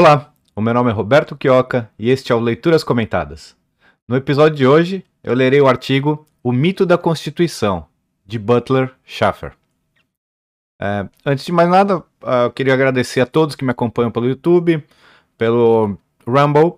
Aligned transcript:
Olá, 0.00 0.32
o 0.56 0.62
meu 0.62 0.72
nome 0.72 0.88
é 0.88 0.94
Roberto 0.94 1.36
Quioca 1.36 1.90
e 1.98 2.08
este 2.08 2.32
é 2.32 2.34
o 2.34 2.40
Leituras 2.40 2.82
Comentadas. 2.82 3.54
No 4.08 4.16
episódio 4.16 4.56
de 4.56 4.66
hoje, 4.66 5.04
eu 5.22 5.34
lerei 5.34 5.60
o 5.60 5.68
artigo 5.68 6.26
O 6.42 6.52
Mito 6.52 6.86
da 6.86 6.96
Constituição, 6.96 7.84
de 8.24 8.38
Butler 8.38 8.90
Schaffer. 9.04 9.52
É, 10.80 11.06
antes 11.26 11.44
de 11.44 11.52
mais 11.52 11.68
nada, 11.68 12.02
ah, 12.22 12.44
eu 12.44 12.50
queria 12.50 12.72
agradecer 12.72 13.20
a 13.20 13.26
todos 13.26 13.54
que 13.54 13.62
me 13.62 13.72
acompanham 13.72 14.10
pelo 14.10 14.26
YouTube, 14.26 14.82
pelo 15.36 15.98
Rumble, 16.26 16.76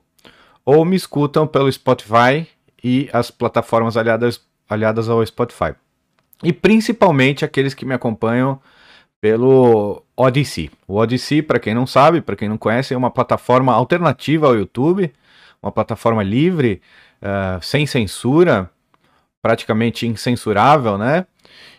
ou 0.64 0.84
me 0.84 0.96
escutam 0.96 1.46
pelo 1.46 1.70
Spotify 1.70 2.48
e 2.82 3.08
as 3.12 3.30
plataformas 3.30 3.96
aliadas, 3.96 4.40
aliadas 4.68 5.08
ao 5.08 5.24
Spotify. 5.24 5.76
E 6.42 6.52
principalmente 6.52 7.44
aqueles 7.44 7.72
que 7.72 7.86
me 7.86 7.94
acompanham 7.94 8.60
pelo 9.22 10.02
Odyssey. 10.16 10.68
O 10.88 10.96
Odyssey, 10.96 11.42
para 11.42 11.60
quem 11.60 11.72
não 11.72 11.86
sabe, 11.86 12.20
para 12.20 12.34
quem 12.34 12.48
não 12.48 12.58
conhece, 12.58 12.92
é 12.92 12.96
uma 12.96 13.10
plataforma 13.10 13.72
alternativa 13.72 14.48
ao 14.48 14.56
YouTube, 14.56 15.12
uma 15.62 15.70
plataforma 15.70 16.24
livre, 16.24 16.82
uh, 17.22 17.62
sem 17.62 17.86
censura, 17.86 18.68
praticamente 19.40 20.08
incensurável, 20.08 20.98
né? 20.98 21.24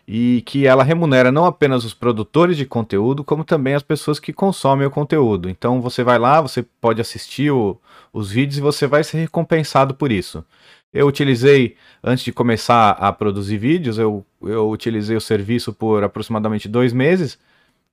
E 0.07 0.41
que 0.45 0.65
ela 0.65 0.85
remunera 0.85 1.33
não 1.33 1.43
apenas 1.43 1.83
os 1.83 1.93
produtores 1.93 2.55
de 2.55 2.65
conteúdo, 2.65 3.25
como 3.25 3.43
também 3.43 3.73
as 3.73 3.83
pessoas 3.83 4.21
que 4.21 4.31
consomem 4.31 4.87
o 4.87 4.91
conteúdo. 4.91 5.49
Então 5.49 5.81
você 5.81 6.01
vai 6.01 6.17
lá, 6.17 6.39
você 6.39 6.63
pode 6.79 7.01
assistir 7.01 7.51
o, 7.51 7.77
os 8.13 8.31
vídeos 8.31 8.57
e 8.57 8.61
você 8.61 8.87
vai 8.87 9.03
ser 9.03 9.17
recompensado 9.17 9.93
por 9.93 10.13
isso. 10.13 10.45
Eu 10.93 11.07
utilizei, 11.07 11.75
antes 12.01 12.23
de 12.23 12.31
começar 12.31 12.91
a 12.91 13.11
produzir 13.11 13.57
vídeos, 13.57 13.97
eu, 13.97 14.25
eu 14.43 14.69
utilizei 14.69 15.15
o 15.15 15.21
serviço 15.21 15.73
por 15.73 16.03
aproximadamente 16.03 16.67
dois 16.67 16.93
meses. 16.93 17.37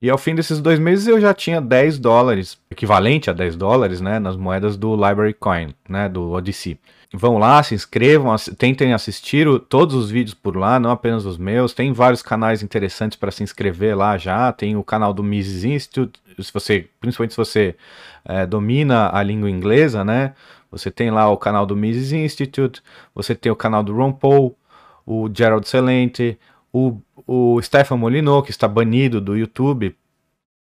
E 0.01 0.09
ao 0.09 0.17
fim 0.17 0.33
desses 0.33 0.59
dois 0.59 0.79
meses 0.79 1.07
eu 1.07 1.21
já 1.21 1.31
tinha 1.31 1.61
10 1.61 1.99
dólares, 1.99 2.57
equivalente 2.71 3.29
a 3.29 3.33
10 3.33 3.55
dólares, 3.55 4.01
né, 4.01 4.17
nas 4.17 4.35
moedas 4.35 4.75
do 4.75 4.95
Library 4.95 5.33
Coin, 5.35 5.75
né, 5.87 6.09
do 6.09 6.31
Odyssey. 6.31 6.79
Vão 7.13 7.37
lá, 7.37 7.61
se 7.61 7.75
inscrevam, 7.75 8.31
ass 8.31 8.49
tentem 8.57 8.93
assistir 8.93 9.47
o, 9.47 9.59
todos 9.59 9.93
os 9.93 10.09
vídeos 10.09 10.33
por 10.33 10.55
lá, 10.55 10.79
não 10.79 10.89
apenas 10.89 11.25
os 11.25 11.37
meus. 11.37 11.73
Tem 11.73 11.91
vários 11.91 12.21
canais 12.21 12.63
interessantes 12.63 13.17
para 13.17 13.31
se 13.31 13.43
inscrever 13.43 13.97
lá 13.97 14.17
já. 14.17 14.51
Tem 14.53 14.77
o 14.77 14.83
canal 14.83 15.13
do 15.13 15.21
Mises 15.21 15.65
Institute, 15.65 16.19
se 16.39 16.53
você, 16.53 16.87
principalmente 17.01 17.33
se 17.33 17.37
você 17.37 17.75
é, 18.23 18.45
domina 18.45 19.09
a 19.13 19.21
língua 19.21 19.49
inglesa, 19.49 20.05
né? 20.05 20.33
Você 20.71 20.89
tem 20.89 21.11
lá 21.11 21.29
o 21.29 21.35
canal 21.35 21.65
do 21.65 21.75
Mises 21.75 22.13
Institute, 22.13 22.81
você 23.13 23.35
tem 23.35 23.51
o 23.51 23.57
canal 23.57 23.83
do 23.83 23.93
Ron 23.93 24.13
Paul, 24.13 24.55
o 25.05 25.29
Gerald 25.33 25.67
Celente, 25.67 26.39
o, 26.71 26.97
o 27.27 27.61
Stefan 27.61 27.97
Molyneux, 27.97 28.43
que 28.43 28.51
está 28.51 28.67
banido 28.67 29.19
do 29.19 29.35
YouTube. 29.35 29.95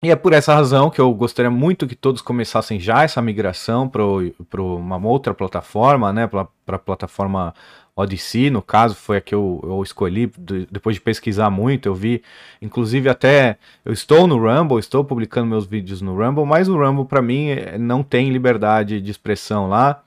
E 0.02 0.10
é 0.10 0.16
por 0.16 0.32
essa 0.32 0.54
razão 0.54 0.90
que 0.90 1.00
eu 1.00 1.12
gostaria 1.12 1.50
muito 1.50 1.86
que 1.86 1.96
todos 1.96 2.22
começassem 2.22 2.78
já 2.78 3.02
essa 3.02 3.20
migração 3.20 3.88
para 3.88 4.62
uma 4.62 4.96
outra 5.04 5.34
plataforma, 5.34 6.12
né? 6.12 6.28
Para 6.28 6.46
a 6.68 6.78
plataforma 6.78 7.52
Odyssey, 7.96 8.48
no 8.48 8.62
caso, 8.62 8.94
foi 8.94 9.16
a 9.16 9.20
que 9.20 9.34
eu, 9.34 9.60
eu 9.64 9.82
escolhi 9.82 10.32
depois 10.70 10.94
de 10.94 11.00
pesquisar 11.00 11.50
muito. 11.50 11.88
Eu 11.88 11.96
vi, 11.96 12.22
inclusive, 12.62 13.08
até 13.08 13.58
eu 13.84 13.92
estou 13.92 14.28
no 14.28 14.38
Rumble, 14.38 14.78
estou 14.78 15.02
publicando 15.04 15.48
meus 15.48 15.66
vídeos 15.66 16.00
no 16.00 16.16
Rumble, 16.16 16.46
mas 16.46 16.68
o 16.68 16.78
Rumble, 16.78 17.04
para 17.04 17.20
mim, 17.20 17.48
é, 17.48 17.76
não 17.76 18.04
tem 18.04 18.30
liberdade 18.30 19.00
de 19.00 19.10
expressão 19.10 19.68
lá. 19.68 20.00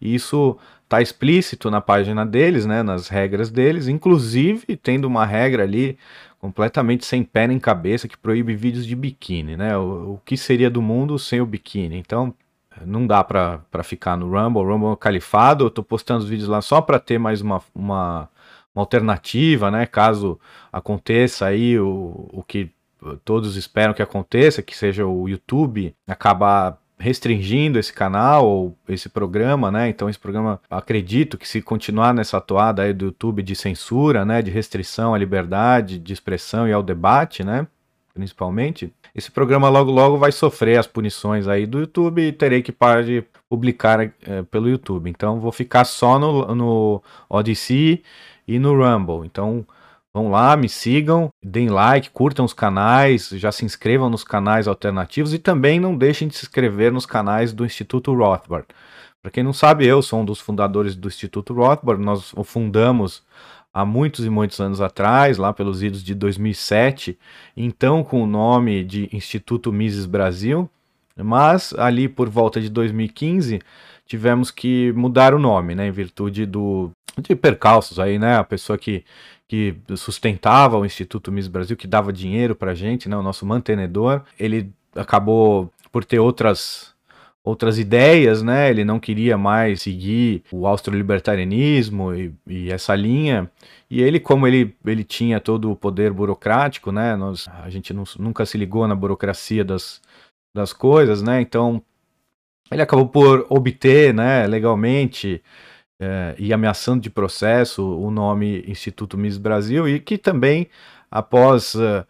E 0.00 0.16
isso 0.16 0.58
está 0.88 1.02
explícito 1.02 1.70
na 1.70 1.82
página 1.82 2.24
deles, 2.24 2.64
né, 2.64 2.82
nas 2.82 3.08
regras 3.08 3.50
deles, 3.50 3.88
inclusive 3.88 4.74
tendo 4.76 5.04
uma 5.04 5.26
regra 5.26 5.62
ali 5.62 5.98
completamente 6.38 7.04
sem 7.04 7.22
pé 7.22 7.46
nem 7.46 7.58
cabeça 7.58 8.08
que 8.08 8.16
proíbe 8.16 8.54
vídeos 8.54 8.86
de 8.86 8.96
biquíni, 8.96 9.56
né? 9.56 9.76
O, 9.76 10.14
o 10.14 10.20
que 10.24 10.36
seria 10.36 10.70
do 10.70 10.80
mundo 10.80 11.18
sem 11.18 11.40
o 11.40 11.46
biquíni? 11.46 11.98
Então, 11.98 12.32
não 12.86 13.06
dá 13.06 13.22
para 13.22 13.82
ficar 13.82 14.16
no 14.16 14.30
Rumble, 14.30 14.62
Rumble 14.62 14.92
é 14.92 14.96
Califado, 14.96 15.66
eu 15.66 15.70
tô 15.70 15.82
postando 15.82 16.24
os 16.24 16.30
vídeos 16.30 16.48
lá 16.48 16.62
só 16.62 16.80
para 16.80 16.98
ter 16.98 17.18
mais 17.18 17.40
uma, 17.42 17.60
uma, 17.74 18.28
uma, 18.74 18.82
alternativa, 18.82 19.70
né, 19.70 19.84
caso 19.84 20.40
aconteça 20.72 21.46
aí 21.46 21.78
o, 21.78 22.28
o 22.32 22.42
que 22.42 22.70
todos 23.24 23.56
esperam 23.56 23.92
que 23.92 24.02
aconteça, 24.02 24.62
que 24.62 24.76
seja 24.76 25.04
o 25.06 25.28
YouTube 25.28 25.94
acabar 26.06 26.78
restringindo 26.98 27.78
esse 27.78 27.92
canal 27.92 28.46
ou 28.46 28.76
esse 28.88 29.08
programa, 29.08 29.70
né? 29.70 29.88
Então 29.88 30.08
esse 30.08 30.18
programa, 30.18 30.60
acredito 30.68 31.38
que 31.38 31.48
se 31.48 31.62
continuar 31.62 32.12
nessa 32.12 32.38
atuada 32.38 32.82
aí 32.82 32.92
do 32.92 33.06
YouTube 33.06 33.42
de 33.42 33.54
censura, 33.54 34.24
né, 34.24 34.42
de 34.42 34.50
restrição 34.50 35.14
à 35.14 35.18
liberdade 35.18 35.98
de 35.98 36.12
expressão 36.12 36.66
e 36.66 36.72
ao 36.72 36.82
debate, 36.82 37.44
né, 37.44 37.66
principalmente, 38.12 38.92
esse 39.14 39.30
programa 39.30 39.68
logo 39.68 39.90
logo 39.90 40.18
vai 40.18 40.32
sofrer 40.32 40.78
as 40.78 40.86
punições 40.86 41.46
aí 41.46 41.66
do 41.66 41.80
YouTube 41.80 42.20
e 42.20 42.32
terei 42.32 42.62
que 42.62 42.72
parar 42.72 43.04
de 43.04 43.24
publicar 43.48 44.00
é, 44.00 44.42
pelo 44.50 44.68
YouTube. 44.68 45.08
Então 45.08 45.40
vou 45.40 45.52
ficar 45.52 45.84
só 45.84 46.18
no, 46.18 46.54
no 46.54 47.02
Odyssey 47.28 48.02
e 48.46 48.58
no 48.58 48.74
Rumble. 48.74 49.24
Então 49.24 49.64
vão 50.18 50.30
lá, 50.30 50.56
me 50.56 50.68
sigam, 50.68 51.28
deem 51.40 51.68
like, 51.68 52.10
curtam 52.10 52.44
os 52.44 52.52
canais, 52.52 53.28
já 53.34 53.52
se 53.52 53.64
inscrevam 53.64 54.10
nos 54.10 54.24
canais 54.24 54.66
alternativos 54.66 55.32
e 55.32 55.38
também 55.38 55.78
não 55.78 55.96
deixem 55.96 56.26
de 56.26 56.36
se 56.36 56.44
inscrever 56.44 56.92
nos 56.92 57.06
canais 57.06 57.52
do 57.52 57.64
Instituto 57.64 58.12
Rothbard. 58.12 58.66
Para 59.22 59.30
quem 59.30 59.44
não 59.44 59.52
sabe, 59.52 59.86
eu 59.86 60.02
sou 60.02 60.20
um 60.20 60.24
dos 60.24 60.40
fundadores 60.40 60.96
do 60.96 61.06
Instituto 61.06 61.54
Rothbard. 61.54 62.02
Nós 62.02 62.32
o 62.34 62.42
fundamos 62.42 63.22
há 63.72 63.84
muitos 63.84 64.24
e 64.24 64.30
muitos 64.30 64.58
anos 64.60 64.80
atrás, 64.80 65.38
lá 65.38 65.52
pelos 65.52 65.82
idos 65.84 66.02
de 66.02 66.14
2007, 66.14 67.16
então 67.56 68.02
com 68.02 68.22
o 68.22 68.26
nome 68.26 68.82
de 68.82 69.08
Instituto 69.12 69.72
Mises 69.72 70.04
Brasil, 70.04 70.68
mas 71.16 71.72
ali 71.74 72.08
por 72.08 72.28
volta 72.28 72.60
de 72.60 72.68
2015 72.68 73.60
tivemos 74.04 74.50
que 74.50 74.92
mudar 74.92 75.32
o 75.34 75.38
nome, 75.38 75.74
né, 75.74 75.86
em 75.86 75.92
virtude 75.92 76.44
do 76.44 76.90
de 77.20 77.34
percalços 77.34 77.98
aí, 77.98 78.18
né, 78.18 78.36
a 78.36 78.44
pessoa 78.44 78.78
que 78.78 79.04
que 79.48 79.74
sustentava 79.96 80.76
o 80.76 80.84
Instituto 80.84 81.32
Mises 81.32 81.48
Brasil, 81.48 81.76
que 81.76 81.86
dava 81.86 82.12
dinheiro 82.12 82.54
para 82.54 82.72
a 82.72 82.74
gente, 82.74 83.08
né, 83.08 83.16
o 83.16 83.22
nosso 83.22 83.46
mantenedor, 83.46 84.22
ele 84.38 84.70
acabou 84.94 85.72
por 85.90 86.04
ter 86.04 86.18
outras 86.18 86.94
outras 87.42 87.78
ideias, 87.78 88.42
né? 88.42 88.68
Ele 88.68 88.84
não 88.84 89.00
queria 89.00 89.38
mais 89.38 89.80
seguir 89.80 90.42
o 90.52 90.66
austro-libertarianismo 90.66 92.14
e, 92.14 92.34
e, 92.46 92.70
essa 92.70 92.94
linha. 92.94 93.50
E 93.90 94.02
ele, 94.02 94.20
como 94.20 94.46
ele, 94.46 94.76
ele 94.84 95.02
tinha 95.02 95.40
todo 95.40 95.70
o 95.70 95.76
poder 95.76 96.12
burocrático, 96.12 96.92
né? 96.92 97.16
Nós, 97.16 97.48
a 97.48 97.70
gente 97.70 97.94
não, 97.94 98.04
nunca 98.18 98.44
se 98.44 98.58
ligou 98.58 98.86
na 98.86 98.94
burocracia 98.94 99.64
das, 99.64 100.02
das 100.54 100.74
coisas, 100.74 101.22
né? 101.22 101.40
Então, 101.40 101.82
ele 102.70 102.82
acabou 102.82 103.08
por 103.08 103.46
obter, 103.48 104.12
né, 104.12 104.46
legalmente 104.46 105.42
é, 106.00 106.34
e 106.38 106.52
ameaçando 106.52 107.02
de 107.02 107.10
processo 107.10 107.84
o 107.84 108.10
nome 108.10 108.64
Instituto 108.66 109.16
Miss 109.18 109.38
Brasil 109.38 109.88
e 109.88 110.00
que 110.00 110.18
também, 110.18 110.68
após... 111.10 111.74
Uh, 111.74 112.04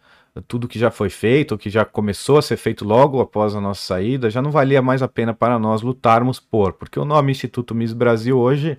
tudo 0.47 0.67
que 0.67 0.79
já 0.79 0.91
foi 0.91 1.09
feito, 1.09 1.57
que 1.57 1.69
já 1.69 1.83
começou 1.83 2.37
a 2.37 2.41
ser 2.41 2.57
feito 2.57 2.85
logo 2.85 3.19
após 3.19 3.55
a 3.55 3.61
nossa 3.61 3.81
saída, 3.81 4.29
já 4.29 4.41
não 4.41 4.51
valia 4.51 4.81
mais 4.81 5.01
a 5.01 5.07
pena 5.07 5.33
para 5.33 5.57
nós 5.59 5.81
lutarmos 5.81 6.39
por, 6.39 6.73
porque 6.73 6.99
o 6.99 7.05
nome 7.05 7.31
Instituto 7.31 7.75
Miss 7.75 7.93
Brasil 7.93 8.37
hoje 8.37 8.77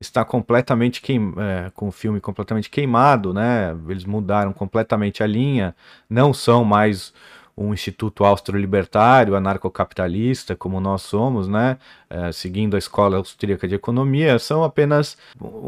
está 0.00 0.24
completamente 0.24 1.00
queim, 1.00 1.34
é, 1.38 1.70
com 1.74 1.88
o 1.88 1.92
filme 1.92 2.20
completamente 2.20 2.70
queimado, 2.70 3.34
né? 3.34 3.76
Eles 3.88 4.04
mudaram 4.04 4.52
completamente 4.52 5.22
a 5.22 5.26
linha, 5.26 5.74
não 6.08 6.32
são 6.32 6.64
mais 6.64 7.12
um 7.58 7.74
instituto 7.74 8.24
austro-libertário, 8.24 9.34
anarcocapitalista, 9.34 10.54
como 10.54 10.80
nós 10.80 11.02
somos, 11.02 11.48
né, 11.48 11.76
é, 12.08 12.30
seguindo 12.30 12.76
a 12.76 12.78
escola 12.78 13.16
austríaca 13.16 13.66
de 13.66 13.74
economia, 13.74 14.38
são 14.38 14.62
apenas 14.62 15.18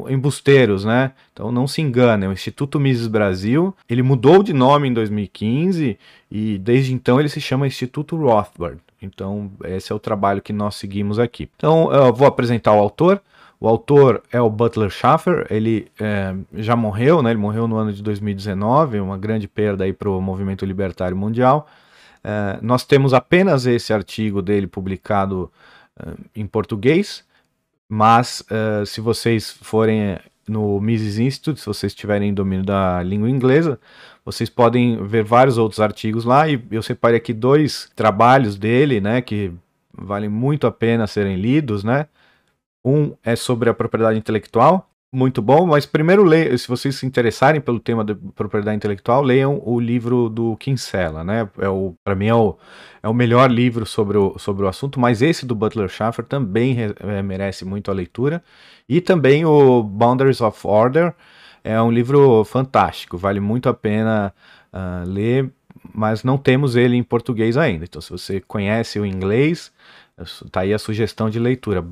embusteiros, 0.08 0.84
né? 0.84 1.12
Então 1.32 1.50
não 1.50 1.66
se 1.66 1.82
enganem, 1.82 2.28
o 2.28 2.32
Instituto 2.32 2.78
Mises 2.78 3.08
Brasil, 3.08 3.74
ele 3.88 4.02
mudou 4.02 4.42
de 4.42 4.52
nome 4.52 4.88
em 4.88 4.94
2015 4.94 5.98
e 6.30 6.58
desde 6.58 6.94
então 6.94 7.18
ele 7.18 7.28
se 7.28 7.40
chama 7.40 7.66
Instituto 7.66 8.16
Rothbard. 8.16 8.78
Então 9.02 9.50
esse 9.64 9.90
é 9.90 9.94
o 9.94 9.98
trabalho 9.98 10.40
que 10.40 10.52
nós 10.52 10.76
seguimos 10.76 11.18
aqui. 11.18 11.50
Então 11.56 11.92
eu 11.92 12.12
vou 12.12 12.26
apresentar 12.28 12.72
o 12.72 12.78
autor. 12.78 13.20
O 13.58 13.68
autor 13.68 14.22
é 14.32 14.40
o 14.40 14.48
Butler 14.48 14.88
Schaffer, 14.88 15.46
ele 15.50 15.88
é, 16.00 16.34
já 16.54 16.74
morreu, 16.74 17.22
né? 17.22 17.30
ele 17.30 17.38
morreu 17.38 17.68
no 17.68 17.76
ano 17.76 17.92
de 17.92 18.02
2019, 18.02 19.00
uma 19.00 19.18
grande 19.18 19.46
perda 19.46 19.84
para 19.92 20.08
o 20.08 20.18
movimento 20.18 20.64
libertário 20.64 21.14
mundial. 21.14 21.68
É, 22.22 22.58
nós 22.62 22.84
temos 22.84 23.14
apenas 23.14 23.66
esse 23.66 23.92
artigo 23.92 24.42
dele 24.42 24.66
publicado 24.66 25.50
é, 25.98 26.14
em 26.34 26.46
português, 26.46 27.24
mas 27.88 28.44
é, 28.50 28.84
se 28.84 29.00
vocês 29.00 29.50
forem 29.50 30.18
no 30.48 30.80
Mises 30.80 31.18
Institute, 31.18 31.60
se 31.60 31.66
vocês 31.66 31.94
tiverem 31.94 32.34
domínio 32.34 32.64
da 32.64 33.02
língua 33.02 33.30
inglesa, 33.30 33.78
vocês 34.24 34.50
podem 34.50 35.02
ver 35.06 35.24
vários 35.24 35.56
outros 35.58 35.80
artigos 35.80 36.24
lá 36.24 36.48
e 36.48 36.62
eu 36.70 36.82
separei 36.82 37.16
aqui 37.18 37.32
dois 37.32 37.90
trabalhos 37.94 38.56
dele, 38.56 39.00
né, 39.00 39.22
que 39.22 39.52
valem 39.92 40.28
muito 40.28 40.66
a 40.66 40.72
pena 40.72 41.06
serem 41.06 41.36
lidos, 41.36 41.84
né? 41.84 42.06
Um 42.84 43.14
é 43.22 43.36
sobre 43.36 43.68
a 43.68 43.74
propriedade 43.74 44.18
intelectual, 44.18 44.89
muito 45.12 45.42
bom, 45.42 45.66
mas 45.66 45.84
primeiro 45.86 46.22
leiam, 46.22 46.56
se 46.56 46.68
vocês 46.68 46.94
se 46.94 47.04
interessarem 47.04 47.60
pelo 47.60 47.80
tema 47.80 48.04
da 48.04 48.14
propriedade 48.34 48.76
intelectual, 48.76 49.22
leiam 49.22 49.60
o 49.64 49.80
livro 49.80 50.28
do 50.28 50.56
Kinsella, 50.56 51.24
né? 51.24 51.48
É 51.58 51.68
o, 51.68 51.94
para 52.04 52.14
mim 52.14 52.26
é 52.28 52.34
o, 52.34 52.56
é 53.02 53.08
o 53.08 53.14
melhor 53.14 53.50
livro 53.50 53.84
sobre 53.84 54.16
o, 54.16 54.38
sobre 54.38 54.64
o 54.64 54.68
assunto, 54.68 55.00
mas 55.00 55.20
esse 55.20 55.44
do 55.44 55.54
Butler 55.54 55.88
Schaffer 55.88 56.24
também 56.24 56.76
é, 56.80 57.22
merece 57.22 57.64
muito 57.64 57.90
a 57.90 57.94
leitura. 57.94 58.42
E 58.88 59.00
também 59.00 59.44
o 59.44 59.82
Boundaries 59.82 60.40
of 60.40 60.64
Order 60.64 61.12
é 61.64 61.80
um 61.82 61.90
livro 61.90 62.44
fantástico, 62.44 63.18
vale 63.18 63.40
muito 63.40 63.68
a 63.68 63.74
pena 63.74 64.32
uh, 64.72 65.08
ler, 65.08 65.50
mas 65.92 66.22
não 66.22 66.38
temos 66.38 66.76
ele 66.76 66.96
em 66.96 67.02
português 67.02 67.56
ainda. 67.56 67.84
Então, 67.84 68.00
se 68.00 68.10
você 68.10 68.40
conhece 68.40 68.98
o 68.98 69.06
inglês, 69.06 69.72
Tá 70.50 70.60
aí 70.60 70.74
a 70.74 70.78
sugestão 70.78 71.30
de 71.30 71.38
leitura, 71.38 71.82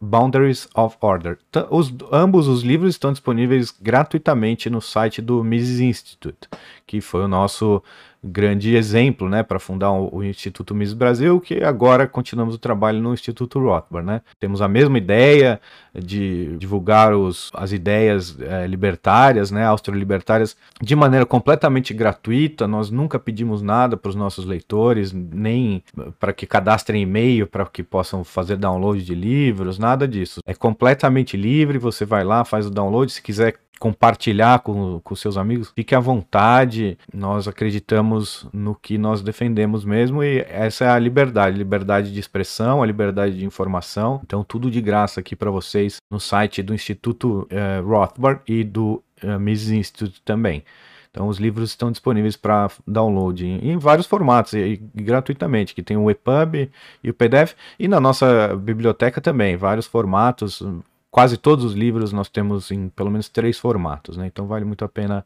Boundaries 0.00 0.68
of 0.74 0.96
Order. 1.00 1.38
Os, 1.70 1.92
ambos 2.10 2.46
os 2.46 2.62
livros 2.62 2.90
estão 2.90 3.12
disponíveis 3.12 3.70
gratuitamente 3.70 4.68
no 4.68 4.80
site 4.80 5.22
do 5.22 5.42
Mises 5.42 5.80
Institute, 5.80 6.48
que 6.86 7.00
foi 7.00 7.22
o 7.22 7.28
nosso 7.28 7.82
grande 8.22 8.76
exemplo, 8.76 9.28
né, 9.28 9.42
para 9.42 9.58
fundar 9.58 9.90
o, 9.90 10.22
Instituto 10.22 10.74
Mises 10.74 10.94
Brasil, 10.94 11.40
que 11.40 11.64
agora 11.64 12.06
continuamos 12.06 12.54
o 12.54 12.58
trabalho 12.58 13.00
no 13.00 13.12
Instituto 13.12 13.58
Rothbard, 13.58 14.06
né. 14.06 14.20
Temos 14.38 14.62
a 14.62 14.68
mesma 14.68 14.96
ideia 14.96 15.60
de 15.94 16.56
divulgar 16.56 17.14
os, 17.14 17.50
as 17.52 17.72
ideias 17.72 18.36
é, 18.40 18.66
libertárias, 18.66 19.50
né, 19.50 19.64
austro-libertárias, 19.64 20.56
de 20.80 20.94
maneira 20.94 21.26
completamente 21.26 21.92
gratuita. 21.92 22.68
Nós 22.68 22.90
nunca 22.90 23.18
pedimos 23.18 23.60
nada 23.60 23.96
para 23.96 24.10
os 24.10 24.14
nossos 24.14 24.44
leitores, 24.44 25.12
nem 25.12 25.82
para 26.20 26.32
que 26.32 26.46
cadastrem 26.46 27.02
e-mail 27.02 27.46
para 27.46 27.66
que 27.66 27.82
possam 27.82 28.22
fazer 28.24 28.56
download 28.56 29.04
de 29.04 29.14
livros, 29.14 29.78
nada 29.78 30.06
disso. 30.06 30.40
É 30.46 30.54
completamente 30.54 31.36
livre, 31.36 31.78
você 31.78 32.04
vai 32.04 32.24
lá, 32.24 32.44
faz 32.44 32.66
o 32.66 32.70
download, 32.70 33.10
se 33.10 33.20
quiser 33.20 33.56
compartilhar 33.82 34.60
com, 34.60 35.00
com 35.00 35.16
seus 35.16 35.36
amigos, 35.36 35.72
fique 35.74 35.92
à 35.92 35.98
vontade. 35.98 36.96
Nós 37.12 37.48
acreditamos 37.48 38.11
no 38.52 38.74
que 38.74 38.98
nós 38.98 39.22
defendemos 39.22 39.84
mesmo 39.84 40.22
e 40.22 40.40
essa 40.48 40.84
é 40.84 40.88
a 40.88 40.98
liberdade, 40.98 41.56
liberdade 41.56 42.12
de 42.12 42.20
expressão, 42.20 42.82
a 42.82 42.86
liberdade 42.86 43.38
de 43.38 43.44
informação. 43.44 44.20
Então 44.24 44.44
tudo 44.44 44.70
de 44.70 44.80
graça 44.80 45.20
aqui 45.20 45.36
para 45.36 45.50
vocês 45.50 45.96
no 46.10 46.20
site 46.20 46.62
do 46.62 46.74
Instituto 46.74 47.48
uh, 47.50 47.86
Rothbard 47.86 48.40
e 48.46 48.64
do 48.64 49.02
uh, 49.22 49.38
Mises 49.38 49.70
Institute 49.70 50.20
também. 50.24 50.64
Então 51.10 51.28
os 51.28 51.38
livros 51.38 51.70
estão 51.70 51.90
disponíveis 51.90 52.36
para 52.36 52.70
download 52.86 53.44
em, 53.46 53.72
em, 53.72 53.76
vários 53.76 54.06
formatos 54.06 54.54
e, 54.54 54.80
e, 54.94 55.02
gratuitamente, 55.02 55.74
que 55.74 55.82
tem 55.82 55.96
o 55.96 56.10
EPUB 56.10 56.70
e 57.04 57.10
o 57.10 57.14
PDF 57.14 57.54
e 57.78 57.86
na 57.86 58.00
nossa 58.00 58.56
biblioteca 58.56 59.20
também, 59.20 59.56
vários 59.56 59.86
formatos, 59.86 60.62
quase 61.10 61.36
todos 61.36 61.66
os 61.66 61.74
livros 61.74 62.12
nós 62.12 62.30
temos 62.30 62.70
em 62.70 62.88
pelo 62.88 63.10
menos 63.10 63.28
três 63.28 63.58
formatos, 63.58 64.16
né? 64.16 64.26
Então 64.26 64.46
vale 64.46 64.64
muito 64.64 64.84
a 64.84 64.88
pena 64.88 65.24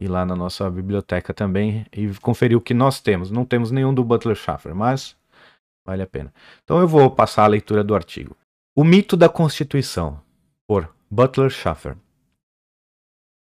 ir 0.00 0.08
lá 0.08 0.24
na 0.24 0.34
nossa 0.34 0.68
biblioteca 0.70 1.34
também 1.34 1.86
e 1.92 2.08
conferir 2.14 2.56
o 2.56 2.60
que 2.60 2.72
nós 2.72 3.00
temos. 3.00 3.30
Não 3.30 3.44
temos 3.44 3.70
nenhum 3.70 3.92
do 3.92 4.02
Butler 4.02 4.34
Schaffer, 4.34 4.74
mas 4.74 5.14
vale 5.86 6.02
a 6.02 6.06
pena. 6.06 6.32
Então 6.64 6.80
eu 6.80 6.88
vou 6.88 7.10
passar 7.10 7.44
a 7.44 7.48
leitura 7.48 7.84
do 7.84 7.94
artigo. 7.94 8.36
O 8.74 8.82
mito 8.82 9.16
da 9.16 9.28
Constituição, 9.28 10.20
por 10.66 10.88
Butler 11.10 11.50
Schaffer. 11.50 11.96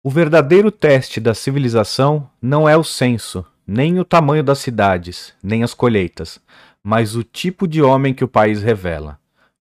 O 0.02 0.10
verdadeiro 0.10 0.72
teste 0.72 1.20
da 1.20 1.34
civilização 1.34 2.28
não 2.40 2.68
é 2.68 2.76
o 2.76 2.82
censo, 2.82 3.44
nem 3.66 4.00
o 4.00 4.04
tamanho 4.04 4.42
das 4.42 4.58
cidades, 4.58 5.34
nem 5.42 5.62
as 5.62 5.74
colheitas, 5.74 6.40
mas 6.82 7.14
o 7.14 7.22
tipo 7.22 7.68
de 7.68 7.82
homem 7.82 8.14
que 8.14 8.24
o 8.24 8.28
país 8.28 8.62
revela. 8.62 9.20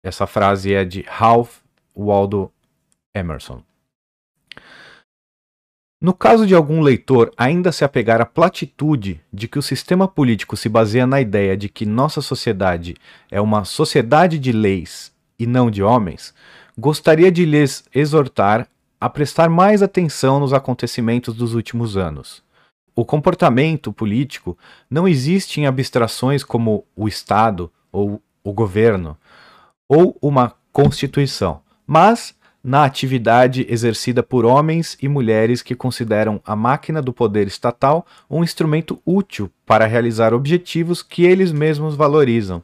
Essa 0.03 0.27
frase 0.27 0.73
é 0.73 0.83
de 0.85 1.01
Ralph 1.01 1.59
Waldo 1.95 2.51
Emerson. 3.15 3.63
No 5.99 6.13
caso 6.13 6.45
de 6.45 6.53
algum 6.53 6.81
leitor 6.81 7.31
ainda 7.35 7.71
se 7.71 7.83
apegar 7.83 8.21
à 8.21 8.25
platitude 8.25 9.19
de 9.33 9.47
que 9.47 9.57
o 9.57 9.63
sistema 9.63 10.07
político 10.07 10.55
se 10.55 10.69
baseia 10.69 11.07
na 11.07 11.19
ideia 11.19 11.57
de 11.57 11.67
que 11.67 11.87
nossa 11.87 12.21
sociedade 12.21 12.95
é 13.31 13.41
uma 13.41 13.65
sociedade 13.65 14.37
de 14.37 14.51
leis 14.51 15.11
e 15.39 15.47
não 15.47 15.71
de 15.71 15.81
homens, 15.81 16.35
gostaria 16.77 17.31
de 17.31 17.45
lhes 17.45 17.83
exortar 17.95 18.67
a 19.01 19.09
prestar 19.09 19.49
mais 19.49 19.81
atenção 19.81 20.39
nos 20.39 20.53
acontecimentos 20.53 21.35
dos 21.35 21.55
últimos 21.55 21.97
anos. 21.97 22.43
O 22.95 23.03
comportamento 23.03 23.91
político 23.91 24.55
não 24.87 25.07
existe 25.07 25.59
em 25.59 25.65
abstrações 25.65 26.43
como 26.43 26.85
o 26.95 27.07
Estado 27.07 27.71
ou 27.91 28.21
o 28.43 28.53
governo 28.53 29.17
ou 29.89 30.15
uma 30.21 30.53
Constituição 30.71 31.61
mas 31.87 32.35
na 32.67 32.83
atividade 32.83 33.65
exercida 33.69 34.21
por 34.21 34.43
homens 34.43 34.97
e 35.01 35.07
mulheres 35.07 35.61
que 35.61 35.73
consideram 35.73 36.41
a 36.45 36.53
máquina 36.53 37.01
do 37.01 37.13
poder 37.13 37.47
estatal 37.47 38.05
um 38.29 38.43
instrumento 38.43 39.01
útil 39.05 39.49
para 39.65 39.85
realizar 39.85 40.33
objetivos 40.33 41.01
que 41.01 41.23
eles 41.23 41.53
mesmos 41.53 41.95
valorizam. 41.95 42.61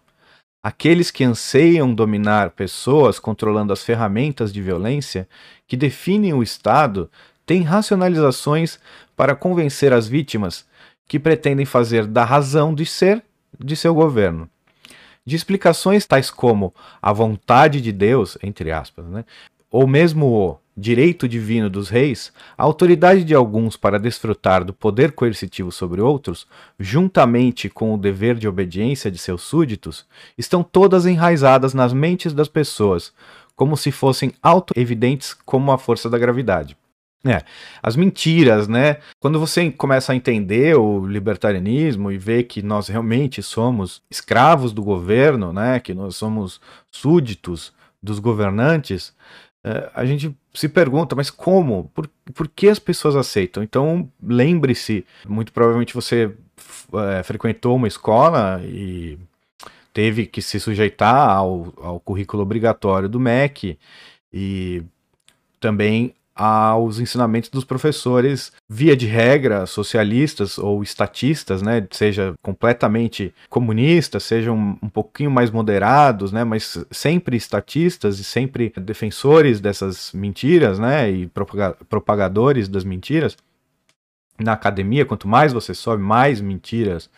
Aqueles 0.61 1.09
que 1.09 1.23
anseiam 1.23 1.95
dominar 1.95 2.49
pessoas 2.49 3.17
controlando 3.17 3.71
as 3.71 3.81
ferramentas 3.81 4.51
de 4.51 4.61
violência 4.61 5.25
que 5.65 5.77
definem 5.77 6.33
o 6.33 6.43
Estado 6.43 7.09
têm 7.45 7.61
racionalizações 7.61 8.79
para 9.15 9.33
convencer 9.33 9.93
as 9.93 10.05
vítimas 10.05 10.65
que 11.07 11.17
pretendem 11.17 11.65
fazer 11.65 12.05
da 12.05 12.25
razão 12.25 12.75
de 12.75 12.85
ser 12.85 13.23
de 13.57 13.73
seu 13.77 13.95
governo 13.95 14.49
de 15.25 15.35
explicações 15.35 16.05
tais 16.05 16.29
como 16.29 16.73
a 17.01 17.13
vontade 17.13 17.79
de 17.79 17.91
Deus, 17.91 18.37
entre 18.43 18.71
aspas, 18.71 19.05
né? 19.05 19.23
Ou 19.73 19.87
mesmo 19.87 20.27
o 20.27 20.59
direito 20.77 21.27
divino 21.27 21.67
dos 21.67 21.89
reis, 21.89 22.31
a 22.55 22.61
autoridade 22.61 23.23
de 23.23 23.33
alguns 23.33 23.75
para 23.75 23.99
desfrutar 23.99 24.63
do 24.63 24.71
poder 24.71 25.13
coercitivo 25.13 25.71
sobre 25.71 25.99
outros, 25.99 26.45
juntamente 26.79 27.69
com 27.69 27.91
o 27.91 27.97
dever 27.97 28.35
de 28.35 28.47
obediência 28.47 29.09
de 29.09 29.17
seus 29.17 29.41
súditos, 29.41 30.05
estão 30.37 30.61
todas 30.61 31.07
enraizadas 31.07 31.73
nas 31.73 31.91
mentes 31.91 32.33
das 32.33 32.47
pessoas, 32.47 33.11
como 33.55 33.75
se 33.75 33.91
fossem 33.91 34.31
auto-evidentes 34.43 35.33
como 35.33 35.71
a 35.71 35.77
força 35.79 36.07
da 36.07 36.19
gravidade. 36.19 36.77
É, 37.25 37.41
as 37.81 37.95
mentiras, 37.95 38.67
né? 38.67 38.97
Quando 39.19 39.39
você 39.39 39.71
começa 39.71 40.11
a 40.11 40.15
entender 40.15 40.77
o 40.77 41.07
libertarianismo 41.07 42.11
e 42.11 42.17
ver 42.17 42.43
que 42.43 42.61
nós 42.61 42.89
realmente 42.89 43.41
somos 43.41 44.03
escravos 44.11 44.71
do 44.71 44.83
governo, 44.83 45.51
né? 45.51 45.79
Que 45.79 45.93
nós 45.95 46.15
somos 46.15 46.59
súditos 46.91 47.73
dos 48.03 48.19
governantes, 48.19 49.13
a 49.93 50.05
gente 50.05 50.35
se 50.53 50.67
pergunta, 50.67 51.15
mas 51.15 51.29
como? 51.29 51.89
Por, 51.93 52.09
por 52.33 52.47
que 52.49 52.67
as 52.67 52.79
pessoas 52.79 53.15
aceitam? 53.15 53.63
Então, 53.63 54.09
lembre-se, 54.21 55.05
muito 55.27 55.53
provavelmente 55.53 55.93
você 55.93 56.31
é, 57.17 57.23
frequentou 57.23 57.75
uma 57.75 57.87
escola 57.87 58.61
e 58.65 59.17
teve 59.93 60.25
que 60.25 60.41
se 60.41 60.59
sujeitar 60.59 61.29
ao, 61.29 61.73
ao 61.77 61.99
currículo 61.99 62.43
obrigatório 62.43 63.07
do 63.07 63.19
MEC 63.19 63.77
e 64.33 64.83
também 65.59 66.13
aos 66.35 66.99
ensinamentos 66.99 67.49
dos 67.49 67.63
professores, 67.63 68.51
via 68.67 68.95
de 68.95 69.05
regra, 69.05 69.65
socialistas 69.65 70.57
ou 70.57 70.81
estatistas, 70.81 71.61
né, 71.61 71.85
seja 71.91 72.33
completamente 72.41 73.33
comunistas, 73.49 74.23
sejam 74.23 74.77
um 74.81 74.89
pouquinho 74.89 75.29
mais 75.29 75.51
moderados, 75.51 76.31
né, 76.31 76.43
mas 76.43 76.83
sempre 76.89 77.37
estatistas 77.37 78.19
e 78.19 78.23
sempre 78.23 78.73
defensores 78.77 79.59
dessas 79.59 80.11
mentiras, 80.13 80.79
né, 80.79 81.09
e 81.11 81.31
propagadores 81.87 82.67
das 82.67 82.83
mentiras. 82.83 83.37
Na 84.39 84.53
academia, 84.53 85.05
quanto 85.05 85.27
mais 85.27 85.53
você 85.53 85.75
sobe, 85.75 86.01
mais 86.01 86.41
mentiras 86.41 87.09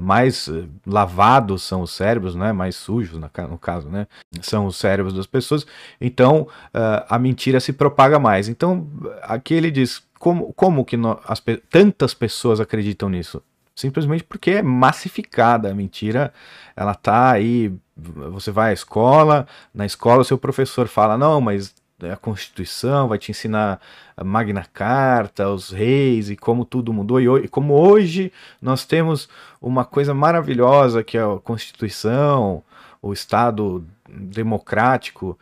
mais 0.00 0.48
eh, 0.48 0.64
lavados 0.86 1.62
são 1.62 1.82
os 1.82 1.90
cérebros, 1.90 2.34
né? 2.34 2.52
mais 2.52 2.74
sujos 2.74 3.20
no 3.20 3.58
caso, 3.58 3.88
né? 3.88 4.06
são 4.40 4.66
os 4.66 4.76
cérebros 4.76 5.14
das 5.14 5.26
pessoas, 5.26 5.66
então 6.00 6.48
uh, 6.74 7.04
a 7.08 7.18
mentira 7.18 7.60
se 7.60 7.72
propaga 7.72 8.18
mais. 8.18 8.48
Então 8.48 8.88
aqui 9.22 9.52
ele 9.52 9.70
diz 9.70 10.02
como, 10.18 10.54
como 10.54 10.84
que 10.84 10.96
no, 10.96 11.20
as, 11.26 11.42
tantas 11.68 12.14
pessoas 12.14 12.60
acreditam 12.60 13.10
nisso? 13.10 13.42
Simplesmente 13.76 14.24
porque 14.24 14.52
é 14.52 14.62
massificada 14.62 15.70
a 15.70 15.74
mentira, 15.74 16.32
ela 16.74 16.94
tá 16.94 17.32
aí, 17.32 17.72
você 17.96 18.50
vai 18.50 18.70
à 18.70 18.72
escola, 18.72 19.46
na 19.74 19.84
escola 19.84 20.22
o 20.22 20.24
seu 20.24 20.38
professor 20.38 20.86
fala, 20.88 21.18
não, 21.18 21.40
mas 21.40 21.74
a 22.02 22.16
Constituição, 22.16 23.08
vai 23.08 23.18
te 23.18 23.30
ensinar 23.30 23.80
a 24.16 24.24
Magna 24.24 24.66
Carta, 24.72 25.48
os 25.48 25.70
reis 25.70 26.30
e 26.30 26.36
como 26.36 26.64
tudo 26.64 26.92
mudou. 26.92 27.20
E, 27.20 27.48
como 27.48 27.74
hoje 27.74 28.32
nós 28.60 28.84
temos 28.84 29.28
uma 29.60 29.84
coisa 29.84 30.12
maravilhosa 30.12 31.04
que 31.04 31.16
é 31.16 31.22
a 31.22 31.38
Constituição, 31.42 32.62
o 33.00 33.12
Estado 33.12 33.84
democrático 34.08 35.38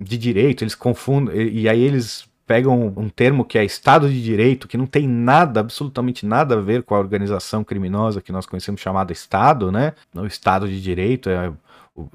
de 0.00 0.16
direito, 0.16 0.62
eles 0.62 0.74
confundem, 0.74 1.48
e 1.48 1.68
aí 1.68 1.80
eles 1.80 2.28
pegam 2.46 2.94
um 2.96 3.10
termo 3.10 3.44
que 3.44 3.58
é 3.58 3.64
Estado 3.64 4.08
de 4.08 4.22
Direito, 4.22 4.66
que 4.66 4.78
não 4.78 4.86
tem 4.86 5.06
nada, 5.06 5.60
absolutamente 5.60 6.24
nada 6.24 6.56
a 6.56 6.60
ver 6.60 6.82
com 6.82 6.94
a 6.94 6.98
organização 6.98 7.62
criminosa 7.62 8.22
que 8.22 8.32
nós 8.32 8.46
conhecemos 8.46 8.80
chamada 8.80 9.12
Estado, 9.12 9.70
né? 9.70 9.92
O 10.14 10.24
Estado 10.24 10.66
de 10.66 10.80
Direito 10.80 11.28
é 11.28 11.52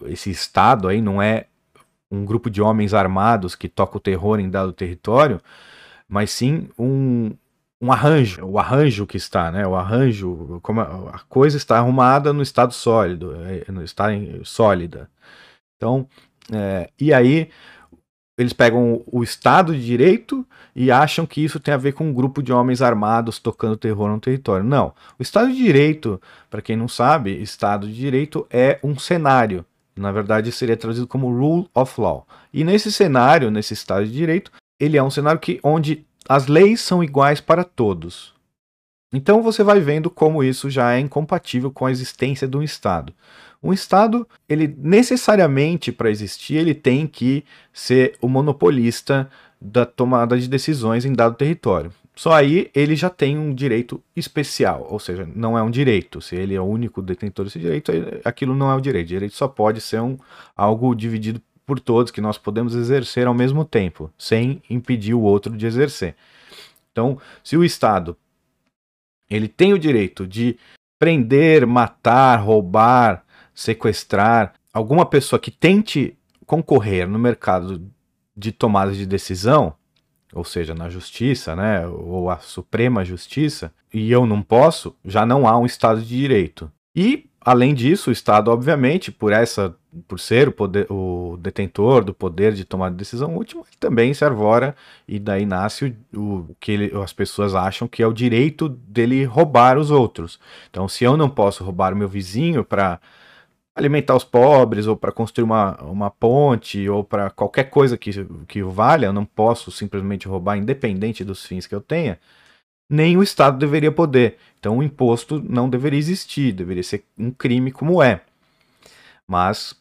esse 0.05 0.31
Estado 0.31 0.87
aí 0.87 1.01
não 1.01 1.21
é 1.21 1.45
um 2.13 2.23
grupo 2.23 2.49
de 2.49 2.61
homens 2.61 2.93
armados 2.93 3.55
que 3.55 3.67
toca 3.67 3.97
o 3.97 3.99
terror 3.99 4.39
em 4.39 4.49
dado 4.49 4.71
território, 4.71 5.41
mas 6.07 6.31
sim 6.31 6.69
um, 6.77 7.31
um 7.81 7.91
arranjo, 7.91 8.45
o 8.45 8.59
arranjo 8.59 9.07
que 9.07 9.17
está, 9.17 9.51
né? 9.51 9.65
O 9.65 9.75
arranjo, 9.75 10.59
como 10.61 10.81
a, 10.81 11.19
coisa 11.27 11.57
está 11.57 11.77
arrumada 11.77 12.31
no 12.31 12.43
estado 12.43 12.73
sólido, 12.73 13.35
é, 13.45 13.71
no 13.71 13.83
estado 13.83 14.13
sólida. 14.45 15.09
Então, 15.75 16.07
é, 16.51 16.89
e 16.99 17.11
aí 17.13 17.49
eles 18.37 18.53
pegam 18.53 19.03
o 19.05 19.23
Estado 19.23 19.73
de 19.73 19.85
Direito 19.85 20.45
e 20.75 20.91
acham 20.91 21.25
que 21.25 21.43
isso 21.43 21.59
tem 21.59 21.73
a 21.73 21.77
ver 21.77 21.93
com 21.93 22.05
um 22.05 22.13
grupo 22.13 22.41
de 22.41 22.51
homens 22.51 22.81
armados 22.81 23.37
tocando 23.37 23.77
terror 23.77 24.09
no 24.09 24.19
território. 24.19 24.65
Não. 24.65 24.93
O 25.19 25.21
Estado 25.21 25.51
de 25.51 25.57
Direito, 25.57 26.19
para 26.49 26.61
quem 26.61 26.75
não 26.75 26.87
sabe, 26.87 27.31
Estado 27.41 27.87
de 27.87 27.93
Direito 27.93 28.47
é 28.49 28.79
um 28.83 28.97
cenário. 28.97 29.63
Na 29.95 30.11
verdade, 30.11 30.51
seria 30.51 30.77
traduzido 30.77 31.07
como 31.07 31.31
Rule 31.31 31.67
of 31.73 31.99
Law. 31.99 32.27
E 32.53 32.63
nesse 32.63 32.91
cenário, 32.91 33.51
nesse 33.51 33.73
Estado 33.73 34.05
de 34.05 34.11
Direito, 34.11 34.51
ele 34.79 34.97
é 34.97 35.03
um 35.03 35.09
cenário 35.09 35.39
que, 35.39 35.59
onde 35.63 36.05
as 36.27 36.47
leis 36.47 36.81
são 36.81 37.03
iguais 37.03 37.39
para 37.39 37.63
todos. 37.63 38.33
Então 39.13 39.43
você 39.43 39.63
vai 39.63 39.79
vendo 39.79 40.09
como 40.09 40.43
isso 40.43 40.69
já 40.69 40.93
é 40.93 40.99
incompatível 40.99 41.69
com 41.69 41.85
a 41.85 41.91
existência 41.91 42.47
de 42.47 42.57
um 42.57 42.63
Estado. 42.63 43.13
Um 43.61 43.71
Estado, 43.71 44.27
ele 44.49 44.67
necessariamente 44.77 45.91
para 45.91 46.09
existir, 46.09 46.55
ele 46.55 46.73
tem 46.73 47.05
que 47.05 47.45
ser 47.71 48.17
o 48.19 48.27
monopolista 48.27 49.29
da 49.61 49.85
tomada 49.85 50.37
de 50.37 50.49
decisões 50.49 51.05
em 51.05 51.13
dado 51.13 51.35
território. 51.35 51.93
Só 52.15 52.31
aí 52.31 52.69
ele 52.75 52.95
já 52.95 53.09
tem 53.09 53.37
um 53.37 53.53
direito 53.53 54.01
especial, 54.15 54.87
ou 54.89 54.99
seja, 54.99 55.27
não 55.35 55.57
é 55.57 55.63
um 55.63 55.71
direito. 55.71 56.21
Se 56.21 56.35
ele 56.35 56.53
é 56.53 56.61
o 56.61 56.65
único 56.65 57.01
detentor 57.01 57.45
desse 57.45 57.59
direito, 57.59 57.91
aquilo 58.23 58.55
não 58.55 58.69
é 58.71 58.75
o 58.75 58.81
direito. 58.81 59.07
O 59.07 59.09
direito 59.09 59.35
só 59.35 59.47
pode 59.47 59.81
ser 59.81 59.99
um, 60.01 60.17
algo 60.55 60.93
dividido 60.93 61.41
por 61.65 61.79
todos, 61.79 62.11
que 62.11 62.21
nós 62.21 62.37
podemos 62.37 62.75
exercer 62.75 63.25
ao 63.25 63.33
mesmo 63.33 63.65
tempo, 63.65 64.11
sem 64.17 64.61
impedir 64.69 65.13
o 65.13 65.21
outro 65.21 65.55
de 65.55 65.65
exercer. 65.65 66.15
Então, 66.91 67.17
se 67.43 67.57
o 67.57 67.63
Estado 67.63 68.15
ele 69.29 69.47
tem 69.47 69.73
o 69.73 69.79
direito 69.79 70.27
de 70.27 70.57
prender, 70.99 71.65
matar, 71.65 72.37
roubar, 72.37 73.25
sequestrar 73.53 74.53
alguma 74.71 75.05
pessoa 75.05 75.39
que 75.39 75.49
tente 75.49 76.15
concorrer 76.45 77.07
no 77.07 77.17
mercado 77.17 77.89
de 78.35 78.51
tomada 78.51 78.91
de 78.91 79.05
decisão, 79.05 79.75
ou 80.33 80.43
seja, 80.43 80.73
na 80.73 80.89
justiça, 80.89 81.55
né, 81.55 81.85
ou 81.87 82.29
a 82.29 82.37
Suprema 82.39 83.05
Justiça, 83.05 83.71
e 83.93 84.11
eu 84.11 84.25
não 84.25 84.41
posso, 84.41 84.95
já 85.05 85.25
não 85.25 85.47
há 85.47 85.57
um 85.57 85.65
Estado 85.65 86.01
de 86.01 86.17
Direito. 86.17 86.71
E, 86.95 87.25
além 87.41 87.73
disso, 87.73 88.09
o 88.09 88.13
Estado, 88.13 88.51
obviamente, 88.51 89.11
por 89.11 89.31
essa, 89.31 89.75
por 90.07 90.19
ser 90.19 90.47
o, 90.47 90.51
poder, 90.51 90.87
o 90.91 91.37
detentor 91.39 92.03
do 92.03 92.13
poder 92.13 92.53
de 92.53 92.65
tomar 92.65 92.91
decisão 92.91 93.35
última, 93.35 93.63
também 93.79 94.13
se 94.13 94.23
arvora 94.23 94.75
e 95.07 95.19
daí 95.19 95.45
nasce 95.45 95.95
o, 96.13 96.19
o 96.19 96.55
que 96.59 96.71
ele, 96.71 96.91
as 97.03 97.13
pessoas 97.13 97.53
acham 97.55 97.87
que 97.87 98.01
é 98.01 98.07
o 98.07 98.13
direito 98.13 98.69
dele 98.69 99.23
roubar 99.25 99.77
os 99.77 99.91
outros. 99.91 100.39
Então, 100.69 100.87
se 100.87 101.03
eu 101.03 101.17
não 101.17 101.29
posso 101.29 101.63
roubar 101.63 101.93
o 101.93 101.97
meu 101.97 102.07
vizinho 102.07 102.63
para 102.63 102.99
alimentar 103.75 104.15
os 104.15 104.23
pobres, 104.23 104.87
ou 104.87 104.95
para 104.95 105.11
construir 105.11 105.43
uma, 105.43 105.75
uma 105.83 106.09
ponte, 106.11 106.87
ou 106.87 107.03
para 107.03 107.29
qualquer 107.29 107.65
coisa 107.65 107.97
que, 107.97 108.11
que 108.47 108.61
valha, 108.63 109.07
eu 109.07 109.13
não 109.13 109.25
posso 109.25 109.71
simplesmente 109.71 110.27
roubar, 110.27 110.57
independente 110.57 111.23
dos 111.23 111.45
fins 111.45 111.65
que 111.65 111.73
eu 111.73 111.81
tenha, 111.81 112.19
nem 112.89 113.17
o 113.17 113.23
Estado 113.23 113.57
deveria 113.57 113.91
poder. 113.91 114.37
Então 114.59 114.77
o 114.77 114.83
imposto 114.83 115.41
não 115.41 115.69
deveria 115.69 115.99
existir, 115.99 116.51
deveria 116.53 116.83
ser 116.83 117.03
um 117.17 117.31
crime 117.31 117.71
como 117.71 118.01
é. 118.03 118.21
Mas, 119.27 119.75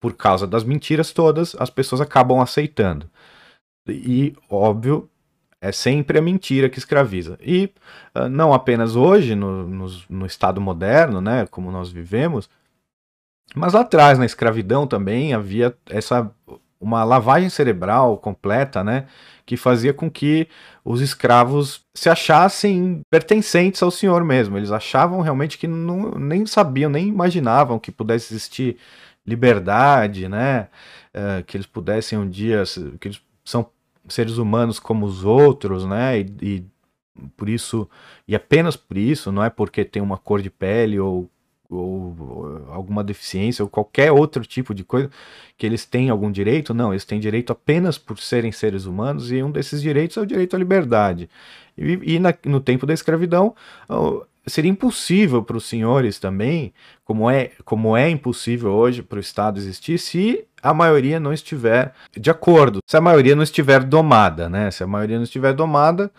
por 0.00 0.14
causa 0.14 0.46
das 0.46 0.64
mentiras 0.64 1.12
todas, 1.12 1.54
as 1.58 1.68
pessoas 1.68 2.00
acabam 2.00 2.40
aceitando. 2.40 3.10
E, 3.88 4.34
óbvio, 4.50 5.08
é 5.60 5.72
sempre 5.72 6.18
a 6.18 6.22
mentira 6.22 6.68
que 6.68 6.78
escraviza. 6.78 7.38
E 7.42 7.70
uh, 8.14 8.28
não 8.28 8.52
apenas 8.52 8.96
hoje, 8.96 9.34
no, 9.34 9.66
no, 9.68 9.86
no 10.08 10.26
Estado 10.26 10.60
moderno, 10.60 11.20
né, 11.20 11.46
como 11.50 11.70
nós 11.70 11.90
vivemos, 11.90 12.48
mas 13.54 13.72
lá 13.72 13.80
atrás, 13.80 14.18
na 14.18 14.26
escravidão 14.26 14.86
também, 14.86 15.32
havia 15.32 15.76
essa 15.88 16.30
uma 16.80 17.02
lavagem 17.04 17.48
cerebral 17.48 18.18
completa, 18.18 18.84
né, 18.84 19.06
que 19.44 19.56
fazia 19.56 19.94
com 19.94 20.10
que 20.10 20.46
os 20.84 21.00
escravos 21.00 21.84
se 21.94 22.08
achassem 22.08 23.00
pertencentes 23.10 23.82
ao 23.82 23.90
senhor 23.90 24.22
mesmo. 24.22 24.56
Eles 24.56 24.70
achavam 24.70 25.20
realmente 25.20 25.58
que 25.58 25.66
não, 25.66 26.12
nem 26.12 26.44
sabiam, 26.46 26.90
nem 26.90 27.08
imaginavam 27.08 27.78
que 27.78 27.90
pudesse 27.90 28.32
existir 28.32 28.76
liberdade, 29.26 30.28
né, 30.28 30.68
uh, 31.14 31.42
que 31.44 31.56
eles 31.56 31.66
pudessem 31.66 32.18
um 32.18 32.28
dia, 32.28 32.62
que 33.00 33.08
eles 33.08 33.20
são 33.44 33.66
seres 34.08 34.38
humanos 34.38 34.78
como 34.78 35.06
os 35.06 35.24
outros, 35.24 35.84
né, 35.84 36.20
e, 36.20 36.26
e 36.42 36.64
por 37.36 37.48
isso, 37.48 37.88
e 38.28 38.36
apenas 38.36 38.76
por 38.76 38.96
isso, 38.96 39.32
não 39.32 39.42
é 39.42 39.50
porque 39.50 39.84
tem 39.84 40.02
uma 40.02 40.18
cor 40.18 40.42
de 40.42 40.50
pele 40.50 41.00
ou 41.00 41.28
ou 41.68 42.64
alguma 42.68 43.02
deficiência 43.02 43.62
ou 43.62 43.68
qualquer 43.68 44.12
outro 44.12 44.44
tipo 44.44 44.74
de 44.74 44.84
coisa 44.84 45.10
que 45.56 45.66
eles 45.66 45.84
têm 45.84 46.10
algum 46.10 46.30
direito, 46.30 46.74
não, 46.74 46.92
eles 46.92 47.04
têm 47.04 47.18
direito 47.18 47.52
apenas 47.52 47.98
por 47.98 48.18
serem 48.18 48.52
seres 48.52 48.84
humanos 48.84 49.32
e 49.32 49.42
um 49.42 49.50
desses 49.50 49.82
direitos 49.82 50.16
é 50.16 50.20
o 50.20 50.26
direito 50.26 50.54
à 50.54 50.58
liberdade. 50.58 51.28
E, 51.76 52.14
e 52.14 52.18
na, 52.18 52.34
no 52.44 52.60
tempo 52.60 52.86
da 52.86 52.94
escravidão 52.94 53.54
seria 54.46 54.70
impossível 54.70 55.42
para 55.42 55.56
os 55.56 55.64
senhores 55.64 56.18
também, 56.18 56.72
como 57.04 57.28
é, 57.28 57.50
como 57.64 57.96
é 57.96 58.08
impossível 58.08 58.72
hoje 58.72 59.02
para 59.02 59.16
o 59.16 59.20
Estado 59.20 59.58
existir, 59.58 59.98
se 59.98 60.44
a 60.62 60.72
maioria 60.72 61.18
não 61.18 61.32
estiver 61.32 61.92
de 62.16 62.30
acordo, 62.30 62.78
se 62.86 62.96
a 62.96 63.00
maioria 63.00 63.34
não 63.34 63.42
estiver 63.42 63.82
domada, 63.82 64.48
né? 64.48 64.70
Se 64.70 64.82
a 64.82 64.86
maioria 64.86 65.16
não 65.16 65.24
estiver 65.24 65.52
domada, 65.52 66.10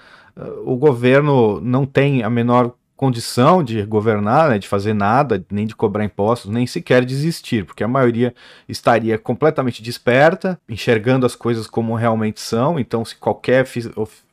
o 0.63 0.75
governo 0.75 1.59
não 1.61 1.85
tem 1.85 2.23
a 2.23 2.29
menor 2.29 2.73
condição 2.97 3.63
de 3.63 3.83
governar, 3.83 4.49
né, 4.49 4.57
de 4.57 4.67
fazer 4.67 4.93
nada, 4.93 5.45
nem 5.51 5.67
de 5.67 5.75
cobrar 5.75 6.03
impostos, 6.03 6.51
nem 6.51 6.65
sequer 6.65 7.05
de 7.05 7.13
existir, 7.13 7.63
porque 7.63 7.83
a 7.83 7.87
maioria 7.87 8.33
estaria 8.67 9.17
completamente 9.19 9.83
desperta, 9.83 10.59
enxergando 10.67 11.25
as 11.25 11.35
coisas 11.35 11.67
como 11.67 11.95
realmente 11.95 12.41
são. 12.41 12.79
Então, 12.79 13.05
se 13.05 13.15
qualquer 13.15 13.67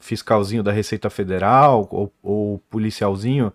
fiscalzinho 0.00 0.62
da 0.62 0.72
Receita 0.72 1.10
Federal 1.10 1.86
ou, 1.90 2.12
ou 2.22 2.58
policialzinho 2.70 3.52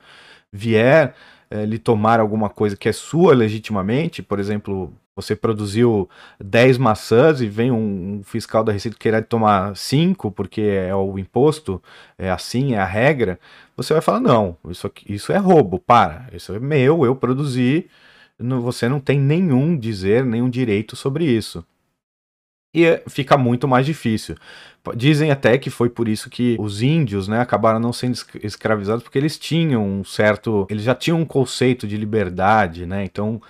vier 0.54 1.16
é, 1.50 1.66
lhe 1.66 1.80
tomar 1.80 2.20
alguma 2.20 2.50
coisa 2.50 2.78
que 2.78 2.88
é 2.88 2.94
sua 2.94 3.34
legitimamente, 3.34 4.22
por 4.22 4.40
exemplo, 4.40 4.94
você 5.22 5.36
produziu 5.36 6.10
10 6.40 6.78
maçãs 6.78 7.42
e 7.42 7.48
vem 7.48 7.72
um, 7.72 8.22
fiscal 8.24 8.64
da 8.64 8.72
Receita 8.72 8.98
querer 8.98 9.24
tomar 9.26 9.76
5 9.76 10.32
porque 10.32 10.62
é 10.62 10.96
o 10.96 11.18
imposto, 11.20 11.82
é 12.18 12.30
assim, 12.32 12.74
é 12.74 12.80
a 12.80 12.86
regra, 12.86 13.40
você 13.76 13.94
vai 13.94 14.02
falar: 14.02 14.20
não, 14.20 14.58
isso, 14.70 14.88
aqui, 14.88 15.14
isso 15.14 15.32
é 15.32 15.38
roubo, 15.38 15.80
para, 15.80 16.28
isso 16.34 16.54
é 16.54 16.60
meu, 16.60 17.06
eu 17.06 17.16
produzi, 17.16 17.88
você 18.40 18.88
não 18.88 19.00
tem 19.00 19.20
nenhum 19.20 19.78
dizer, 19.78 20.26
nenhum 20.26 20.50
direito 20.50 20.96
sobre 20.96 21.26
isso. 21.26 21.64
E 22.74 23.02
fica 23.10 23.36
muito 23.36 23.68
mais 23.68 23.86
difícil. 23.86 24.36
Dizem 24.96 25.32
até 25.32 25.58
que 25.58 25.72
foi 25.72 25.90
por 25.90 26.08
isso 26.08 26.30
que 26.30 26.56
os 26.60 26.84
índios 26.84 27.28
né, 27.28 27.40
acabaram 27.42 27.80
não 27.80 27.92
sendo 27.92 28.16
escravizados, 28.44 29.04
porque 29.04 29.18
eles 29.18 29.40
tinham 29.40 29.84
um 29.84 30.04
certo. 30.04 30.68
Eles 30.70 30.84
já 30.84 30.94
tinham 30.94 31.20
um 31.20 31.26
conceito 31.26 31.88
de 31.88 31.98
liberdade, 31.98 32.86
né? 32.86 33.04
Então 33.04 33.42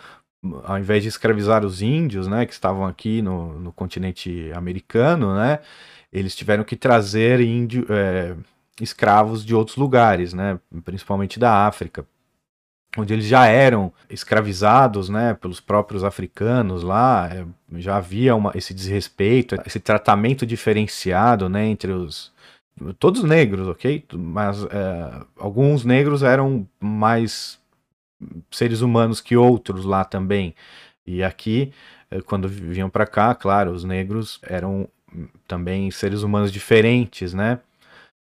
ao 0.63 0.77
invés 0.77 1.03
de 1.03 1.09
escravizar 1.09 1.65
os 1.65 1.81
índios, 1.81 2.27
né, 2.27 2.45
que 2.45 2.53
estavam 2.53 2.85
aqui 2.85 3.21
no, 3.21 3.59
no 3.59 3.71
continente 3.71 4.51
americano, 4.53 5.35
né, 5.35 5.59
eles 6.11 6.35
tiveram 6.35 6.63
que 6.63 6.75
trazer 6.75 7.41
índio, 7.41 7.85
é, 7.89 8.35
escravos 8.81 9.45
de 9.45 9.53
outros 9.53 9.77
lugares, 9.77 10.33
né, 10.33 10.59
principalmente 10.85 11.39
da 11.39 11.67
África, 11.67 12.05
onde 12.97 13.13
eles 13.13 13.25
já 13.25 13.45
eram 13.45 13.93
escravizados, 14.09 15.09
né, 15.09 15.33
pelos 15.33 15.59
próprios 15.59 16.03
africanos 16.03 16.83
lá, 16.83 17.29
é, 17.31 17.45
já 17.79 17.97
havia 17.97 18.35
uma, 18.35 18.51
esse 18.55 18.73
desrespeito, 18.73 19.55
esse 19.65 19.79
tratamento 19.79 20.45
diferenciado, 20.45 21.49
né, 21.49 21.65
entre 21.65 21.91
os 21.91 22.31
todos 22.97 23.23
negros, 23.23 23.67
ok? 23.67 24.05
Mas 24.13 24.63
é, 24.63 25.25
alguns 25.37 25.83
negros 25.83 26.23
eram 26.23 26.65
mais 26.79 27.58
seres 28.51 28.81
humanos 28.81 29.21
que 29.21 29.35
outros 29.37 29.85
lá 29.85 30.03
também. 30.03 30.55
E 31.05 31.23
aqui, 31.23 31.71
eh, 32.11 32.21
quando 32.21 32.47
vinham 32.47 32.89
para 32.89 33.07
cá, 33.07 33.33
claro, 33.35 33.71
os 33.71 33.83
negros 33.83 34.39
eram 34.43 34.87
também 35.47 35.89
seres 35.91 36.21
humanos 36.21 36.51
diferentes, 36.51 37.33
né? 37.33 37.59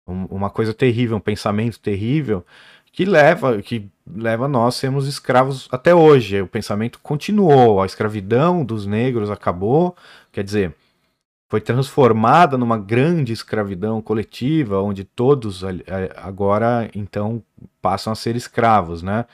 uma 0.08 0.48
coisa 0.48 0.72
terrível, 0.72 1.16
um 1.18 1.20
pensamento 1.20 1.78
terrível 1.78 2.44
que 2.92 3.04
leva 3.04 3.60
que 3.62 3.88
leva 4.06 4.48
nós 4.48 4.74
sermos 4.74 5.06
escravos 5.06 5.68
até 5.70 5.94
hoje. 5.94 6.40
O 6.40 6.48
pensamento 6.48 6.98
continuou, 7.00 7.82
a 7.82 7.86
escravidão 7.86 8.64
dos 8.64 8.86
negros 8.86 9.30
acabou, 9.30 9.94
quer 10.32 10.42
dizer, 10.42 10.74
foi 11.48 11.60
transformada 11.60 12.58
numa 12.58 12.78
grande 12.78 13.32
escravidão 13.32 14.00
coletiva, 14.02 14.80
onde 14.80 15.04
todos 15.04 15.62
agora 16.16 16.90
então 16.94 17.42
passam 17.80 18.12
a 18.12 18.16
ser 18.16 18.36
escravos, 18.36 19.02
né? 19.02 19.26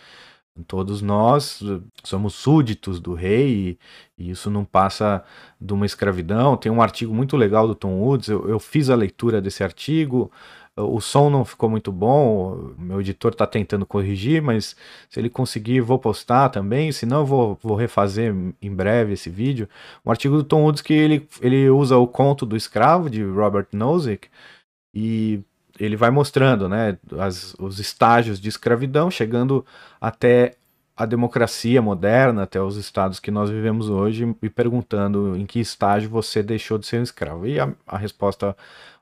Todos 0.69 1.03
nós 1.03 1.61
somos 2.05 2.35
súditos 2.35 3.01
do 3.01 3.13
rei 3.13 3.79
e, 4.17 4.25
e, 4.25 4.31
isso 4.31 4.49
não 4.49 4.65
passa 4.65 5.25
de 5.61 5.73
uma 5.73 5.85
escravidão. 5.85 6.57
Tem 6.57 6.71
um 6.71 6.81
artigo 6.81 7.13
muito 7.13 7.37
legal 7.37 7.67
do 7.67 7.75
Tom 7.75 7.95
Woods, 7.95 8.29
eu, 8.29 8.49
eu 8.49 8.61
fiz 8.61 8.89
a 8.89 8.95
leitura 8.95 9.41
desse 9.43 9.65
artigo. 9.65 10.31
O 10.77 11.01
som 11.01 11.29
não 11.31 11.45
ficou 11.45 11.69
muito 11.69 11.91
bom, 11.93 12.73
meu 12.79 13.01
editor 13.01 13.33
está 13.33 13.47
tentando 13.47 13.87
corrigir, 13.87 14.43
mas 14.43 14.77
se 15.09 15.21
ele 15.21 15.31
conseguir, 15.31 15.81
vou 15.81 15.99
postar 15.99 16.49
também. 16.51 16.93
Se 16.93 17.05
não, 17.05 17.25
vou, 17.25 17.59
vou 17.63 17.77
refazer 17.77 18.35
em 18.63 18.75
breve 18.75 19.13
esse 19.15 19.31
vídeo. 19.31 19.69
Um 20.05 20.11
artigo 20.11 20.37
do 20.37 20.45
Tom 20.45 20.63
Woods 20.63 20.83
que 20.83 20.93
ele, 20.93 21.29
ele 21.41 21.69
usa 21.71 21.97
o 21.97 22.07
conto 22.07 22.47
do 22.47 22.57
escravo 22.57 23.11
de 23.11 23.25
Robert 23.25 23.69
Nozick 23.73 24.29
e 24.95 25.43
ele 25.79 25.97
vai 25.97 26.11
mostrando 26.11 26.69
né, 26.69 26.99
as, 27.19 27.55
os 27.59 27.79
estágios 27.79 28.41
de 28.41 28.49
escravidão, 28.49 29.11
chegando 29.11 29.65
até 30.01 30.55
a 30.97 31.05
democracia 31.05 31.83
moderna, 31.83 32.45
até 32.45 32.61
os 32.61 32.77
estados 32.77 33.19
que 33.19 33.31
nós 33.31 33.51
vivemos 33.51 33.91
hoje, 33.91 34.35
e 34.41 34.49
perguntando 34.49 35.37
em 35.37 35.45
que 35.45 35.59
estágio 35.59 36.09
você 36.09 36.43
deixou 36.43 36.79
de 36.79 36.87
ser 36.87 37.01
um 37.01 37.03
escravo. 37.03 37.47
E 37.47 37.59
a, 37.59 37.73
a 37.87 37.99
resposta 37.99 38.57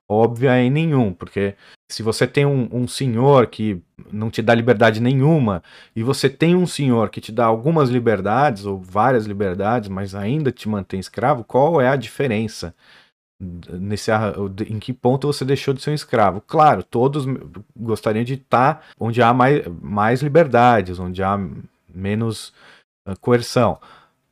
óbvia 0.08 0.56
é 0.56 0.62
em 0.62 0.70
nenhum, 0.70 1.12
porque 1.12 1.54
se 1.90 2.02
você 2.02 2.26
tem 2.26 2.46
um, 2.46 2.68
um, 2.72 2.88
senhor 2.88 3.46
que 3.46 3.82
não 4.10 4.30
te 4.30 4.40
dá 4.42 4.54
liberdade 4.54 5.00
nenhuma, 5.00 5.62
e 5.94 6.02
você 6.02 6.28
tem 6.28 6.54
um 6.56 6.66
senhor 6.66 7.10
que 7.10 7.20
te 7.20 7.30
dá 7.30 7.44
algumas 7.44 7.90
liberdades, 7.90 8.64
ou 8.64 8.80
várias 8.80 9.26
liberdades, 9.26 9.88
mas 9.88 10.14
ainda 10.14 10.50
te 10.50 10.68
mantém 10.68 10.98
escravo, 11.00 11.44
qual 11.44 11.80
é 11.80 11.88
a 11.88 11.96
diferença? 11.96 12.74
Nesse 13.70 14.11
em 14.68 14.78
que 14.78 14.92
ponto 14.92 15.26
você 15.26 15.44
deixou 15.44 15.75
de 15.75 15.82
ser 15.82 15.90
um 15.90 15.94
escravo. 15.94 16.40
Claro, 16.40 16.82
todos 16.82 17.26
gostariam 17.76 18.25
de 18.25 18.34
estar 18.34 18.84
onde 18.99 19.20
há 19.20 19.34
mais, 19.34 19.66
mais 19.80 20.22
liberdades, 20.22 20.99
onde 20.99 21.22
há 21.22 21.38
menos 21.92 22.52
uh, 23.06 23.18
coerção. 23.20 23.78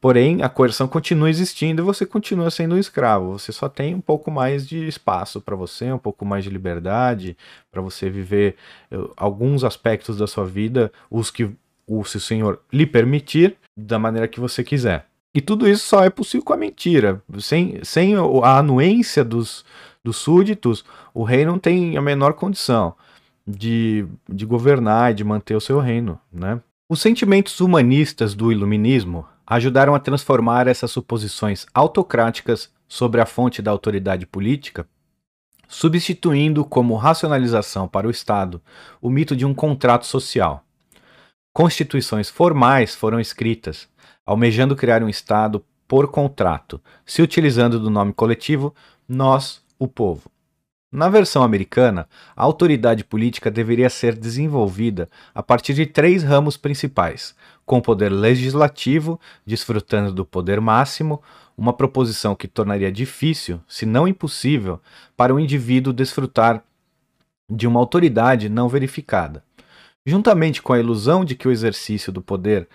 Porém, 0.01 0.43
a 0.43 0.49
coerção 0.49 0.89
continua 0.89 1.29
existindo 1.29 1.83
e 1.83 1.85
você 1.85 2.07
continua 2.07 2.51
sendo 2.51 2.75
um 2.75 2.79
escravo. 2.79 3.39
Você 3.39 3.53
só 3.53 3.69
tem 3.69 3.95
um 3.95 4.01
pouco 4.01 4.31
mais 4.31 4.67
de 4.67 4.87
espaço 4.87 5.41
para 5.41 5.55
você, 5.55 5.93
um 5.93 5.99
pouco 5.99 6.25
mais 6.25 6.43
de 6.43 6.51
liberdade, 6.51 7.37
para 7.71 7.83
você 7.83 8.09
viver 8.09 8.57
uh, 8.93 9.13
alguns 9.17 9.65
aspectos 9.65 10.17
da 10.17 10.27
sua 10.27 10.47
vida, 10.47 10.91
os 11.11 11.31
que 11.31 11.51
o 11.87 12.05
seu 12.05 12.21
senhor 12.21 12.61
lhe 12.73 12.87
permitir, 12.87 13.57
da 13.77 13.99
maneira 13.99 14.29
que 14.29 14.39
você 14.39 14.63
quiser. 14.63 15.10
E 15.35 15.41
tudo 15.41 15.69
isso 15.69 15.87
só 15.87 16.05
é 16.05 16.11
possível 16.11 16.45
com 16.45 16.53
a 16.53 16.57
mentira. 16.57 17.23
Sem, 17.39 17.83
sem 17.85 18.15
a 18.17 18.59
anuência 18.59 19.25
dos, 19.25 19.65
dos 20.03 20.17
súditos, 20.17 20.85
o 21.15 21.23
rei 21.23 21.45
não 21.45 21.59
tem 21.59 21.97
a 21.97 22.03
menor 22.03 22.35
condição 22.35 22.95
de, 23.47 24.07
de 24.29 24.45
governar 24.45 25.13
e 25.13 25.15
de 25.15 25.25
manter 25.25 25.55
o 25.55 25.61
seu 25.61 25.79
reino. 25.79 26.19
Né? 26.33 26.61
Os 26.89 27.01
sentimentos 27.01 27.61
humanistas 27.61 28.35
do 28.35 28.51
iluminismo 28.51 29.27
ajudaram 29.47 29.95
a 29.95 30.01
transformar 30.01 30.67
essas 30.67 30.91
suposições 30.91 31.67
autocráticas 31.75 32.71
sobre 32.89 33.21
a 33.21 33.27
fonte 33.27 33.63
da 33.63 33.71
autoridade 33.71 34.27
política, 34.27 34.87
substituindo 35.69 36.65
como 36.65 36.97
racionalização 36.97 37.87
para 37.87 38.09
o 38.09 38.11
Estado 38.11 38.61
o 39.01 39.09
mito 39.09 39.37
de 39.37 39.47
um 39.47 39.55
contrato 39.55 40.07
social. 40.07 40.65
Constituições 41.53 42.29
formais 42.29 42.95
foram 42.95 43.21
escritas, 43.21 43.89
almejando 44.25 44.77
criar 44.77 45.03
um 45.03 45.09
Estado 45.09 45.65
por 45.89 46.09
contrato, 46.09 46.81
se 47.05 47.21
utilizando 47.21 47.81
do 47.81 47.91
nome 47.91 48.13
coletivo 48.13 48.75
nós, 49.09 49.61
o 49.79 49.89
povo. 49.89 50.31
Na 50.93 51.09
versão 51.09 51.43
americana, 51.43 52.09
a 52.37 52.43
autoridade 52.43 53.05
política 53.05 53.51
deveria 53.51 53.89
ser 53.89 54.17
desenvolvida 54.17 55.09
a 55.33 55.43
partir 55.43 55.73
de 55.73 55.87
três 55.87 56.25
ramos 56.25 56.57
principais: 56.57 57.35
com 57.65 57.79
o 57.79 57.83
poder 57.83 58.09
legislativo, 58.09 59.19
desfrutando 59.47 60.13
do 60.13 60.25
poder 60.25 60.61
máximo, 60.61 61.23
uma 61.57 61.73
proposição 61.73 62.35
que 62.35 62.49
tornaria 62.49 62.91
difícil, 62.91 63.61
se 63.69 63.87
não 63.87 64.09
impossível, 64.09 64.81
para 65.17 65.35
o 65.35 65.39
indivíduo 65.39 65.93
desfrutar 65.93 66.65
de 67.49 67.67
uma 67.67 67.79
autoridade 67.79 68.49
não 68.49 68.69
verificada. 68.69 69.45
Juntamente 70.05 70.63
com 70.63 70.73
a 70.73 70.79
ilusão 70.79 71.25
de 71.25 71.35
que 71.35 71.47
o 71.47 71.53
exercício 71.53 72.13
do 72.13 72.23
poder 72.23 72.69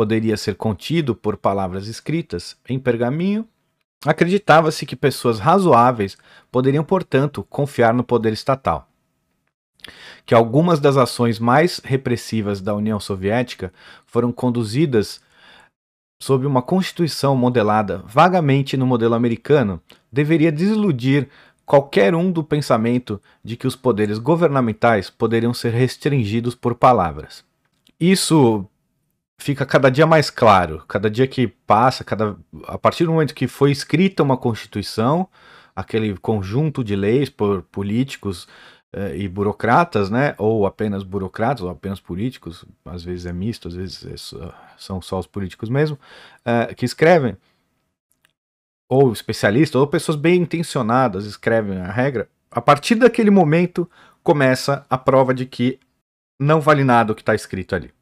poderia 0.00 0.34
ser 0.34 0.54
contido 0.54 1.14
por 1.14 1.36
palavras 1.36 1.86
escritas 1.86 2.56
em 2.66 2.78
pergaminho, 2.78 3.46
acreditava-se 4.06 4.86
que 4.86 4.96
pessoas 4.96 5.38
razoáveis 5.38 6.16
poderiam, 6.50 6.82
portanto, 6.82 7.46
confiar 7.50 7.92
no 7.92 8.02
poder 8.02 8.32
estatal. 8.32 8.88
Que 10.24 10.34
algumas 10.34 10.80
das 10.80 10.96
ações 10.96 11.38
mais 11.38 11.82
repressivas 11.84 12.62
da 12.62 12.74
União 12.74 12.98
Soviética 12.98 13.74
foram 14.06 14.32
conduzidas 14.32 15.20
sob 16.18 16.46
uma 16.46 16.62
constituição 16.62 17.36
modelada 17.36 18.02
vagamente 18.06 18.78
no 18.78 18.86
modelo 18.86 19.14
americano, 19.14 19.82
deveria 20.10 20.50
desiludir 20.50 21.28
qualquer 21.66 22.14
um 22.14 22.32
do 22.32 22.42
pensamento 22.42 23.20
de 23.44 23.54
que 23.54 23.66
os 23.66 23.76
poderes 23.76 24.16
governamentais 24.16 25.10
poderiam 25.10 25.52
ser 25.52 25.74
restringidos 25.74 26.54
por 26.54 26.74
palavras. 26.74 27.44
Isso 28.00 28.66
fica 29.40 29.66
cada 29.66 29.90
dia 29.90 30.06
mais 30.06 30.30
claro. 30.30 30.84
Cada 30.86 31.10
dia 31.10 31.26
que 31.26 31.48
passa, 31.48 32.04
cada 32.04 32.36
a 32.66 32.78
partir 32.78 33.04
do 33.04 33.12
momento 33.12 33.34
que 33.34 33.48
foi 33.48 33.70
escrita 33.70 34.22
uma 34.22 34.36
constituição, 34.36 35.28
aquele 35.74 36.16
conjunto 36.18 36.84
de 36.84 36.94
leis 36.94 37.28
por 37.28 37.62
políticos 37.62 38.46
eh, 38.92 39.16
e 39.18 39.28
burocratas, 39.28 40.10
né, 40.10 40.34
ou 40.38 40.66
apenas 40.66 41.02
burocratas, 41.02 41.62
ou 41.62 41.70
apenas 41.70 42.00
políticos, 42.00 42.64
às 42.84 43.02
vezes 43.02 43.26
é 43.26 43.32
misto, 43.32 43.68
às 43.68 43.74
vezes 43.74 44.04
é 44.06 44.16
só, 44.16 44.54
são 44.76 45.02
só 45.02 45.18
os 45.18 45.26
políticos 45.26 45.68
mesmo, 45.68 45.98
eh, 46.44 46.74
que 46.74 46.84
escrevem, 46.84 47.36
ou 48.88 49.12
especialistas, 49.12 49.80
ou 49.80 49.86
pessoas 49.86 50.16
bem 50.16 50.42
intencionadas 50.42 51.24
escrevem 51.24 51.78
a 51.78 51.90
regra. 51.90 52.28
A 52.50 52.60
partir 52.60 52.96
daquele 52.96 53.30
momento 53.30 53.88
começa 54.22 54.84
a 54.90 54.98
prova 54.98 55.32
de 55.32 55.46
que 55.46 55.78
não 56.38 56.60
vale 56.60 56.82
nada 56.84 57.12
o 57.12 57.14
que 57.14 57.22
está 57.22 57.34
escrito 57.34 57.74
ali. 57.74 57.92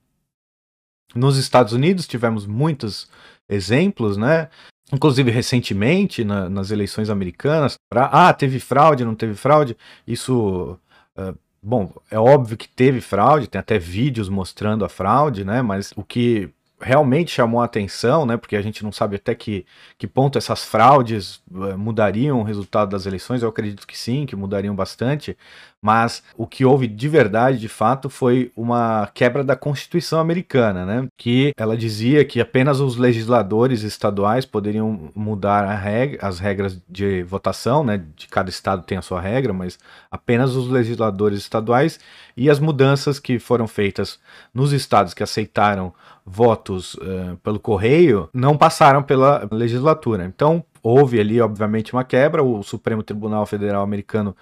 Nos 1.15 1.37
Estados 1.37 1.73
Unidos 1.73 2.07
tivemos 2.07 2.47
muitos 2.47 3.09
exemplos, 3.49 4.17
né? 4.17 4.49
Inclusive 4.93 5.31
recentemente 5.31 6.25
na, 6.25 6.49
nas 6.49 6.71
eleições 6.71 7.11
americanas, 7.11 7.77
pra, 7.91 8.07
ah, 8.07 8.33
teve 8.33 8.59
fraude, 8.59 9.05
não 9.05 9.15
teve 9.15 9.35
fraude. 9.35 9.77
Isso, 10.07 10.79
uh, 11.17 11.39
bom, 11.63 11.93
é 12.11 12.19
óbvio 12.19 12.57
que 12.57 12.69
teve 12.69 13.01
fraude, 13.01 13.47
tem 13.47 13.59
até 13.59 13.79
vídeos 13.79 14.29
mostrando 14.29 14.85
a 14.85 14.89
fraude, 14.89 15.45
né? 15.45 15.61
Mas 15.63 15.93
o 15.97 16.03
que 16.03 16.51
realmente 16.81 17.31
chamou 17.31 17.61
a 17.61 17.65
atenção, 17.65 18.25
né, 18.25 18.37
porque 18.37 18.57
a 18.57 18.63
gente 18.63 18.85
não 18.85 18.93
sabe 18.93 19.17
até 19.17 19.35
que, 19.35 19.67
que 19.97 20.07
ponto 20.07 20.39
essas 20.39 20.65
fraudes 20.65 21.43
uh, 21.51 21.77
mudariam 21.77 22.41
o 22.41 22.45
resultado 22.45 22.91
das 22.91 23.07
eleições, 23.07 23.43
eu 23.43 23.49
acredito 23.49 23.87
que 23.87 23.99
sim, 23.99 24.27
que 24.27 24.37
mudariam 24.37 24.75
bastante, 24.75 25.37
mas 25.81 26.25
o 26.37 26.47
que 26.47 26.65
houve 26.65 26.89
de 26.89 27.09
verdade, 27.09 27.59
de 27.59 27.69
fato, 27.69 28.11
foi 28.11 28.51
uma 28.57 29.09
quebra 29.15 29.45
da 29.45 29.55
Constituição 29.55 30.19
americana, 30.19 30.85
né? 30.85 31.09
Que 31.17 31.53
ela 31.57 31.77
dizia 31.77 32.25
que 32.25 32.41
apenas 32.41 32.81
os 32.81 32.97
legisladores 32.97 33.83
estaduais 33.83 34.45
poderiam 34.45 35.11
mudar 35.15 35.65
regra, 35.77 36.27
as 36.27 36.41
regras 36.41 36.81
de 36.89 37.23
votação, 37.23 37.85
né? 37.85 38.05
De 38.17 38.27
cada 38.27 38.51
estado 38.51 38.83
tem 38.83 38.99
a 38.99 39.03
sua 39.03 39.21
regra, 39.21 39.53
mas 39.53 39.79
apenas 40.11 40.57
os 40.57 40.69
legisladores 40.69 41.39
estaduais 41.39 42.01
e 42.37 42.51
as 42.51 42.59
mudanças 42.59 43.21
que 43.21 43.39
foram 43.39 43.69
feitas 43.69 44.19
nos 44.53 44.73
estados 44.73 45.15
que 45.15 45.23
aceitaram 45.23 45.95
votos 46.29 46.95
uh, 46.95 47.37
pelo 47.43 47.59
correio 47.59 48.29
não 48.33 48.57
passaram 48.57 49.03
pela 49.03 49.49
legislatura. 49.51 50.25
Então 50.25 50.65
houve 50.83 51.19
ali, 51.19 51.41
obviamente, 51.41 51.93
uma 51.93 52.05
quebra. 52.05 52.43
O 52.43 52.63
Supremo 52.63 53.03
Tribunal 53.03 53.47
Federal 53.47 53.83
americano 53.83 54.37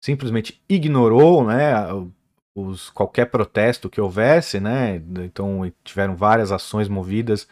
simplesmente 0.00 0.62
ignorou, 0.68 1.44
né, 1.44 1.74
os, 2.54 2.90
qualquer 2.90 3.26
protesto 3.26 3.88
que 3.90 4.00
houvesse, 4.00 4.58
né, 4.58 4.96
então 5.18 5.70
tiveram 5.84 6.16
várias 6.16 6.50
ações 6.50 6.88
movidas 6.88 7.46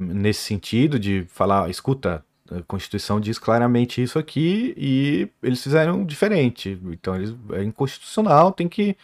nesse 0.00 0.40
sentido 0.40 0.98
de 0.98 1.24
falar, 1.28 1.68
escuta, 1.68 2.24
a 2.50 2.62
Constituição 2.62 3.20
diz 3.20 3.38
claramente 3.38 4.02
isso 4.02 4.18
aqui 4.18 4.72
e 4.78 5.28
eles 5.42 5.62
fizeram 5.62 6.04
diferente, 6.04 6.80
então 6.84 7.14
eles, 7.14 7.34
é 7.52 7.62
inconstitucional, 7.62 8.50
tem 8.52 8.68
que 8.68 8.96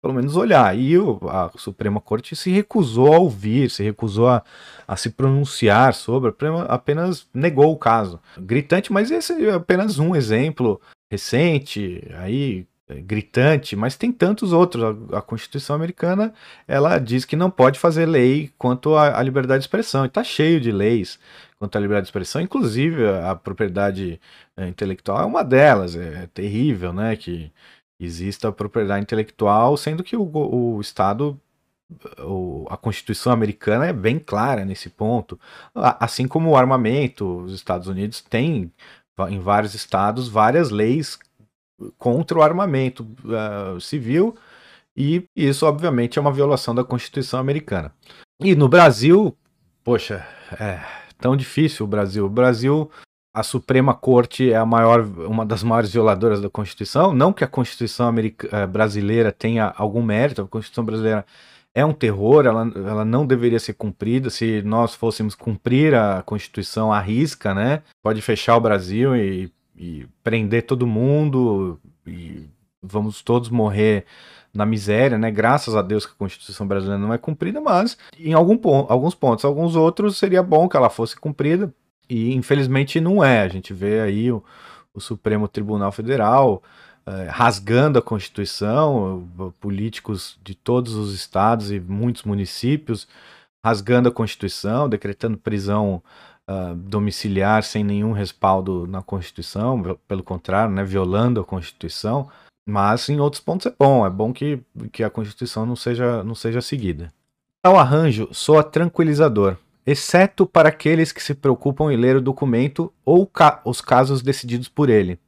pelo 0.00 0.14
menos 0.14 0.36
olhar. 0.36 0.76
E 0.76 0.94
a 1.28 1.50
Suprema 1.56 2.00
Corte 2.00 2.34
se 2.34 2.50
recusou 2.50 3.14
a 3.14 3.18
ouvir, 3.18 3.70
se 3.70 3.82
recusou 3.82 4.28
a, 4.28 4.42
a 4.86 4.96
se 4.96 5.10
pronunciar 5.10 5.94
sobre, 5.94 6.32
apenas 6.68 7.26
negou 7.32 7.72
o 7.72 7.78
caso. 7.78 8.20
Gritante, 8.38 8.92
mas 8.92 9.10
esse 9.10 9.46
é 9.46 9.52
apenas 9.52 9.98
um 9.98 10.14
exemplo 10.14 10.80
recente, 11.10 12.02
aí 12.18 12.66
é, 12.90 13.00
gritante, 13.00 13.76
mas 13.76 13.96
tem 13.96 14.10
tantos 14.10 14.52
outros. 14.52 14.96
A, 15.12 15.22
Constituição 15.22 15.76
americana 15.76 16.32
ela 16.66 16.98
diz 16.98 17.24
que 17.24 17.36
não 17.36 17.50
pode 17.50 17.78
fazer 17.78 18.06
lei 18.06 18.50
quanto 18.58 18.96
à, 18.96 19.22
liberdade 19.22 19.60
de 19.60 19.64
expressão. 19.64 20.04
Está 20.04 20.24
cheio 20.24 20.60
de 20.60 20.72
leis 20.72 21.18
quanto 21.58 21.76
à 21.76 21.80
liberdade 21.80 22.06
de 22.06 22.08
expressão, 22.08 22.40
inclusive 22.40 23.06
a, 23.06 23.32
a 23.32 23.36
propriedade 23.36 24.20
é, 24.56 24.66
intelectual 24.66 25.20
é 25.22 25.24
uma 25.24 25.44
delas. 25.44 25.94
É, 25.94 26.24
é, 26.24 26.26
terrível, 26.32 26.92
né? 26.92 27.14
Que 27.16 27.52
exista 28.00 28.50
propriedade 28.50 29.02
intelectual, 29.02 29.76
sendo 29.76 30.02
que 30.02 30.16
o, 30.16 30.30
o 30.32 30.80
Estado 30.80 31.38
a 32.68 32.76
Constituição 32.76 33.32
americana 33.32 33.86
é 33.86 33.92
bem 33.92 34.18
clara 34.18 34.64
nesse 34.64 34.88
ponto. 34.88 35.38
Assim 35.74 36.28
como 36.28 36.50
o 36.50 36.56
armamento, 36.56 37.42
os 37.42 37.52
Estados 37.52 37.88
Unidos 37.88 38.20
têm, 38.20 38.72
em 39.28 39.40
vários 39.40 39.74
estados, 39.74 40.28
várias 40.28 40.70
leis 40.70 41.18
contra 41.98 42.38
o 42.38 42.42
armamento 42.42 43.06
uh, 43.24 43.80
civil, 43.80 44.36
e 44.96 45.24
isso, 45.34 45.66
obviamente, 45.66 46.18
é 46.18 46.22
uma 46.22 46.32
violação 46.32 46.74
da 46.74 46.84
Constituição 46.84 47.40
americana. 47.40 47.92
E 48.40 48.54
no 48.54 48.68
Brasil, 48.68 49.36
poxa, 49.82 50.26
é 50.58 50.80
tão 51.18 51.36
difícil 51.36 51.86
o 51.86 51.88
Brasil. 51.88 52.26
O 52.26 52.30
Brasil 52.30 52.90
a 53.32 53.42
Suprema 53.42 53.94
Corte 53.94 54.52
é 54.52 54.56
a 54.56 54.66
maior, 54.66 55.02
uma 55.02 55.46
das 55.46 55.62
maiores 55.62 55.92
violadoras 55.92 56.40
da 56.40 56.50
Constituição. 56.50 57.14
Não 57.14 57.32
que 57.32 57.44
a 57.44 57.48
Constituição 57.48 58.12
eh, 58.18 58.66
brasileira 58.66 59.30
tenha 59.30 59.72
algum 59.76 60.02
mérito, 60.02 60.42
a 60.42 60.48
Constituição 60.48 60.84
brasileira 60.84 61.24
é 61.72 61.84
um 61.84 61.92
terror, 61.92 62.44
ela, 62.44 62.70
ela 62.74 63.04
não 63.04 63.24
deveria 63.24 63.60
ser 63.60 63.74
cumprida. 63.74 64.30
Se 64.30 64.62
nós 64.62 64.94
fôssemos 64.94 65.36
cumprir 65.36 65.94
a 65.94 66.22
Constituição 66.22 66.92
à 66.92 66.98
risca, 66.98 67.54
né? 67.54 67.82
Pode 68.02 68.20
fechar 68.20 68.56
o 68.56 68.60
Brasil 68.60 69.14
e, 69.16 69.52
e 69.76 70.06
prender 70.24 70.66
todo 70.66 70.86
mundo 70.86 71.78
e 72.04 72.48
vamos 72.82 73.22
todos 73.22 73.48
morrer 73.48 74.06
na 74.52 74.66
miséria, 74.66 75.16
né? 75.16 75.30
Graças 75.30 75.76
a 75.76 75.82
Deus 75.82 76.04
que 76.04 76.12
a 76.12 76.18
Constituição 76.18 76.66
brasileira 76.66 77.00
não 77.00 77.14
é 77.14 77.18
cumprida, 77.18 77.60
mas 77.60 77.96
em 78.18 78.32
algum 78.32 78.56
ponto, 78.56 78.92
alguns 78.92 79.14
pontos, 79.14 79.44
alguns 79.44 79.76
outros 79.76 80.18
seria 80.18 80.42
bom 80.42 80.68
que 80.68 80.76
ela 80.76 80.90
fosse 80.90 81.14
cumprida 81.14 81.72
e 82.10 82.34
infelizmente 82.34 83.00
não 83.00 83.24
é. 83.24 83.42
A 83.42 83.48
gente 83.48 83.72
vê 83.72 84.00
aí 84.00 84.30
o, 84.30 84.42
o 84.92 85.00
Supremo 85.00 85.48
Tribunal 85.48 85.92
Federal 85.92 86.62
eh, 87.06 87.28
rasgando 87.30 87.98
a 87.98 88.02
Constituição, 88.02 89.26
políticos 89.58 90.38
de 90.44 90.54
todos 90.54 90.94
os 90.94 91.14
estados 91.14 91.70
e 91.70 91.80
muitos 91.80 92.24
municípios 92.24 93.08
rasgando 93.64 94.08
a 94.08 94.12
Constituição, 94.12 94.88
decretando 94.88 95.36
prisão 95.36 96.02
uh, 96.48 96.74
domiciliar 96.74 97.62
sem 97.62 97.84
nenhum 97.84 98.12
respaldo 98.12 98.86
na 98.86 99.02
Constituição, 99.02 99.98
pelo 100.08 100.22
contrário, 100.22 100.72
né, 100.74 100.82
violando 100.84 101.40
a 101.40 101.44
Constituição. 101.44 102.28
Mas 102.66 103.08
em 103.08 103.20
outros 103.20 103.42
pontos 103.42 103.66
é 103.66 103.74
bom, 103.78 104.06
é 104.06 104.10
bom 104.10 104.32
que, 104.32 104.60
que 104.92 105.02
a 105.02 105.10
Constituição 105.10 105.66
não 105.66 105.76
seja, 105.76 106.22
não 106.22 106.34
seja 106.34 106.60
seguida. 106.60 107.12
Tal 107.62 107.78
arranjo 107.78 108.28
soa 108.32 108.62
tranquilizador, 108.62 109.56
exceto 109.86 110.46
para 110.46 110.68
aqueles 110.68 111.12
que 111.12 111.22
se 111.22 111.34
preocupam 111.34 111.92
em 111.92 111.96
ler 111.96 112.16
o 112.16 112.20
documento 112.20 112.92
ou 113.04 113.26
ca 113.26 113.60
os 113.64 113.80
casos 113.80 114.22
decididos 114.22 114.68
por 114.68 114.88
ele. 114.88 115.18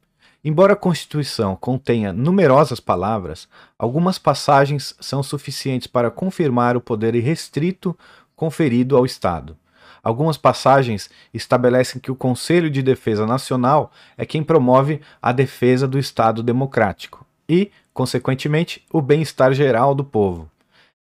Embora 0.45 0.73
a 0.73 0.77
Constituição 0.77 1.55
contenha 1.55 2.11
numerosas 2.11 2.79
palavras, 2.79 3.47
algumas 3.79 4.17
passagens 4.17 4.93
são 4.99 5.23
suficientes 5.23 5.87
para 5.87 6.11
confirmar 6.11 6.75
o 6.75 6.81
poder 6.81 7.15
irrestrito 7.15 7.97
conferido 8.35 8.97
ao 8.97 9.05
Estado. 9.05 9.57
Algumas 10.03 10.37
passagens 10.37 11.09
estabelecem 11.33 12.01
que 12.01 12.11
o 12.11 12.15
Conselho 12.15 12.69
de 12.69 12.83
Defesa 12.83 13.25
Nacional 13.25 13.89
é 14.17 14.25
quem 14.25 14.43
promove 14.43 14.99
a 15.21 15.31
defesa 15.31 15.87
do 15.87 15.97
Estado 15.97 16.43
democrático 16.43 17.25
e, 17.47 17.71
consequentemente, 17.93 18.85
o 18.91 19.01
bem-estar 19.01 19.53
geral 19.53 19.95
do 19.95 20.03
povo. 20.03 20.51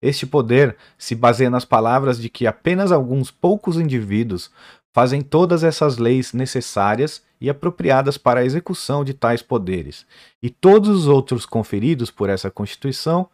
Este 0.02 0.26
poder 0.26 0.76
se 0.98 1.14
baseia 1.14 1.48
nas 1.48 1.64
palavras 1.64 2.20
de 2.20 2.28
que 2.28 2.46
apenas 2.46 2.90
alguns 2.90 3.30
poucos 3.30 3.78
indivíduos 3.78 4.50
fazem 4.92 5.22
todas 5.22 5.62
essas 5.64 5.96
leis 5.96 6.32
necessárias 6.32 7.22
e 7.40 7.48
apropriadas 7.48 8.18
para 8.18 8.40
a 8.40 8.44
execução 8.44 9.04
de 9.04 9.14
tais 9.14 9.40
poderes, 9.42 10.06
e 10.42 10.50
todos 10.50 10.88
os 10.88 11.06
outros 11.08 11.46
conferidos 11.46 12.10
por 12.10 12.28
essa 12.28 12.50
Constituição 12.50 13.28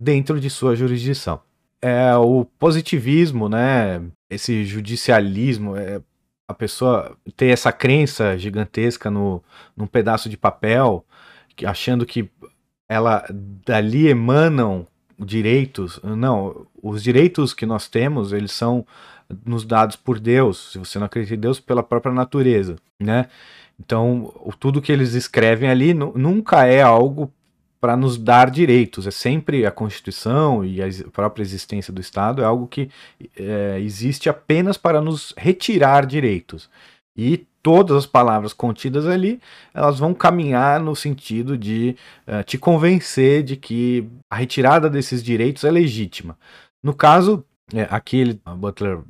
dentro 0.00 0.38
de 0.40 0.48
sua 0.48 0.76
jurisdição. 0.76 1.40
É 1.82 2.16
o 2.16 2.46
positivismo, 2.58 3.48
né? 3.48 4.02
Esse 4.30 4.64
judicialismo, 4.64 5.76
é, 5.76 6.00
a 6.48 6.54
pessoa 6.54 7.16
ter 7.36 7.48
essa 7.48 7.72
crença 7.72 8.38
gigantesca 8.38 9.10
no, 9.10 9.42
num 9.76 9.86
pedaço 9.86 10.28
de 10.28 10.36
papel, 10.36 11.04
achando 11.66 12.06
que 12.06 12.30
ela 12.88 13.24
dali 13.66 14.08
emanam 14.08 14.86
direitos. 15.18 16.00
Não, 16.02 16.66
os 16.82 17.02
direitos 17.02 17.52
que 17.54 17.66
nós 17.66 17.88
temos, 17.88 18.32
eles 18.32 18.52
são 18.52 18.86
nos 19.44 19.64
dados 19.64 19.96
por 19.96 20.18
Deus. 20.18 20.72
Se 20.72 20.78
você 20.78 20.98
não 20.98 21.06
acredita 21.06 21.34
em 21.34 21.40
Deus, 21.40 21.60
pela 21.60 21.82
própria 21.82 22.12
natureza, 22.12 22.76
né? 23.00 23.26
Então, 23.78 24.32
tudo 24.60 24.80
que 24.80 24.92
eles 24.92 25.14
escrevem 25.14 25.68
ali 25.68 25.92
nunca 25.92 26.64
é 26.64 26.80
algo 26.80 27.32
para 27.80 27.96
nos 27.96 28.16
dar 28.16 28.50
direitos. 28.50 29.06
É 29.06 29.10
sempre 29.10 29.66
a 29.66 29.70
Constituição 29.70 30.64
e 30.64 30.80
a 30.80 30.86
própria 31.12 31.42
existência 31.42 31.92
do 31.92 32.00
Estado 32.00 32.40
é 32.40 32.44
algo 32.44 32.66
que 32.66 32.88
é, 33.36 33.78
existe 33.80 34.28
apenas 34.28 34.78
para 34.78 35.00
nos 35.00 35.34
retirar 35.36 36.06
direitos. 36.06 36.70
E 37.16 37.46
todas 37.64 37.96
as 37.96 38.06
palavras 38.06 38.52
contidas 38.52 39.06
ali, 39.06 39.40
elas 39.72 39.98
vão 39.98 40.12
caminhar 40.12 40.78
no 40.78 40.94
sentido 40.94 41.56
de 41.56 41.96
uh, 42.28 42.44
te 42.44 42.58
convencer 42.58 43.42
de 43.42 43.56
que 43.56 44.06
a 44.30 44.36
retirada 44.36 44.90
desses 44.90 45.22
direitos 45.22 45.64
é 45.64 45.70
legítima. 45.70 46.38
No 46.82 46.94
caso, 46.94 47.42
é, 47.72 47.88
aqui 47.90 48.18
ele, 48.18 48.40
Butler 48.58 49.00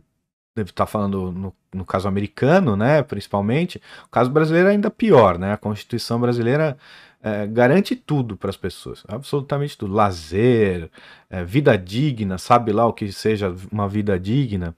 deve 0.56 0.70
estar 0.70 0.86
falando 0.86 1.32
no, 1.32 1.52
no, 1.74 1.84
caso 1.84 2.06
americano, 2.06 2.76
né, 2.76 3.02
principalmente. 3.02 3.82
O 4.06 4.08
caso 4.08 4.30
brasileiro 4.30 4.68
é 4.68 4.70
ainda 4.70 4.88
pior, 4.88 5.36
né? 5.36 5.52
A 5.52 5.56
Constituição 5.56 6.20
brasileira 6.20 6.78
é, 7.20 7.48
garante 7.48 7.96
tudo 7.96 8.36
para 8.36 8.50
as 8.50 8.56
pessoas, 8.56 9.02
absolutamente 9.08 9.76
tudo. 9.76 9.92
Lazer, 9.94 10.88
é, 11.28 11.42
vida 11.42 11.76
digna, 11.76 12.38
sabe 12.38 12.70
lá 12.70 12.86
o 12.86 12.92
que 12.92 13.10
seja 13.10 13.52
uma 13.72 13.88
vida 13.88 14.16
digna. 14.16 14.76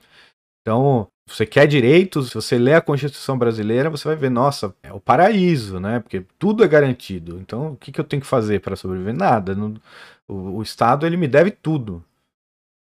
Então, 0.63 1.09
você 1.29 1.45
quer 1.45 1.67
direitos, 1.67 2.29
se 2.29 2.35
você 2.35 2.57
lê 2.57 2.75
a 2.75 2.81
Constituição 2.81 3.37
brasileira, 3.37 3.91
você 3.91 4.07
vai 4.07 4.17
ver, 4.17 4.31
nossa, 4.31 4.75
é 4.83 4.93
o 4.93 5.01
paraíso, 5.01 5.81
né? 5.81 5.99
Porque 6.01 6.25
tudo 6.39 6.63
é 6.63 6.69
garantido. 6.69 7.39
Então, 7.41 7.73
o 7.73 7.77
que, 7.77 7.91
que 7.91 8.01
eu 8.01 8.05
tenho 8.05 8.23
que 8.23 8.29
fazer 8.29 8.61
para 8.61 8.77
sobreviver? 8.77 9.15
Nada. 9.15 9.57
O, 10.29 10.59
o, 10.59 10.63
Estado, 10.63 11.05
ele 11.05 11.17
me 11.17 11.27
deve 11.27 11.51
tudo. 11.51 12.03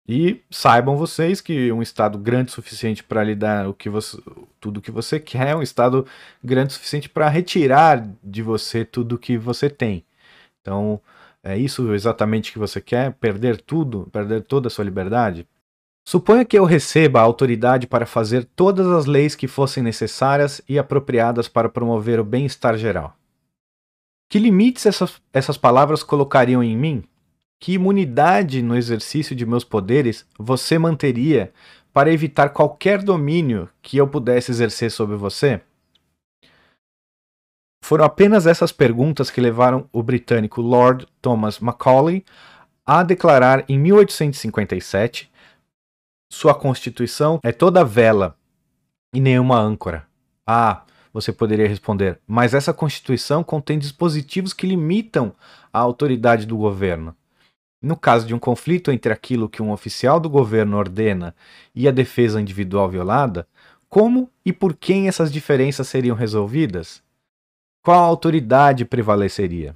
E 0.06 0.42
saibam 0.50 0.96
vocês 0.96 1.40
que 1.40 1.70
um 1.72 1.82
Estado 1.82 2.18
grande 2.18 2.50
o 2.50 2.54
suficiente 2.54 3.02
para 3.04 3.24
lhe 3.24 3.34
dar 3.34 3.68
o 3.68 3.74
que 3.74 3.90
você, 3.90 4.18
tudo 4.60 4.78
o 4.78 4.82
que 4.82 4.90
você 4.90 5.20
quer, 5.20 5.48
é 5.48 5.56
um 5.56 5.62
Estado 5.62 6.06
grande 6.42 6.72
o 6.72 6.76
suficiente 6.76 7.08
para 7.08 7.28
retirar 7.28 8.06
de 8.22 8.42
você 8.42 8.84
tudo 8.84 9.16
o 9.16 9.18
que 9.18 9.38
você 9.38 9.70
tem. 9.70 10.04
Então, 10.60 11.00
é 11.42 11.56
isso 11.56 11.92
exatamente 11.94 12.52
que 12.52 12.58
você 12.58 12.80
quer? 12.80 13.12
Perder 13.14 13.60
tudo? 13.60 14.08
Perder 14.12 14.42
toda 14.42 14.68
a 14.68 14.70
sua 14.70 14.84
liberdade? 14.84 15.46
Suponha 16.08 16.42
que 16.42 16.58
eu 16.58 16.64
receba 16.64 17.20
a 17.20 17.22
autoridade 17.22 17.86
para 17.86 18.06
fazer 18.06 18.46
todas 18.56 18.86
as 18.86 19.04
leis 19.04 19.34
que 19.34 19.46
fossem 19.46 19.82
necessárias 19.82 20.58
e 20.66 20.78
apropriadas 20.78 21.48
para 21.48 21.68
promover 21.68 22.18
o 22.18 22.24
bem-estar 22.24 22.78
geral. 22.78 23.14
Que 24.26 24.38
limites 24.38 24.86
essas, 24.86 25.20
essas 25.34 25.58
palavras 25.58 26.02
colocariam 26.02 26.64
em 26.64 26.74
mim? 26.74 27.04
Que 27.60 27.74
imunidade 27.74 28.62
no 28.62 28.74
exercício 28.74 29.36
de 29.36 29.44
meus 29.44 29.64
poderes 29.64 30.26
você 30.38 30.78
manteria 30.78 31.52
para 31.92 32.10
evitar 32.10 32.54
qualquer 32.54 33.02
domínio 33.02 33.68
que 33.82 33.98
eu 33.98 34.08
pudesse 34.08 34.50
exercer 34.50 34.90
sobre 34.90 35.14
você? 35.14 35.60
Foram 37.84 38.06
apenas 38.06 38.46
essas 38.46 38.72
perguntas 38.72 39.30
que 39.30 39.42
levaram 39.42 39.86
o 39.92 40.02
britânico 40.02 40.62
Lord 40.62 41.06
Thomas 41.20 41.58
Macaulay 41.58 42.24
a 42.86 43.02
declarar 43.02 43.62
em 43.68 43.78
1857 43.78 45.30
sua 46.30 46.54
constituição 46.54 47.40
é 47.42 47.52
toda 47.52 47.84
vela 47.84 48.36
e 49.14 49.20
nenhuma 49.20 49.58
âncora. 49.58 50.06
Ah, 50.46 50.84
você 51.12 51.32
poderia 51.32 51.66
responder, 51.66 52.20
mas 52.26 52.54
essa 52.54 52.72
constituição 52.72 53.42
contém 53.42 53.78
dispositivos 53.78 54.52
que 54.52 54.66
limitam 54.66 55.34
a 55.72 55.78
autoridade 55.78 56.46
do 56.46 56.56
governo. 56.56 57.16
No 57.80 57.96
caso 57.96 58.26
de 58.26 58.34
um 58.34 58.38
conflito 58.38 58.90
entre 58.90 59.12
aquilo 59.12 59.48
que 59.48 59.62
um 59.62 59.70
oficial 59.70 60.20
do 60.20 60.28
governo 60.28 60.76
ordena 60.76 61.34
e 61.74 61.88
a 61.88 61.92
defesa 61.92 62.40
individual 62.40 62.88
violada, 62.88 63.48
como 63.88 64.30
e 64.44 64.52
por 64.52 64.74
quem 64.74 65.08
essas 65.08 65.32
diferenças 65.32 65.88
seriam 65.88 66.16
resolvidas? 66.16 67.02
Qual 67.82 68.04
autoridade 68.04 68.84
prevaleceria? 68.84 69.74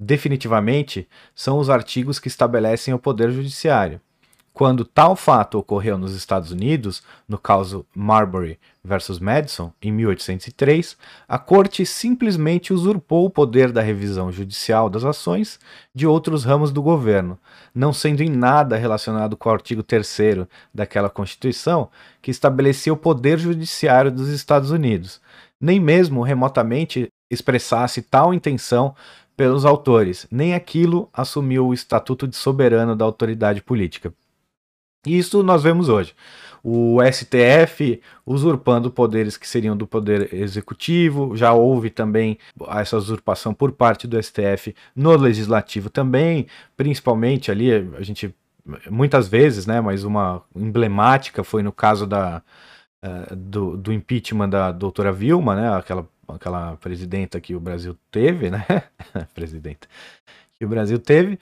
Definitivamente, 0.00 1.08
são 1.34 1.58
os 1.58 1.68
artigos 1.68 2.20
que 2.20 2.28
estabelecem 2.28 2.94
o 2.94 2.98
poder 2.98 3.32
judiciário. 3.32 4.00
Quando 4.58 4.84
tal 4.84 5.14
fato 5.14 5.56
ocorreu 5.56 5.96
nos 5.96 6.16
Estados 6.16 6.50
Unidos, 6.50 7.00
no 7.28 7.38
caso 7.38 7.86
Marbury 7.94 8.58
versus 8.82 9.20
Madison, 9.20 9.72
em 9.80 9.92
1803, 9.92 10.96
a 11.28 11.38
Corte 11.38 11.86
simplesmente 11.86 12.72
usurpou 12.72 13.24
o 13.24 13.30
poder 13.30 13.70
da 13.70 13.80
revisão 13.80 14.32
judicial 14.32 14.90
das 14.90 15.04
ações 15.04 15.60
de 15.94 16.08
outros 16.08 16.42
ramos 16.42 16.72
do 16.72 16.82
governo, 16.82 17.38
não 17.72 17.92
sendo 17.92 18.20
em 18.20 18.28
nada 18.28 18.76
relacionado 18.76 19.36
com 19.36 19.48
o 19.48 19.52
artigo 19.52 19.80
3 19.80 20.48
daquela 20.74 21.08
Constituição 21.08 21.88
que 22.20 22.32
estabelecia 22.32 22.92
o 22.92 22.96
poder 22.96 23.38
judiciário 23.38 24.10
dos 24.10 24.28
Estados 24.28 24.72
Unidos, 24.72 25.20
nem 25.60 25.78
mesmo 25.78 26.20
remotamente 26.20 27.06
expressasse 27.30 28.02
tal 28.02 28.34
intenção 28.34 28.92
pelos 29.36 29.64
autores, 29.64 30.26
nem 30.32 30.52
aquilo 30.52 31.08
assumiu 31.12 31.68
o 31.68 31.72
estatuto 31.72 32.26
de 32.26 32.34
soberano 32.34 32.96
da 32.96 33.04
autoridade 33.04 33.62
política. 33.62 34.12
Isso 35.06 35.42
nós 35.42 35.62
vemos 35.62 35.88
hoje. 35.88 36.14
O 36.62 36.98
STF 37.02 38.00
usurpando 38.26 38.90
poderes 38.90 39.36
que 39.36 39.48
seriam 39.48 39.76
do 39.76 39.86
poder 39.86 40.34
executivo, 40.34 41.36
já 41.36 41.52
houve 41.52 41.88
também 41.88 42.38
essa 42.68 42.96
usurpação 42.96 43.54
por 43.54 43.72
parte 43.72 44.06
do 44.06 44.20
STF 44.20 44.74
no 44.94 45.16
legislativo 45.16 45.88
também, 45.88 46.46
principalmente 46.76 47.50
ali, 47.50 47.72
a 47.96 48.02
gente 48.02 48.34
muitas 48.90 49.28
vezes, 49.28 49.66
né, 49.66 49.80
mas 49.80 50.04
uma 50.04 50.42
emblemática 50.54 51.42
foi 51.42 51.62
no 51.62 51.72
caso 51.72 52.06
da, 52.06 52.42
uh, 53.02 53.34
do, 53.34 53.76
do, 53.76 53.92
impeachment 53.92 54.50
da 54.50 54.70
doutora 54.70 55.12
Vilma, 55.12 55.56
né, 55.56 55.74
aquela, 55.74 56.06
aquela 56.28 56.76
presidenta 56.76 57.40
que 57.40 57.54
o 57.54 57.60
Brasil 57.60 57.96
teve, 58.10 58.50
né, 58.50 58.66
presidenta, 59.34 59.88
que 60.58 60.66
o 60.66 60.68
Brasil 60.68 60.98
teve, 60.98 61.38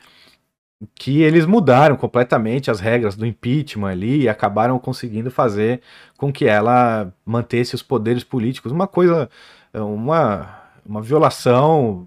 que 0.94 1.22
eles 1.22 1.46
mudaram 1.46 1.96
completamente 1.96 2.70
as 2.70 2.80
regras 2.80 3.16
do 3.16 3.24
impeachment 3.26 3.90
ali 3.90 4.22
e 4.22 4.28
acabaram 4.28 4.78
conseguindo 4.78 5.30
fazer 5.30 5.80
com 6.18 6.32
que 6.32 6.46
ela 6.46 7.12
mantesse 7.24 7.74
os 7.74 7.82
poderes 7.82 8.22
políticos. 8.22 8.72
Uma 8.72 8.86
coisa, 8.86 9.30
uma, 9.72 10.60
uma 10.84 11.00
violação 11.00 12.06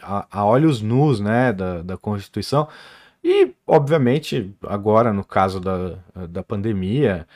a, 0.00 0.26
a 0.30 0.44
olhos 0.44 0.80
nus 0.80 1.20
né, 1.20 1.52
da, 1.52 1.82
da 1.82 1.96
Constituição. 1.96 2.68
E, 3.24 3.54
obviamente, 3.66 4.52
agora, 4.66 5.12
no 5.12 5.24
caso 5.24 5.60
da, 5.60 5.98
da 6.28 6.42
pandemia, 6.42 7.26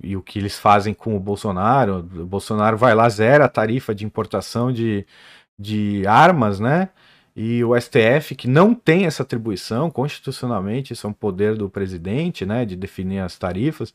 e 0.00 0.16
o 0.16 0.22
que 0.22 0.38
eles 0.38 0.56
fazem 0.56 0.94
com 0.94 1.16
o 1.16 1.20
Bolsonaro, 1.20 1.98
o 1.98 2.26
Bolsonaro 2.26 2.76
vai 2.76 2.94
lá, 2.94 3.08
zera 3.08 3.46
a 3.46 3.48
tarifa 3.48 3.92
de 3.92 4.04
importação 4.04 4.70
de, 4.72 5.04
de 5.58 6.06
armas, 6.06 6.60
né? 6.60 6.90
E 7.36 7.62
o 7.62 7.78
STF, 7.78 8.34
que 8.34 8.48
não 8.48 8.74
tem 8.74 9.04
essa 9.04 9.22
atribuição, 9.22 9.90
constitucionalmente, 9.90 10.94
isso 10.94 11.06
é 11.06 11.10
um 11.10 11.12
poder 11.12 11.54
do 11.54 11.68
presidente, 11.68 12.46
né, 12.46 12.64
de 12.64 12.74
definir 12.74 13.18
as 13.18 13.36
tarifas. 13.36 13.92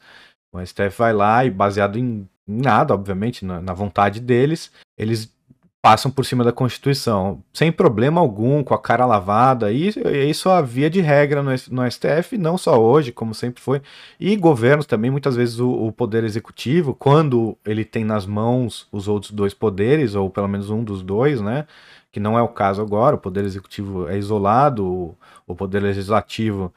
O 0.53 0.63
STF 0.63 0.95
vai 0.95 1.11
lá 1.11 1.43
e, 1.43 1.49
baseado 1.49 1.97
em 1.97 2.29
nada, 2.45 2.93
obviamente, 2.93 3.43
na, 3.43 3.59
na 3.59 3.73
vontade 3.73 4.19
deles, 4.19 4.71
eles 4.95 5.33
passam 5.81 6.11
por 6.11 6.23
cima 6.23 6.43
da 6.43 6.51
Constituição, 6.51 7.43
sem 7.51 7.71
problema 7.71 8.21
algum, 8.21 8.63
com 8.63 8.73
a 8.73 8.79
cara 8.79 9.05
lavada, 9.05 9.71
e 9.71 9.89
isso 10.29 10.49
havia 10.49 10.89
de 10.89 11.01
regra 11.01 11.41
no, 11.41 11.49
no 11.71 11.91
STF, 11.91 12.37
não 12.37 12.55
só 12.55 12.79
hoje, 12.79 13.11
como 13.11 13.33
sempre 13.33 13.63
foi, 13.63 13.81
e 14.19 14.35
governos 14.35 14.85
também, 14.85 15.09
muitas 15.09 15.35
vezes 15.35 15.59
o, 15.59 15.69
o, 15.71 15.91
Poder 15.91 16.23
Executivo, 16.23 16.93
quando 16.93 17.57
ele 17.65 17.83
tem 17.83 18.05
nas 18.05 18.27
mãos 18.27 18.87
os 18.91 19.07
outros 19.07 19.31
dois 19.31 19.55
poderes, 19.55 20.13
ou 20.13 20.29
pelo 20.29 20.47
menos 20.47 20.69
um 20.69 20.83
dos 20.83 21.01
dois, 21.01 21.41
né, 21.41 21.65
que 22.11 22.19
não 22.19 22.37
é 22.37 22.41
o 22.43 22.49
caso 22.49 22.81
agora, 22.81 23.15
o 23.15 23.19
Poder 23.19 23.43
Executivo 23.43 24.07
é 24.07 24.17
isolado, 24.17 24.85
o, 24.85 25.17
o 25.47 25.55
Poder 25.55 25.79
Legislativo 25.81 26.71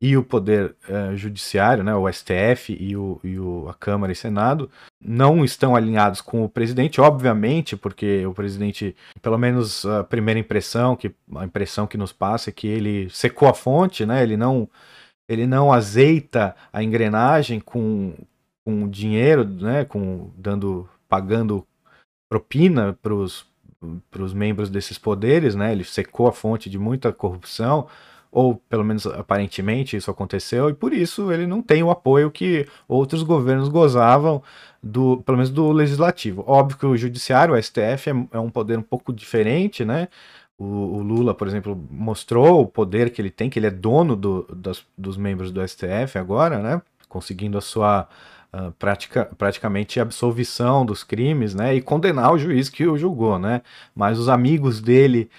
e 0.00 0.16
o 0.16 0.22
Poder 0.22 0.76
uh, 0.88 1.16
Judiciário, 1.16 1.82
né, 1.82 1.94
o 1.94 2.10
STF 2.10 2.76
e, 2.78 2.96
o, 2.96 3.20
e 3.24 3.38
o, 3.38 3.68
a 3.68 3.74
Câmara 3.74 4.12
e 4.12 4.16
Senado, 4.16 4.70
não 5.00 5.44
estão 5.44 5.74
alinhados 5.74 6.20
com 6.20 6.44
o 6.44 6.48
presidente, 6.48 7.00
obviamente, 7.00 7.76
porque 7.76 8.26
o 8.26 8.34
presidente, 8.34 8.94
pelo 9.22 9.38
menos 9.38 9.86
a 9.86 10.04
primeira 10.04 10.38
impressão, 10.40 10.96
que, 10.96 11.14
a 11.36 11.44
impressão 11.44 11.86
que 11.86 11.96
nos 11.96 12.12
passa 12.12 12.50
é 12.50 12.52
que 12.52 12.66
ele 12.66 13.08
secou 13.10 13.48
a 13.48 13.54
fonte, 13.54 14.04
né, 14.04 14.22
ele 14.22 14.36
não, 14.36 14.68
ele 15.28 15.46
não 15.46 15.72
azeita 15.72 16.54
a 16.72 16.82
engrenagem 16.82 17.60
com, 17.60 18.14
com 18.64 18.88
dinheiro, 18.88 19.44
né, 19.44 19.84
com, 19.84 20.30
dando, 20.36 20.88
pagando 21.08 21.66
propina 22.28 22.98
para 23.00 23.14
os 23.14 24.34
membros 24.34 24.68
desses 24.68 24.98
poderes, 24.98 25.54
né? 25.54 25.70
Ele 25.70 25.84
secou 25.84 26.26
a 26.26 26.32
fonte 26.32 26.68
de 26.68 26.78
muita 26.78 27.12
corrupção, 27.12 27.86
ou 28.34 28.56
pelo 28.68 28.84
menos 28.84 29.06
aparentemente 29.06 29.96
isso 29.96 30.10
aconteceu, 30.10 30.68
e 30.68 30.74
por 30.74 30.92
isso 30.92 31.30
ele 31.30 31.46
não 31.46 31.62
tem 31.62 31.84
o 31.84 31.90
apoio 31.90 32.32
que 32.32 32.66
outros 32.88 33.22
governos 33.22 33.68
gozavam 33.68 34.42
do, 34.82 35.22
pelo 35.24 35.38
menos 35.38 35.50
do 35.50 35.70
legislativo. 35.70 36.42
Óbvio 36.44 36.76
que 36.76 36.84
o 36.84 36.96
judiciário, 36.96 37.54
o 37.54 37.62
STF, 37.62 38.10
é, 38.10 38.36
é 38.36 38.40
um 38.40 38.50
poder 38.50 38.76
um 38.76 38.82
pouco 38.82 39.12
diferente, 39.12 39.84
né? 39.84 40.08
O, 40.58 40.64
o, 40.64 41.02
Lula, 41.02 41.32
por 41.32 41.46
exemplo, 41.46 41.80
mostrou 41.88 42.62
o 42.62 42.66
poder 42.66 43.10
que 43.10 43.22
ele 43.22 43.30
tem, 43.30 43.48
que 43.48 43.58
ele 43.58 43.68
é 43.68 43.70
dono 43.70 44.16
do, 44.16 44.42
das, 44.52 44.84
dos 44.98 45.16
membros 45.16 45.52
do 45.52 45.66
STF 45.66 46.18
agora, 46.18 46.58
né? 46.58 46.82
Conseguindo 47.08 47.56
a 47.56 47.60
sua 47.60 48.08
uh, 48.52 48.72
pratica, 48.72 49.26
praticamente 49.38 50.00
absolvição 50.00 50.84
dos 50.84 51.04
crimes, 51.04 51.54
né, 51.54 51.74
e 51.74 51.80
condenar 51.80 52.32
o 52.32 52.38
juiz 52.38 52.68
que 52.68 52.86
o 52.86 52.98
julgou, 52.98 53.38
né, 53.38 53.62
mas 53.94 54.18
os 54.18 54.28
amigos 54.28 54.80
dele 54.80 55.30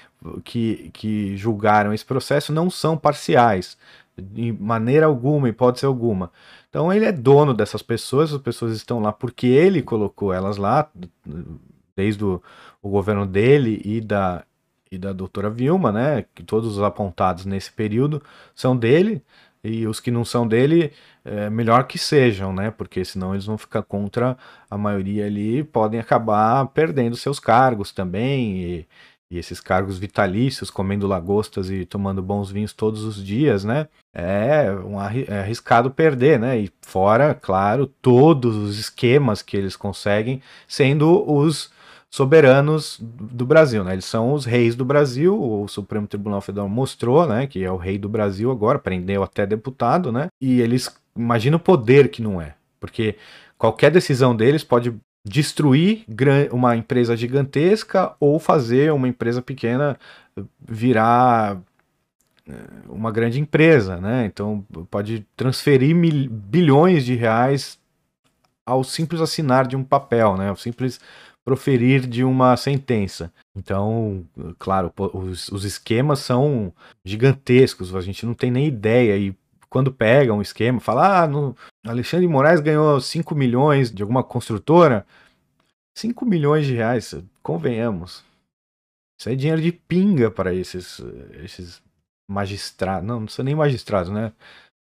que, 0.43 0.89
que 0.93 1.35
julgaram 1.37 1.93
esse 1.93 2.05
processo 2.05 2.53
não 2.53 2.69
são 2.69 2.97
parciais, 2.97 3.77
de 4.17 4.51
maneira 4.53 5.05
alguma, 5.05 5.49
hipótese 5.49 5.85
alguma. 5.85 6.31
Então 6.69 6.91
ele 6.91 7.05
é 7.05 7.11
dono 7.11 7.53
dessas 7.53 7.81
pessoas, 7.81 8.33
as 8.33 8.41
pessoas 8.41 8.75
estão 8.75 8.99
lá 8.99 9.11
porque 9.11 9.47
ele 9.47 9.81
colocou 9.81 10.33
elas 10.33 10.57
lá, 10.57 10.89
desde 11.95 12.23
o, 12.23 12.41
o 12.81 12.89
governo 12.89 13.25
dele 13.25 13.81
e 13.83 14.01
da, 14.01 14.43
e 14.91 14.97
da 14.97 15.13
doutora 15.13 15.49
Vilma, 15.49 15.91
né, 15.91 16.25
que 16.33 16.43
todos 16.43 16.77
os 16.77 16.83
apontados 16.83 17.45
nesse 17.45 17.71
período 17.71 18.21
são 18.53 18.75
dele, 18.75 19.21
e 19.63 19.87
os 19.87 19.99
que 19.99 20.11
não 20.11 20.23
são 20.23 20.47
dele, 20.47 20.93
é 21.23 21.49
melhor 21.49 21.87
que 21.87 21.97
sejam, 21.97 22.53
né? 22.53 22.69
Porque 22.69 23.03
senão 23.03 23.33
eles 23.33 23.45
vão 23.45 23.57
ficar 23.57 23.81
contra 23.81 24.37
a 24.69 24.77
maioria 24.77 25.25
ali, 25.25 25.63
podem 25.63 25.99
acabar 25.99 26.67
perdendo 26.67 27.15
seus 27.15 27.39
cargos 27.39 27.91
também, 27.91 28.57
e, 28.57 28.87
e 29.35 29.39
esses 29.39 29.59
cargos 29.59 29.97
vitalícios, 29.97 30.69
comendo 30.69 31.05
lagostas 31.05 31.69
e 31.69 31.85
tomando 31.85 32.21
bons 32.21 32.49
vinhos 32.49 32.73
todos 32.73 33.03
os 33.03 33.23
dias, 33.23 33.63
né? 33.63 33.87
É, 34.13 34.71
um, 34.71 34.99
é 35.01 35.39
arriscado 35.39 35.91
perder, 35.91 36.39
né? 36.39 36.57
E 36.57 36.71
fora, 36.81 37.33
claro, 37.33 37.85
todos 38.01 38.55
os 38.55 38.79
esquemas 38.79 39.41
que 39.41 39.57
eles 39.57 39.75
conseguem, 39.75 40.41
sendo 40.67 41.29
os 41.29 41.69
soberanos 42.09 42.97
do 43.01 43.45
Brasil, 43.45 43.83
né? 43.83 43.93
Eles 43.93 44.05
são 44.05 44.31
os 44.31 44.45
reis 44.45 44.73
do 44.73 44.85
Brasil. 44.85 45.37
O 45.37 45.67
Supremo 45.67 46.07
Tribunal 46.07 46.39
Federal 46.39 46.69
mostrou, 46.69 47.27
né, 47.27 47.45
que 47.45 47.63
é 47.63 47.71
o 47.71 47.77
rei 47.77 47.97
do 47.97 48.07
Brasil 48.07 48.49
agora, 48.49 48.79
prendeu 48.79 49.21
até 49.21 49.45
deputado, 49.45 50.11
né? 50.11 50.27
E 50.41 50.61
eles 50.61 50.89
imagina 51.17 51.57
o 51.57 51.59
poder 51.59 52.09
que 52.09 52.21
não 52.21 52.41
é, 52.41 52.55
porque 52.79 53.15
qualquer 53.57 53.91
decisão 53.91 54.35
deles 54.35 54.63
pode 54.63 54.93
destruir 55.25 56.05
uma 56.51 56.77
empresa 56.77 57.17
gigantesca 57.17 58.15
ou 58.19 58.39
fazer 58.39 58.93
uma 58.93 59.07
empresa 59.07 59.41
pequena 59.41 59.97
virar 60.59 61.59
eh, 62.47 62.53
uma 62.87 63.11
grande 63.11 63.39
empresa, 63.39 63.97
né? 63.97 64.25
Então 64.25 64.63
pode 64.91 65.25
transferir 65.35 65.95
bilhões 66.29 67.03
de 67.03 67.15
reais 67.15 67.79
ao 68.63 68.83
simples 68.83 69.19
assinar 69.19 69.67
de 69.67 69.75
um 69.75 69.83
papel, 69.83 70.37
né? 70.37 70.49
Ao 70.49 70.55
simples 70.55 70.99
proferir 71.43 72.07
de 72.07 72.23
uma 72.23 72.57
sentença. 72.57 73.31
Então, 73.55 74.25
claro, 74.57 74.91
os, 75.13 75.47
os 75.49 75.63
esquemas 75.63 76.19
são 76.19 76.73
gigantescos, 77.03 77.95
a 77.95 78.01
gente 78.01 78.25
não 78.25 78.33
tem 78.33 78.49
nem 78.49 78.67
ideia. 78.67 79.15
E 79.15 79.35
quando 79.75 79.91
pega 79.91 80.33
um 80.33 80.41
esquema, 80.41 80.79
fala, 80.79 81.23
ah, 81.23 81.27
no, 81.27 81.53
Alexandre 81.85 82.25
de 82.25 82.31
Moraes 82.31 82.61
ganhou 82.61 83.01
5 83.01 83.35
milhões 83.35 83.91
de 83.91 84.01
alguma 84.01 84.23
construtora. 84.23 85.05
5 85.97 86.25
milhões 86.25 86.65
de 86.65 86.75
reais, 86.75 87.13
convenhamos. 87.43 88.23
Isso 89.19 89.27
é 89.27 89.35
dinheiro 89.35 89.61
de 89.61 89.73
pinga 89.73 90.31
para 90.31 90.53
esses, 90.53 91.01
esses 91.43 91.83
magistrados. 92.25 93.05
Não, 93.05 93.19
não 93.19 93.27
são 93.27 93.43
nem 93.43 93.53
magistrados, 93.53 94.09
né? 94.09 94.31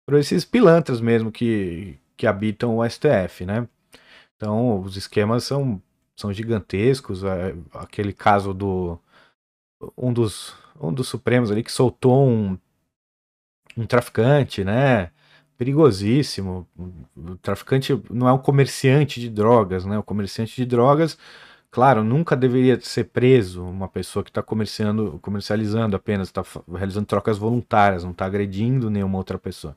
Para 0.08 0.20
esses 0.20 0.44
pilantras 0.44 1.00
mesmo 1.00 1.32
que, 1.32 1.98
que 2.16 2.24
habitam 2.24 2.78
o 2.78 2.88
STF, 2.88 3.44
né? 3.44 3.66
Então, 4.36 4.80
os 4.80 4.96
esquemas 4.96 5.42
são 5.42 5.82
são 6.16 6.32
gigantescos. 6.32 7.24
É, 7.24 7.56
aquele 7.72 8.12
caso 8.12 8.54
do 8.54 8.96
um 9.98 10.12
dos 10.12 10.54
um 10.80 10.92
dos 10.92 11.08
supremos 11.08 11.50
ali 11.50 11.64
que 11.64 11.72
soltou 11.72 12.28
um 12.28 12.56
um 13.76 13.86
traficante, 13.86 14.64
né? 14.64 15.10
Perigosíssimo. 15.56 16.68
O 17.16 17.36
traficante 17.36 18.00
não 18.10 18.28
é 18.28 18.32
um 18.32 18.38
comerciante 18.38 19.20
de 19.20 19.30
drogas, 19.30 19.84
né? 19.84 19.98
O 19.98 20.02
comerciante 20.02 20.56
de 20.56 20.66
drogas, 20.66 21.18
claro, 21.70 22.02
nunca 22.04 22.36
deveria 22.36 22.80
ser 22.80 23.04
preso. 23.04 23.62
Uma 23.64 23.88
pessoa 23.88 24.24
que 24.24 24.30
está 24.30 24.42
comerciando, 24.42 25.18
comercializando 25.22 25.96
apenas, 25.96 26.28
está 26.28 26.42
realizando 26.72 27.06
trocas 27.06 27.38
voluntárias, 27.38 28.04
não 28.04 28.12
está 28.12 28.26
agredindo 28.26 28.90
nenhuma 28.90 29.18
outra 29.18 29.38
pessoa. 29.38 29.76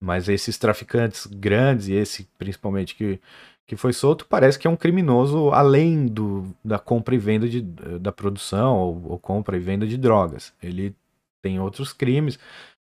Mas 0.00 0.28
esses 0.28 0.58
traficantes 0.58 1.26
grandes, 1.26 1.88
e 1.88 1.94
esse 1.94 2.28
principalmente 2.38 2.94
que 2.94 3.20
que 3.66 3.76
foi 3.76 3.92
solto 3.92 4.26
parece 4.26 4.58
que 4.58 4.66
é 4.66 4.70
um 4.70 4.76
criminoso 4.76 5.50
além 5.50 6.06
do, 6.06 6.54
da 6.64 6.78
compra 6.78 7.14
e 7.14 7.18
venda 7.18 7.48
de, 7.48 7.60
da 7.60 8.12
produção 8.12 8.76
ou, 8.78 9.10
ou 9.10 9.18
compra 9.18 9.56
e 9.56 9.60
venda 9.60 9.86
de 9.86 9.96
drogas. 9.96 10.54
Ele 10.62 10.94
tem 11.42 11.58
outros 11.60 11.92
crimes 11.92 12.38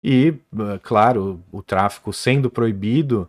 e, 0.02 0.34
claro, 0.82 1.42
o, 1.52 1.58
o 1.58 1.62
tráfico 1.62 2.12
sendo 2.12 2.50
proibido, 2.50 3.28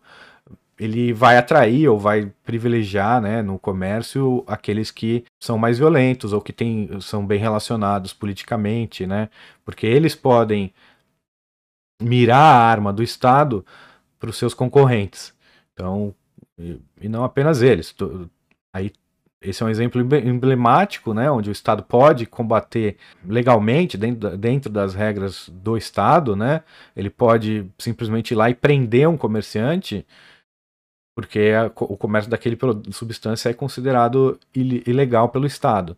ele 0.80 1.12
vai 1.12 1.38
atrair 1.38 1.88
ou 1.88 1.98
vai 1.98 2.32
privilegiar 2.44 3.22
né, 3.22 3.42
no 3.42 3.58
comércio 3.58 4.44
aqueles 4.46 4.92
que 4.92 5.26
são 5.42 5.58
mais 5.58 5.80
violentos 5.80 6.34
ou 6.34 6.42
que 6.42 6.54
tem, 6.54 7.02
são 7.02 7.26
bem 7.26 7.40
relacionados 7.40 8.14
politicamente, 8.14 9.08
né? 9.08 9.30
Porque 9.66 9.88
eles 9.88 10.14
podem 10.16 10.72
mirar 12.02 12.38
a 12.38 12.70
arma 12.70 12.94
do 12.94 13.02
Estado 13.02 13.66
para 14.20 14.30
os 14.30 14.38
seus 14.38 14.54
concorrentes. 14.54 15.34
Então, 15.74 16.14
e, 16.58 16.80
e 17.02 17.10
não 17.10 17.24
apenas 17.24 17.62
eles. 17.62 17.96
Aí 18.74 18.92
esse 19.42 19.62
é 19.62 19.66
um 19.66 19.70
exemplo 19.70 20.02
emblemático, 20.02 21.14
né, 21.14 21.30
onde 21.30 21.50
o 21.50 21.52
Estado 21.52 21.84
pode 21.84 22.26
combater 22.26 22.98
legalmente, 23.24 23.98
dentro, 23.98 24.36
dentro 24.38 24.72
das 24.72 24.96
regras 24.96 25.50
do 25.50 25.78
Estado, 25.78 26.36
né, 26.36 26.64
ele 26.96 27.10
pode 27.10 27.70
simplesmente 27.78 28.32
ir 28.32 28.36
lá 28.36 28.50
e 28.50 28.56
prender 28.56 29.08
um 29.08 29.18
comerciante, 29.18 30.06
porque 31.16 31.52
a, 31.56 31.68
o 31.84 31.98
comércio 31.98 32.32
daquele 32.32 32.58
substância 32.92 33.50
é 33.50 33.54
considerado 33.54 34.40
ilegal 34.54 35.30
pelo 35.30 35.46
Estado. 35.46 35.98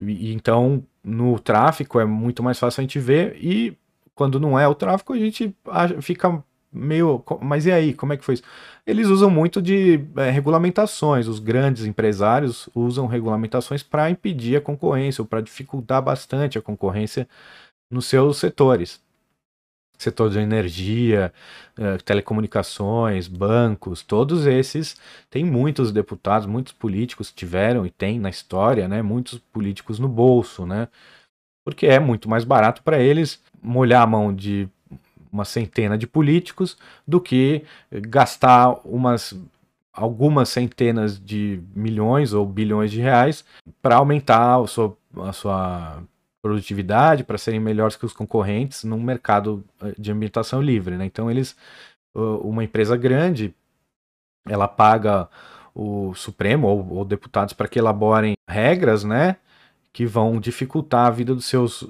E, 0.00 0.32
então, 0.32 0.84
no 1.02 1.38
tráfico 1.38 1.98
é 1.98 2.04
muito 2.04 2.42
mais 2.42 2.58
fácil 2.58 2.80
a 2.80 2.82
gente 2.82 2.98
ver, 3.00 3.36
e 3.42 3.76
quando 4.14 4.40
não 4.40 4.58
é 4.58 4.66
o 4.66 4.74
tráfico, 4.74 5.12
a 5.12 5.18
gente 5.18 5.54
fica 6.00 6.42
meio. 6.72 7.22
Mas 7.40 7.66
e 7.66 7.72
aí, 7.72 7.94
como 7.94 8.12
é 8.12 8.16
que 8.16 8.24
foi 8.24 8.34
isso? 8.34 8.42
Eles 8.86 9.08
usam 9.08 9.30
muito 9.30 9.60
de 9.60 10.00
é, 10.16 10.30
regulamentações. 10.30 11.26
Os 11.26 11.38
grandes 11.38 11.84
empresários 11.84 12.68
usam 12.74 13.06
regulamentações 13.06 13.82
para 13.82 14.10
impedir 14.10 14.56
a 14.56 14.60
concorrência 14.60 15.22
ou 15.22 15.26
para 15.26 15.40
dificultar 15.40 16.02
bastante 16.02 16.58
a 16.58 16.62
concorrência 16.62 17.28
nos 17.90 18.06
seus 18.06 18.38
setores. 18.38 19.00
Setor 19.98 20.30
de 20.30 20.38
energia, 20.38 21.32
é, 21.76 21.98
telecomunicações, 21.98 23.26
bancos, 23.26 24.02
todos 24.02 24.46
esses 24.46 24.96
têm 25.28 25.44
muitos 25.44 25.90
deputados, 25.90 26.46
muitos 26.46 26.72
políticos 26.72 27.32
tiveram 27.32 27.84
e 27.84 27.90
tem 27.90 28.20
na 28.20 28.30
história, 28.30 28.86
né? 28.86 29.02
Muitos 29.02 29.38
políticos 29.38 29.98
no 29.98 30.08
bolso, 30.08 30.64
né? 30.64 30.86
Porque 31.64 31.86
é 31.86 31.98
muito 31.98 32.28
mais 32.28 32.44
barato 32.44 32.82
para 32.82 33.00
eles 33.00 33.42
molhar 33.60 34.02
a 34.02 34.06
mão 34.06 34.32
de 34.34 34.68
uma 35.32 35.44
centena 35.44 35.96
de 35.96 36.06
políticos 36.06 36.76
do 37.06 37.20
que 37.20 37.64
gastar 37.90 38.80
umas 38.84 39.34
algumas 39.92 40.48
centenas 40.48 41.18
de 41.18 41.60
milhões 41.74 42.32
ou 42.32 42.46
bilhões 42.46 42.90
de 42.90 43.00
reais 43.00 43.44
para 43.82 43.96
aumentar 43.96 44.60
a 44.60 44.66
sua, 44.66 44.96
a 45.16 45.32
sua 45.32 46.02
produtividade, 46.40 47.24
para 47.24 47.36
serem 47.36 47.58
melhores 47.58 47.96
que 47.96 48.06
os 48.06 48.12
concorrentes 48.12 48.84
num 48.84 49.02
mercado 49.02 49.64
eh, 49.82 49.94
de 49.98 50.12
ambientação 50.12 50.62
livre. 50.62 50.96
Né? 50.96 51.04
Então 51.04 51.28
eles, 51.28 51.56
uma 52.14 52.62
empresa 52.62 52.96
grande, 52.96 53.52
ela 54.46 54.68
paga 54.68 55.28
o 55.74 56.14
Supremo 56.14 56.66
ou, 56.68 56.98
ou 56.98 57.04
deputados 57.04 57.52
para 57.52 57.68
que 57.68 57.78
elaborem 57.78 58.34
regras, 58.48 59.04
né, 59.04 59.36
que 59.92 60.06
vão 60.06 60.40
dificultar 60.40 61.06
a 61.06 61.10
vida 61.10 61.34
dos 61.34 61.44
seus 61.44 61.82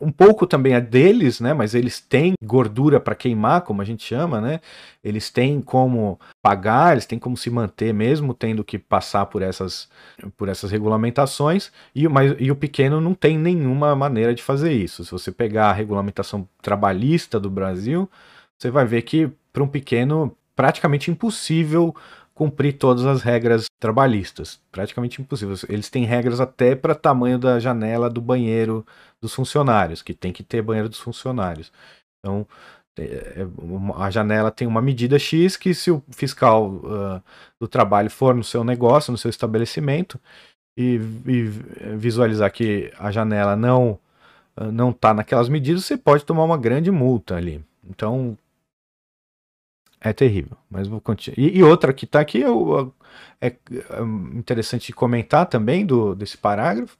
um 0.00 0.10
pouco 0.10 0.46
também 0.46 0.74
é 0.74 0.80
deles, 0.80 1.40
né? 1.40 1.52
Mas 1.52 1.74
eles 1.74 2.00
têm 2.00 2.34
gordura 2.42 2.98
para 2.98 3.14
queimar, 3.14 3.62
como 3.62 3.82
a 3.82 3.84
gente 3.84 4.04
chama, 4.04 4.40
né? 4.40 4.60
Eles 5.02 5.30
têm 5.30 5.60
como 5.60 6.18
pagar, 6.42 6.92
eles 6.92 7.06
têm 7.06 7.18
como 7.18 7.36
se 7.36 7.50
manter 7.50 7.92
mesmo 7.92 8.34
tendo 8.34 8.64
que 8.64 8.78
passar 8.78 9.26
por 9.26 9.42
essas, 9.42 9.88
por 10.36 10.48
essas 10.48 10.70
regulamentações. 10.70 11.70
E, 11.94 12.08
mas, 12.08 12.34
e 12.38 12.50
o 12.50 12.56
pequeno 12.56 13.00
não 13.00 13.14
tem 13.14 13.38
nenhuma 13.38 13.94
maneira 13.94 14.34
de 14.34 14.42
fazer 14.42 14.72
isso. 14.72 15.04
Se 15.04 15.10
você 15.10 15.30
pegar 15.30 15.70
a 15.70 15.72
regulamentação 15.72 16.48
trabalhista 16.62 17.38
do 17.38 17.50
Brasil, 17.50 18.08
você 18.56 18.70
vai 18.70 18.84
ver 18.84 19.02
que 19.02 19.30
para 19.52 19.62
um 19.62 19.68
pequeno 19.68 20.36
praticamente 20.58 21.08
impossível 21.08 21.94
cumprir 22.38 22.78
todas 22.78 23.04
as 23.04 23.20
regras 23.20 23.66
trabalhistas. 23.80 24.60
Praticamente 24.70 25.20
impossível. 25.20 25.56
Eles 25.68 25.90
têm 25.90 26.04
regras 26.04 26.40
até 26.40 26.76
para 26.76 26.94
tamanho 26.94 27.38
da 27.38 27.58
janela 27.58 28.08
do 28.08 28.20
banheiro 28.20 28.86
dos 29.20 29.34
funcionários, 29.34 30.02
que 30.02 30.14
tem 30.14 30.32
que 30.32 30.44
ter 30.44 30.62
banheiro 30.62 30.88
dos 30.88 31.00
funcionários. 31.00 31.72
Então, 32.20 32.46
é, 32.96 33.46
a 33.96 34.10
janela 34.10 34.52
tem 34.52 34.68
uma 34.68 34.80
medida 34.80 35.18
X 35.18 35.56
que 35.56 35.74
se 35.74 35.90
o 35.90 36.00
fiscal 36.10 36.68
uh, 36.68 37.22
do 37.60 37.66
trabalho 37.66 38.08
for 38.08 38.34
no 38.34 38.44
seu 38.44 38.62
negócio, 38.62 39.10
no 39.10 39.18
seu 39.18 39.30
estabelecimento, 39.30 40.20
e, 40.76 41.00
e 41.26 41.42
visualizar 41.96 42.52
que 42.52 42.92
a 42.98 43.10
janela 43.10 43.56
não 43.56 43.98
uh, 44.56 44.70
não 44.72 44.90
está 44.90 45.12
naquelas 45.12 45.48
medidas, 45.48 45.84
você 45.84 45.96
pode 45.96 46.24
tomar 46.24 46.44
uma 46.44 46.56
grande 46.56 46.90
multa 46.90 47.34
ali. 47.34 47.64
Então, 47.88 48.38
é 50.00 50.12
terrível, 50.12 50.56
mas 50.70 50.86
vou 50.86 51.00
continuar. 51.00 51.38
E, 51.38 51.58
e 51.58 51.62
outra 51.62 51.92
que 51.92 52.04
está 52.04 52.20
aqui 52.20 52.42
é, 53.40 53.46
é, 53.46 53.56
interessante 54.34 54.92
comentar 54.92 55.46
também 55.46 55.84
do, 55.84 56.14
desse 56.14 56.36
parágrafo 56.36 56.96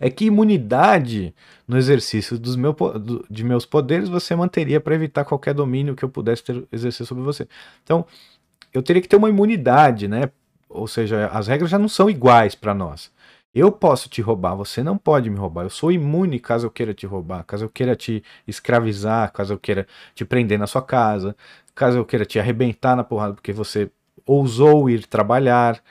é 0.00 0.10
que 0.10 0.24
imunidade 0.24 1.34
no 1.66 1.76
exercício 1.76 2.38
dos 2.38 2.56
meu, 2.56 2.72
do, 2.72 3.24
de 3.30 3.44
meus 3.44 3.64
poderes 3.64 4.08
você 4.08 4.34
manteria 4.34 4.80
para 4.80 4.94
evitar 4.94 5.24
qualquer 5.24 5.54
domínio 5.54 5.94
que 5.94 6.04
eu 6.04 6.08
pudesse 6.08 6.42
ter, 6.42 6.66
exercer 6.72 7.06
sobre 7.06 7.22
você. 7.22 7.46
Então, 7.84 8.04
eu 8.72 8.82
teria 8.82 9.02
que 9.02 9.08
ter 9.08 9.16
uma 9.16 9.28
imunidade, 9.28 10.08
né? 10.08 10.30
Ou 10.68 10.86
seja, 10.86 11.26
as 11.28 11.46
regras 11.48 11.70
já 11.70 11.78
não 11.78 11.88
são 11.88 12.08
iguais 12.08 12.54
para 12.54 12.72
nós. 12.72 13.10
Eu 13.54 13.72
posso 13.72 14.08
te 14.08 14.22
roubar, 14.22 14.54
você 14.54 14.82
não 14.82 14.96
pode 14.96 15.28
me 15.28 15.36
roubar. 15.36 15.64
Eu 15.64 15.70
sou 15.70 15.90
imune 15.90 16.38
caso 16.38 16.66
eu 16.66 16.70
queira 16.70 16.94
te 16.94 17.04
roubar, 17.04 17.44
caso 17.44 17.64
eu 17.64 17.68
queira 17.68 17.96
te 17.96 18.22
escravizar, 18.46 19.32
caso 19.32 19.54
eu 19.54 19.58
queira 19.58 19.86
te 20.14 20.24
prender 20.24 20.56
na 20.58 20.68
sua 20.68 20.82
casa, 20.82 21.36
caso 21.74 21.98
eu 21.98 22.04
queira 22.04 22.24
te 22.24 22.38
arrebentar 22.38 22.94
na 22.94 23.02
porrada 23.02 23.34
porque 23.34 23.52
você 23.52 23.90
ousou 24.24 24.88
ir 24.88 25.04
trabalhar, 25.06 25.82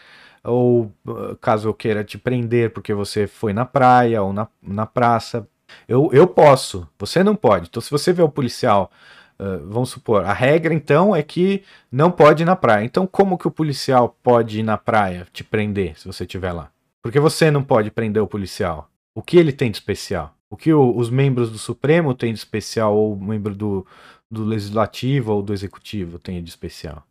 ou 0.44 0.92
ah, 1.08 1.36
caso 1.42 1.68
eu 1.70 1.74
queira 1.74 2.04
te 2.04 2.18
prender 2.18 2.72
porque 2.72 2.94
você 2.94 3.28
foi 3.28 3.54
na 3.54 3.66
praia 3.66 4.22
ou 4.24 4.32
na, 4.34 4.48
na 4.62 4.86
praça. 4.86 5.48
Eu, 5.88 6.10
eu 6.14 6.28
posso, 6.28 6.88
você 6.98 7.24
não 7.24 7.36
pode. 7.36 7.68
Então, 7.70 7.82
se 7.82 7.92
você 7.92 8.14
vê 8.14 8.22
o 8.22 8.30
policial, 8.30 8.92
uh, 9.40 9.68
vamos 9.68 9.90
supor, 9.90 10.24
a 10.26 10.34
regra 10.34 10.74
então 10.74 11.16
é 11.16 11.22
que 11.24 11.64
não 11.92 12.10
pode 12.12 12.44
ir 12.44 12.46
na 12.46 12.56
praia. 12.56 12.86
Então, 12.86 13.06
como 13.06 13.38
que 13.38 13.48
o 13.48 13.52
policial 13.52 14.18
pode 14.24 14.60
ir 14.60 14.64
na 14.64 14.78
praia 14.78 15.28
te 15.34 15.44
prender 15.44 16.00
se 16.00 16.08
você 16.08 16.24
estiver 16.24 16.54
lá? 16.54 16.72
Porque 17.02 17.20
você 17.20 17.50
não 17.50 17.64
pode 17.64 17.92
prender 17.92 18.22
o 18.22 18.28
policial. 18.28 18.90
O 19.16 19.22
que 19.22 19.38
ele 19.38 19.52
tem 19.52 19.72
de 19.72 19.78
especial? 19.78 20.36
O 20.50 20.58
que 20.58 20.74
o, 20.74 20.96
os 20.96 21.10
membros 21.10 21.52
do 21.52 21.58
Supremo 21.58 22.14
têm 22.14 22.34
de 22.34 22.40
especial, 22.40 22.96
ou 22.96 23.14
o 23.14 23.24
membro 23.24 23.56
do, 23.56 23.86
do 24.30 24.44
Legislativo 24.44 25.34
ou 25.34 25.42
do 25.42 25.54
Executivo 25.54 26.20
tem 26.20 26.44
de 26.44 26.50
especial? 26.50 27.06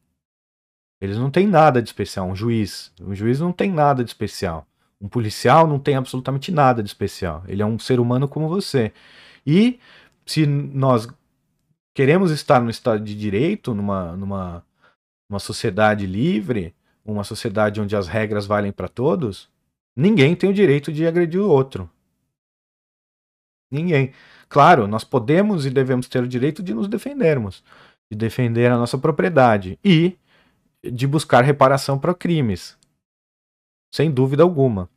Eles 1.01 1.17
não 1.17 1.31
têm 1.31 1.47
nada 1.47 1.81
de 1.81 1.89
especial. 1.89 2.29
Um 2.29 2.35
juiz. 2.35 2.93
Um 3.01 3.15
juiz 3.15 3.41
não 3.41 3.53
tem 3.53 3.71
nada 3.71 4.03
de 4.03 4.11
especial. 4.11 4.67
Um 5.01 5.09
policial 5.09 5.67
não 5.67 5.79
tem 5.79 5.95
absolutamente 5.95 6.51
nada 6.51 6.83
de 6.83 6.89
especial. 6.89 7.45
Ele 7.47 7.63
é 7.63 7.67
um 7.67 7.79
ser 7.79 8.01
humano 8.01 8.27
como 8.27 8.49
você. 8.49 8.93
E 9.47 9.79
se 10.27 10.45
nós 10.45 11.09
queremos 11.95 12.31
estar 12.33 12.61
no 12.61 12.71
Estado 12.71 13.03
de 13.03 13.15
Direito, 13.15 13.75
numa, 13.75 14.17
numa 14.17 14.65
uma 15.31 15.39
sociedade 15.39 16.07
livre, 16.07 16.75
uma 17.05 17.23
sociedade 17.23 17.81
onde 17.81 17.95
as 17.95 18.09
regras 18.09 18.47
valem 18.47 18.73
para 18.73 18.89
todos, 18.89 19.49
Ninguém 19.99 20.37
tem 20.37 20.49
o 20.49 20.55
direito 20.55 20.93
de 20.93 21.05
agredir 21.05 21.41
o 21.41 21.49
outro. 21.49 21.91
Ninguém. 23.69 24.13
Claro, 24.49 24.87
nós 24.87 25.03
podemos 25.03 25.67
e 25.67 25.71
devemos 25.71 26.07
ter 26.07 26.23
o 26.23 26.29
direito 26.29 26.63
de 26.63 26.73
nos 26.73 26.87
defendermos, 26.87 27.65
de 28.09 28.17
defender 28.17 28.71
a 28.71 28.79
nossa 28.79 28.97
propriedade 28.97 29.77
e 29.85 30.17
de 30.85 31.05
buscar 31.05 31.43
reparação 31.43 31.99
para 31.99 32.15
crimes. 32.15 32.79
Sem 33.93 34.09
dúvida 34.09 34.45
alguma. 34.45 34.89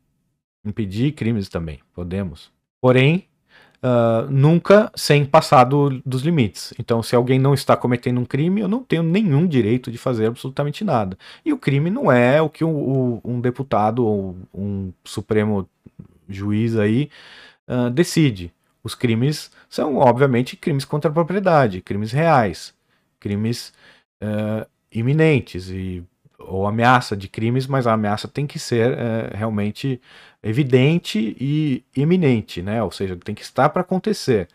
Impedir 0.64 1.10
crimes 1.10 1.48
também, 1.48 1.80
podemos. 1.92 2.52
Porém, 2.80 3.28
uh, 3.82 4.30
nunca 4.30 4.90
sem 4.94 5.24
passar 5.24 5.64
do, 5.64 6.00
dos 6.06 6.22
limites. 6.22 6.72
Então, 6.78 7.02
se 7.02 7.14
alguém 7.16 7.38
não 7.38 7.52
está 7.52 7.76
cometendo 7.76 8.20
um 8.20 8.24
crime, 8.24 8.60
eu 8.60 8.68
não 8.68 8.82
tenho 8.82 9.02
nenhum 9.02 9.46
direito 9.46 9.90
de 9.90 9.98
fazer 9.98 10.26
absolutamente 10.26 10.84
nada. 10.84 11.18
E 11.44 11.52
o 11.52 11.58
crime 11.58 11.90
não 11.90 12.10
é 12.10 12.40
o 12.40 12.48
que 12.48 12.64
um, 12.64 13.20
um 13.24 13.40
deputado 13.40 14.06
ou 14.06 14.36
um 14.54 14.92
supremo 15.04 15.68
juiz 16.28 16.76
aí 16.76 17.10
uh, 17.68 17.90
decide. 17.90 18.52
Os 18.84 18.94
crimes 18.94 19.50
são, 19.68 19.96
obviamente, 19.96 20.56
crimes 20.56 20.84
contra 20.84 21.10
a 21.10 21.14
propriedade, 21.14 21.80
crimes 21.80 22.12
reais, 22.12 22.74
crimes 23.20 23.72
uh, 24.22 24.66
iminentes 24.90 25.68
e 25.70 26.04
ou 26.38 26.66
ameaça 26.66 27.16
de 27.16 27.28
crimes, 27.28 27.66
mas 27.66 27.86
a 27.86 27.92
ameaça 27.92 28.26
tem 28.26 28.46
que 28.46 28.58
ser 28.58 28.98
é, 28.98 29.30
realmente 29.32 30.00
evidente 30.42 31.36
e 31.40 31.84
iminente, 31.96 32.62
né? 32.62 32.82
Ou 32.82 32.90
seja, 32.90 33.16
tem 33.16 33.34
que 33.34 33.42
estar 33.42 33.68
para 33.68 33.82
acontecer. 33.82 34.48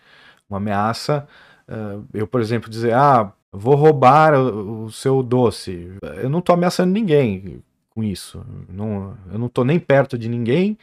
Uma 0.49 0.57
ameaça, 0.57 1.27
uh, 1.67 2.05
eu, 2.13 2.27
por 2.27 2.41
exemplo, 2.41 2.69
dizer, 2.69 2.93
ah, 2.93 3.31
vou 3.51 3.75
roubar 3.75 4.33
o, 4.33 4.91
seu 4.91 5.23
doce. 5.23 5.91
Eu 6.21 6.29
não 6.29 6.39
estou 6.39 6.53
ameaçando 6.53 6.91
ninguém 6.91 7.63
com 7.89 8.03
isso. 8.03 8.45
Não, 8.69 9.17
eu 9.31 9.39
não 9.39 9.47
estou 9.47 9.65
nem 9.65 9.79
perto 9.79 10.17
de 10.17 10.29
ninguém, 10.29 10.77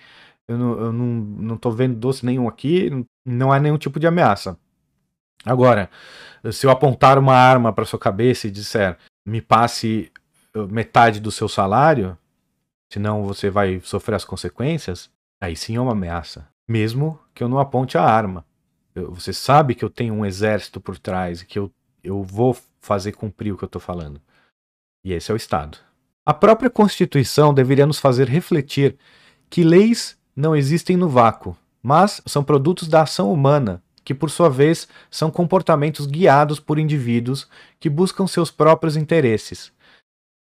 eu 0.49 0.59
não, 0.59 0.81
eu 0.81 0.93
não, 0.93 1.57
não 1.57 1.71
vendo 1.73 1.97
doce 1.97 2.25
nenhum 2.25 2.49
aqui, 2.49 3.05
não 3.25 3.53
há 3.53 3.61
nenhum 3.61 3.79
tipo 3.79 4.01
de 4.01 4.07
ameaça. 4.07 4.59
Agora, 5.45 5.91
se 6.51 6.67
eu 6.67 6.71
apontar 6.71 7.19
uma 7.19 7.35
arma 7.35 7.73
para 7.73 7.85
sua 7.85 7.99
cabeça 7.99 8.47
e 8.47 8.51
disser, 8.51 8.97
me 9.27 9.41
passe 9.41 10.11
metade 10.71 11.21
do 11.21 11.31
seu 11.31 11.49
salário, 11.49 12.17
senão 12.93 13.25
você 13.25 13.51
vai 13.51 13.81
sofrer 13.81 14.15
as 14.15 14.25
consequências, 14.25 15.11
aí 15.41 15.57
sim 15.57 15.77
é 15.77 15.81
uma 15.81 15.93
ameaça. 15.93 16.49
Mesmo 16.69 17.19
que 17.35 17.43
eu 17.43 17.49
não 17.49 17.59
aponte 17.59 17.99
a 17.99 18.03
arma. 18.03 18.45
Eu, 18.95 19.13
você 19.13 19.33
sabe 19.33 19.75
que 19.75 19.85
eu 19.85 19.91
tenho 19.91 20.15
um 20.15 20.25
exército 20.25 20.81
por 20.81 20.99
trás, 20.99 21.43
que 21.43 21.59
eu, 21.59 21.71
eu 22.03 22.23
vou 22.23 22.57
fazer 22.81 23.13
cumprir 23.13 23.53
o 23.53 23.59
que 23.59 23.65
eu 23.65 23.67
estou 23.67 23.81
falando. 23.81 24.21
E 25.05 25.13
esse 25.13 25.31
é 25.31 25.35
o 25.35 25.37
Estado. 25.37 25.79
A 26.25 26.33
própria 26.33 26.71
Constituição 26.71 27.53
deveria 27.53 27.87
nos 27.87 27.99
fazer 27.99 28.29
refletir 28.29 28.97
que 29.51 29.63
leis 29.63 30.17
não 30.35 30.57
existem 30.57 30.97
no 30.97 31.09
vácuo, 31.09 31.57
mas 31.83 32.23
são 32.25 32.43
produtos 32.43 32.89
da 32.89 33.03
ação 33.03 33.31
humana, 33.31 33.83
que 34.03 34.15
por 34.15 34.31
sua 34.31 34.49
vez 34.49 34.89
são 35.11 35.31
comportamentos 35.31 36.07
guiados 36.07 36.59
por 36.59 36.79
indivíduos 36.79 37.47
que 37.79 37.91
buscam 37.91 38.27
seus 38.27 38.51
próprios 38.51 38.97
interesses. 38.97 39.73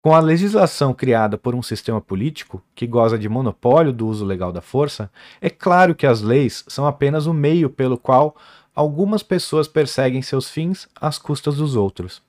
Com 0.08 0.16
a 0.16 0.22
legislação 0.22 0.94
criada 0.94 1.38
por 1.38 1.54
um 1.54 1.62
sistema 1.62 2.00
político, 2.00 2.64
que 2.74 2.88
goza 2.88 3.20
de 3.20 3.28
monopólio 3.28 3.92
do 3.92 4.08
uso 4.08 4.24
legal 4.24 4.54
da 4.54 4.62
força, 4.62 5.12
é 5.42 5.50
claro 5.50 5.94
que 5.94 6.08
as 6.08 6.22
leis 6.22 6.64
são 6.66 6.88
apenas 6.88 7.26
o 7.26 7.34
meio 7.34 7.70
pelo 7.70 7.98
qual 7.98 8.34
algumas 8.74 9.22
pessoas 9.22 9.68
perseguem 9.68 10.22
seus 10.22 10.50
fins 10.50 10.88
às 10.96 11.20
custas 11.20 11.58
dos 11.58 11.76
outros 11.76 12.22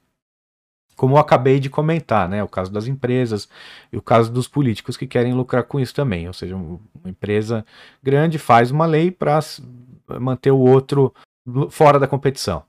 como 0.96 1.14
eu 1.14 1.20
acabei 1.20 1.60
de 1.60 1.70
comentar, 1.70 2.28
né? 2.28 2.42
O 2.42 2.48
caso 2.48 2.72
das 2.72 2.88
empresas 2.88 3.48
e 3.92 3.96
o 3.96 4.02
caso 4.02 4.32
dos 4.32 4.48
políticos 4.48 4.96
que 4.96 5.06
querem 5.06 5.32
lucrar 5.32 5.62
com 5.62 5.78
isso 5.78 5.94
também. 5.94 6.26
Ou 6.26 6.32
seja, 6.32 6.56
uma 6.56 6.80
empresa 7.06 7.64
grande 8.02 8.36
faz 8.36 8.72
uma 8.72 8.86
lei 8.86 9.12
para 9.12 9.38
manter 10.18 10.50
o 10.50 10.58
outro 10.58 11.14
fora 11.70 12.00
da 12.00 12.08
competição. 12.08 12.64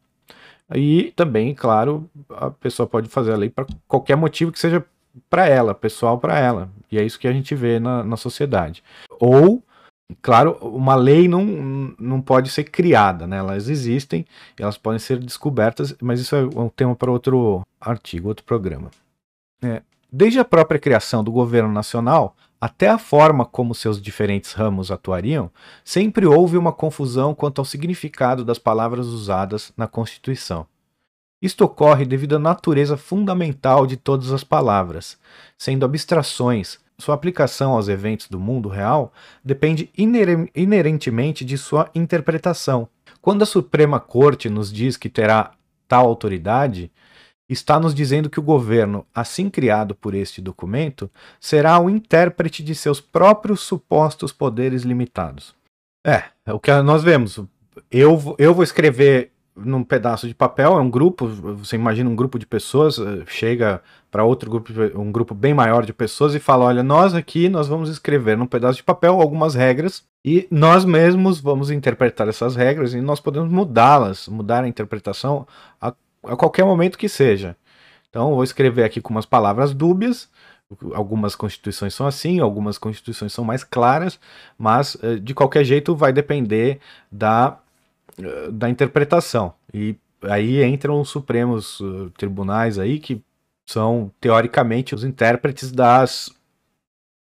E 0.76 1.12
também, 1.16 1.56
claro, 1.56 2.08
a 2.30 2.52
pessoa 2.52 2.86
pode 2.86 3.10
fazer 3.10 3.34
a 3.34 3.38
lei 3.38 3.50
para 3.50 3.66
qualquer 3.88 4.16
motivo 4.16 4.52
que 4.52 4.60
seja 4.60 4.86
para 5.30 5.48
ela, 5.48 5.74
pessoal 5.74 6.18
para 6.18 6.38
ela. 6.40 6.70
E 6.92 6.98
é 6.98 7.04
isso 7.04 7.20
que 7.20 7.28
a 7.28 7.34
gente 7.34 7.56
vê 7.56 7.80
na, 7.80 8.04
na 8.04 8.18
sociedade. 8.18 8.84
Ou 9.20 9.64
Claro, 10.24 10.58
uma 10.62 10.96
lei 10.96 11.28
não, 11.28 11.94
não 12.00 12.20
pode 12.20 12.50
ser 12.50 12.64
criada, 12.64 13.28
né? 13.28 13.38
elas 13.38 13.70
existem, 13.70 14.26
elas 14.58 14.76
podem 14.76 14.98
ser 14.98 15.20
descobertas, 15.20 15.96
mas 16.02 16.20
isso 16.20 16.36
é 16.36 16.42
um 16.42 16.68
tema 16.68 16.96
para 16.96 17.12
outro 17.12 17.62
artigo, 17.80 18.28
outro 18.28 18.44
programa. 18.44 18.90
É, 19.62 19.84
desde 20.12 20.40
a 20.40 20.46
própria 20.46 20.80
criação 20.80 21.24
do 21.24 21.32
governo 21.32 21.72
nacional 21.72 22.36
até 22.60 22.90
a 22.90 22.98
forma 22.98 23.46
como 23.46 23.76
seus 23.76 24.02
diferentes 24.02 24.54
ramos 24.54 24.92
atuariam, 24.92 25.50
sempre 25.86 26.26
houve 26.26 26.58
uma 26.58 26.74
confusão 26.74 27.34
quanto 27.36 27.60
ao 27.60 27.66
significado 27.66 28.44
das 28.44 28.58
palavras 28.58 29.08
usadas 29.08 29.72
na 29.78 29.88
Constituição. 29.88 30.66
Isto 31.42 31.66
ocorre 31.66 32.06
devido 32.06 32.36
à 32.36 32.40
natureza 32.40 32.98
fundamental 32.98 33.88
de 33.88 33.96
todas 33.96 34.32
as 34.32 34.44
palavras, 34.44 35.18
sendo 35.58 35.86
abstrações 35.86 36.80
sua 37.00 37.16
aplicação 37.16 37.72
aos 37.72 37.88
eventos 37.88 38.28
do 38.28 38.40
mundo 38.40 38.68
real 38.68 39.14
depende 39.44 39.90
inerentemente 39.98 41.46
de 41.46 41.58
sua 41.58 41.90
interpretação. 41.96 42.90
Quando 43.22 43.42
a 43.42 43.46
Suprema 43.46 44.00
Corte 44.00 44.50
nos 44.50 44.72
diz 44.72 44.98
que 44.98 45.10
terá 45.10 45.52
tal 45.88 46.06
autoridade, 46.06 46.92
está 47.48 47.80
nos 47.80 47.96
dizendo 47.96 48.30
que 48.30 48.40
o 48.40 48.44
governo, 48.44 49.06
assim 49.16 49.50
criado 49.50 49.96
por 49.96 50.14
este 50.14 50.42
documento, 50.42 51.10
será 51.40 51.80
o 51.80 51.90
intérprete 51.90 52.62
de 52.62 52.76
seus 52.76 53.00
próprios 53.00 53.62
supostos 53.62 54.34
poderes 54.34 54.84
limitados. 54.84 55.56
É, 56.06 56.26
é 56.46 56.54
o 56.54 56.60
que 56.60 56.72
nós 56.82 57.02
vemos. 57.02 57.40
Eu, 57.90 58.36
eu 58.38 58.54
vou 58.54 58.64
escrever 58.64 59.32
num 59.64 59.84
pedaço 59.84 60.28
de 60.28 60.34
papel, 60.34 60.78
é 60.78 60.82
um 60.82 60.90
grupo, 60.90 61.28
você 61.28 61.76
imagina 61.76 62.10
um 62.10 62.16
grupo 62.16 62.40
de 62.40 62.46
pessoas, 62.46 63.00
eh, 63.00 63.24
chega 63.28 63.82
para 64.12 64.24
outro 64.24 64.50
grupo, 64.50 64.72
um 64.96 65.12
grupo 65.12 65.34
bem 65.36 65.54
maior 65.54 65.86
de 65.86 65.94
pessoas 65.94 66.36
e 66.36 66.40
fala: 66.40 66.66
olha, 66.66 66.84
nós 66.84 67.14
aqui 67.14 67.50
nós 67.50 67.68
vamos 67.68 67.90
escrever 67.90 68.38
num 68.38 68.48
pedaço 68.48 68.78
de 68.78 68.84
papel 68.84 69.22
algumas 69.22 69.56
regras 69.56 70.04
e 70.24 70.48
nós 70.52 70.86
mesmos 70.86 71.40
vamos 71.40 71.72
interpretar 71.72 72.28
essas 72.28 72.56
regras 72.56 72.94
e 72.94 73.02
nós 73.02 73.20
podemos 73.20 73.52
mudá-las, 73.52 74.28
mudar 74.28 74.64
a 74.64 74.68
interpretação 74.68 75.48
a, 75.82 75.94
a 76.24 76.36
qualquer 76.36 76.66
momento 76.66 76.98
que 76.98 77.08
seja. 77.08 77.56
Então, 78.10 78.34
vou 78.34 78.44
escrever 78.44 78.84
aqui 78.84 79.00
com 79.02 79.12
umas 79.12 79.26
palavras 79.26 79.74
dúbias. 79.74 80.30
Algumas 80.94 81.36
constituições 81.36 81.94
são 81.96 82.06
assim, 82.06 82.40
algumas 82.40 82.78
constituições 82.78 83.34
são 83.34 83.44
mais 83.44 83.64
claras, 83.64 84.20
mas 84.58 84.96
eh, 85.02 85.16
de 85.16 85.34
qualquer 85.34 85.64
jeito 85.64 85.96
vai 85.96 86.14
depender 86.14 86.80
da 87.12 87.58
da 88.52 88.70
interpretação. 88.70 89.54
E 89.74 89.96
aí 90.24 90.64
entram 90.64 91.00
os 91.00 91.10
supremos 91.10 91.80
uh, 91.80 92.10
tribunais 92.12 92.78
aí 92.78 93.00
que 93.00 93.22
são 93.68 94.12
teoricamente 94.20 94.96
os 94.96 95.04
intérpretes 95.04 95.72
das, 95.72 96.28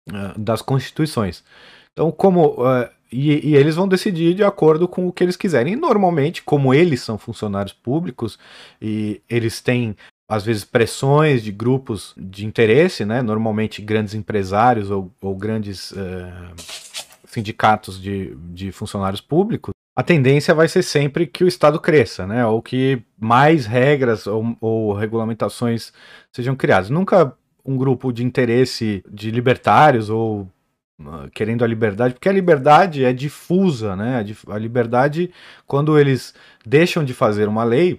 uh, 0.08 0.38
das 0.38 0.62
constituições. 0.62 1.42
Então, 1.92 2.10
como 2.10 2.62
uh, 2.62 2.88
e, 3.10 3.50
e, 3.50 3.56
eles 3.56 3.76
vão 3.76 3.86
decidir 3.86 4.34
de 4.34 4.42
acordo 4.42 4.88
com 4.88 5.06
o 5.06 5.12
que 5.12 5.22
eles 5.22 5.36
quiserem. 5.36 5.74
E 5.74 5.76
normalmente, 5.76 6.42
como 6.42 6.74
eles 6.74 7.00
são 7.02 7.16
funcionários 7.16 7.72
públicos 7.72 8.38
e 8.80 9.20
eles 9.28 9.60
têm 9.60 9.96
às 10.28 10.44
vezes 10.44 10.64
pressões 10.64 11.42
de 11.42 11.52
grupos 11.52 12.12
de 12.16 12.44
interesse, 12.44 13.04
né? 13.04 13.22
Normalmente 13.22 13.80
grandes 13.80 14.12
empresários 14.12 14.90
ou, 14.90 15.12
ou 15.20 15.36
grandes 15.36 15.94
sindicatos 17.26 18.00
de, 18.00 18.34
de 18.52 18.72
funcionários 18.72 19.20
públicos 19.20 19.76
a 19.96 20.02
tendência 20.02 20.54
vai 20.54 20.68
ser 20.68 20.82
sempre 20.82 21.26
que 21.26 21.42
o 21.42 21.48
Estado 21.48 21.80
cresça, 21.80 22.26
né? 22.26 22.44
Ou 22.44 22.60
que 22.60 23.02
mais 23.18 23.64
regras 23.64 24.26
ou, 24.26 24.54
ou 24.60 24.92
regulamentações 24.92 25.90
sejam 26.30 26.54
criadas. 26.54 26.90
Nunca 26.90 27.32
um 27.64 27.78
grupo 27.78 28.12
de 28.12 28.22
interesse 28.22 29.02
de 29.10 29.30
libertários 29.30 30.10
ou 30.10 30.42
uh, 31.00 31.30
querendo 31.32 31.64
a 31.64 31.66
liberdade, 31.66 32.12
porque 32.12 32.28
a 32.28 32.32
liberdade 32.32 33.06
é 33.06 33.12
difusa, 33.12 33.96
né? 33.96 34.22
A 34.48 34.58
liberdade, 34.58 35.30
quando 35.66 35.98
eles 35.98 36.34
deixam 36.64 37.02
de 37.02 37.14
fazer 37.14 37.48
uma 37.48 37.64
lei, 37.64 37.98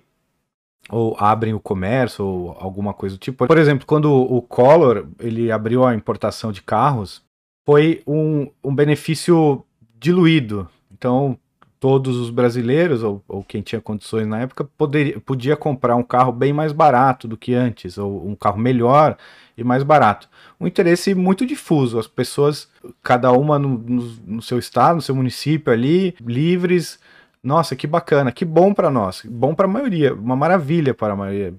ou 0.90 1.18
abrem 1.20 1.56
o 1.56 1.60
comércio, 1.60 2.24
ou 2.24 2.58
alguma 2.60 2.94
coisa 2.94 3.16
do 3.16 3.20
tipo. 3.20 3.48
Por 3.48 3.58
exemplo, 3.58 3.88
quando 3.88 4.14
o 4.14 4.40
Collor 4.40 5.08
ele 5.20 5.52
abriu 5.52 5.84
a 5.84 5.96
importação 5.96 6.52
de 6.52 6.62
carros, 6.62 7.24
foi 7.68 8.02
um, 8.08 8.50
um 8.64 8.74
benefício 8.74 9.62
diluído. 10.00 10.70
Então, 10.90 11.38
todos 11.82 12.16
os 12.16 12.30
brasileiros, 12.30 13.04
ou, 13.04 13.22
ou, 13.28 13.44
quem 13.44 13.62
tinha 13.62 13.82
condições 13.82 14.26
na 14.26 14.40
época, 14.40 14.64
poderia, 14.64 15.20
podia 15.20 15.58
comprar 15.58 15.98
um 15.98 16.02
carro 16.02 16.32
bem 16.32 16.54
mais 16.54 16.72
barato 16.72 17.28
do 17.28 17.36
que 17.36 17.54
antes, 17.54 17.98
ou 17.98 18.26
um 18.26 18.36
carro 18.36 18.58
melhor 18.58 19.18
e 19.58 19.66
mais 19.66 19.84
barato. 19.84 20.30
Um 20.58 20.66
interesse 20.66 21.14
muito 21.14 21.46
difuso, 21.46 22.00
as 22.00 22.08
pessoas, 22.08 22.70
cada 23.04 23.34
uma 23.34 23.60
no, 23.60 23.78
no, 23.78 24.02
no 24.26 24.42
seu 24.42 24.58
estado, 24.58 24.96
no 24.96 25.02
seu 25.02 25.14
município 25.14 25.74
ali, 25.74 26.16
livres. 26.22 26.98
Nossa, 27.44 27.76
que 27.76 27.86
bacana, 27.86 28.32
que 28.32 28.46
bom 28.46 28.74
para 28.74 28.90
nós, 28.90 29.24
bom 29.26 29.54
para 29.54 29.66
a 29.66 29.70
maioria, 29.70 30.14
uma 30.14 30.38
maravilha 30.38 30.94
para 30.94 31.12
a 31.12 31.18
maioria 31.18 31.54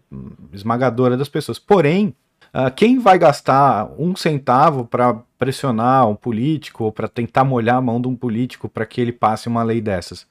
esmagadora 0.54 1.18
das 1.18 1.28
pessoas. 1.28 1.58
Porém, 1.58 2.14
Uh, 2.48 2.72
quem 2.74 2.98
vai 2.98 3.18
gastar 3.18 3.90
um 3.98 4.16
centavo 4.16 4.86
para 4.86 5.20
pressionar 5.38 6.08
um 6.08 6.16
político 6.16 6.84
ou 6.84 6.92
para 6.92 7.08
tentar 7.08 7.44
molhar 7.44 7.76
a 7.76 7.80
mão 7.80 8.00
de 8.00 8.08
um 8.08 8.16
político 8.16 8.68
para 8.68 8.84
que 8.84 9.00
ele 9.00 9.12
passe 9.12 9.48
uma 9.48 9.62
lei 9.62 9.80
dessas? 9.80 10.26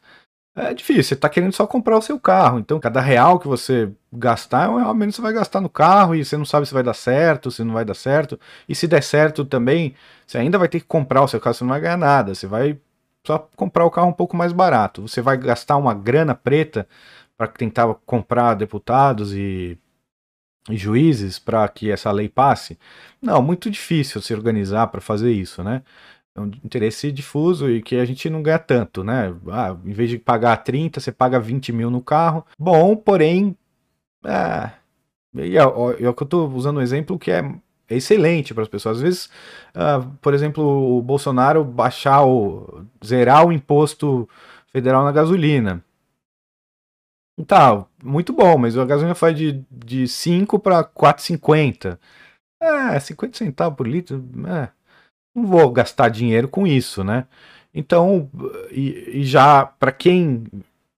É 0.56 0.74
difícil, 0.74 1.04
você 1.04 1.14
está 1.14 1.30
querendo 1.30 1.54
só 1.54 1.68
comprar 1.68 1.98
o 1.98 2.02
seu 2.02 2.20
carro. 2.20 2.58
Então, 2.58 2.80
cada 2.80 3.00
real 3.00 3.40
que 3.40 3.48
você 3.48 3.92
gastar 4.12 4.66
é 4.66 4.70
um 4.70 4.78
real 4.78 4.94
menos 4.96 5.14
que 5.16 5.18
você 5.18 5.22
vai 5.22 5.34
gastar 5.34 5.62
no 5.62 5.70
carro 5.70 6.16
e 6.16 6.26
você 6.26 6.36
não 6.36 6.46
sabe 6.46 6.66
se 6.66 6.74
vai 6.74 6.82
dar 6.82 6.96
certo, 6.96 7.52
se 7.52 7.64
não 7.64 7.74
vai 7.76 7.86
dar 7.86 7.94
certo. 7.94 8.40
E 8.68 8.74
se 8.74 8.88
der 8.88 9.04
certo 9.04 9.46
também, 9.46 9.94
você 10.26 10.40
ainda 10.40 10.58
vai 10.58 10.68
ter 10.68 10.80
que 10.80 10.88
comprar 10.88 11.22
o 11.22 11.28
seu 11.28 11.40
carro, 11.40 11.54
você 11.54 11.64
não 11.64 11.70
vai 11.70 11.82
ganhar 11.82 11.98
nada. 11.98 12.34
Você 12.34 12.48
vai 12.48 12.80
só 13.26 13.38
comprar 13.56 13.86
o 13.86 13.92
carro 13.92 14.10
um 14.10 14.14
pouco 14.14 14.36
mais 14.36 14.52
barato. 14.52 15.04
Você 15.08 15.22
vai 15.22 15.38
gastar 15.38 15.78
uma 15.78 15.94
grana 15.94 16.34
preta 16.34 16.88
para 17.38 17.48
tentar 17.48 17.94
comprar 18.06 18.56
deputados 18.56 19.34
e 19.34 19.78
e 19.78 19.78
juízes 20.72 21.40
para 21.40 21.68
que 21.68 21.92
essa 21.92 22.12
lei 22.12 22.30
passe? 22.30 22.78
Não, 23.22 23.42
muito 23.42 23.70
difícil 23.70 24.22
se 24.22 24.34
organizar 24.34 24.88
para 24.88 25.02
fazer 25.02 25.32
isso, 25.32 25.64
né? 25.64 25.82
É 26.36 26.42
um 26.42 26.52
interesse 26.64 27.12
difuso 27.12 27.70
e 27.70 27.82
que 27.82 27.96
a 27.96 28.06
gente 28.06 28.30
não 28.30 28.44
ganha 28.44 28.60
tanto, 28.60 29.04
né? 29.04 29.34
Ah, 29.50 29.76
em 29.86 29.94
vez 29.94 30.10
de 30.10 30.18
pagar 30.20 30.58
30, 30.58 31.00
você 31.00 31.12
paga 31.12 31.40
20 31.40 31.72
mil 31.72 31.90
no 31.90 32.02
carro. 32.02 32.46
Bom, 32.60 32.96
porém, 32.96 33.58
é, 34.24 34.72
e 35.36 35.58
é, 35.58 35.62
é 35.62 35.98
que 35.98 36.06
eu 36.06 36.12
estou 36.24 36.50
usando 36.52 36.78
um 36.78 36.82
exemplo 36.82 37.20
que 37.20 37.32
é, 37.32 37.40
é 37.90 37.96
excelente 37.96 38.54
para 38.54 38.64
as 38.64 38.70
pessoas. 38.70 38.98
Às 38.98 39.04
vezes, 39.04 39.26
uh, 39.76 40.08
por 40.22 40.34
exemplo, 40.34 40.98
o 40.98 41.02
Bolsonaro 41.02 41.64
baixar 41.64 42.26
o 42.26 42.86
zerar 43.06 43.46
o 43.46 43.52
imposto 43.52 44.28
federal 44.72 45.04
na 45.04 45.12
gasolina. 45.12 45.84
Tá, 47.46 47.86
muito 48.04 48.34
bom, 48.34 48.58
mas 48.58 48.76
a 48.78 48.84
gasolina 48.86 49.14
foi 49.14 49.32
de, 49.34 49.64
de 49.70 50.08
5 50.08 50.58
para 50.60 50.84
4,50. 50.84 52.00
É, 52.62 53.00
50 53.00 53.38
centavos 53.38 53.78
por 53.78 53.88
litro, 53.88 54.24
é, 54.48 54.70
não 55.36 55.46
vou 55.48 55.72
gastar 55.72 56.10
dinheiro 56.10 56.50
com 56.50 56.68
isso, 56.68 57.04
né? 57.04 57.28
Então, 57.74 58.30
e, 58.72 59.20
e 59.22 59.26
já 59.26 59.66
para 59.66 59.92
quem 59.92 60.46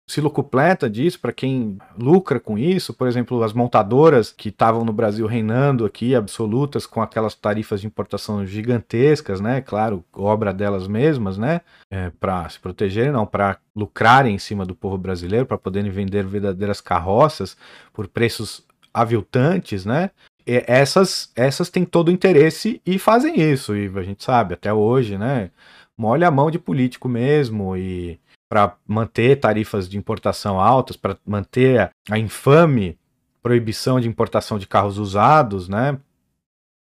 se 0.10 0.20
locupleta 0.20 0.89
disso, 0.89 1.20
para 1.20 1.32
quem 1.32 1.78
lucra 1.95 2.39
com 2.39 2.57
isso, 2.57 2.95
por 2.95 3.07
exemplo, 3.07 3.43
as 3.43 3.53
montadoras 3.53 4.32
que 4.32 4.49
estavam 4.49 4.84
no 4.84 4.91
Brasil 4.91 5.28
reinando 5.28 5.86
aqui, 5.86 6.16
absolutas, 6.16 6.88
com 6.88 6.99
aquelas 6.99 7.36
tarifas 7.36 7.80
de 7.80 7.86
importação 7.86 8.43
gigantescas, 8.43 9.39
né? 9.39 9.62
Claro, 9.62 10.03
obra 10.12 10.51
delas 10.51 10.88
mesmas, 10.88 11.38
né? 11.38 11.62
É, 11.91 12.10
para 12.20 12.49
se 12.49 12.60
protegerem, 12.60 13.12
não, 13.12 13.24
para 13.24 13.60
lucrarem 13.76 14.34
em 14.34 14.39
cima 14.39 14.66
do 14.66 14.74
povo 14.74 14.97
brasileiro, 14.97 15.45
para 15.45 15.60
poderem 15.60 15.91
vender 15.91 16.26
verdadeiras 16.26 16.82
carroças 16.82 17.55
por 17.93 18.07
preços 18.07 18.66
aviltantes, 18.91 19.86
né? 19.86 20.10
E 20.43 20.64
essas, 20.66 21.32
essas 21.36 21.70
têm 21.70 21.86
todo 21.86 22.07
o 22.07 22.12
interesse 22.12 22.82
e 22.84 22.97
fazem 22.97 23.39
isso, 23.39 23.76
e 23.76 23.91
a 23.95 24.01
gente 24.01 24.24
sabe, 24.24 24.55
até 24.55 24.74
hoje, 24.74 25.20
né? 25.20 25.51
Molha 25.95 26.30
a 26.30 26.32
mão 26.32 26.49
de 26.49 26.57
político 26.57 27.07
mesmo 27.07 27.78
e 27.78 28.20
para 28.50 28.76
manter 28.88 29.39
tarifas 29.39 29.88
de 29.88 29.97
importação 29.97 30.60
altas, 30.60 30.97
para 30.97 31.16
manter 31.26 31.91
a 32.10 32.18
infame 32.18 32.97
proibição 33.41 34.00
de 34.00 34.08
importação 34.08 34.58
de 34.58 34.68
carros 34.68 34.97
usados, 34.97 35.70
né? 35.70 35.97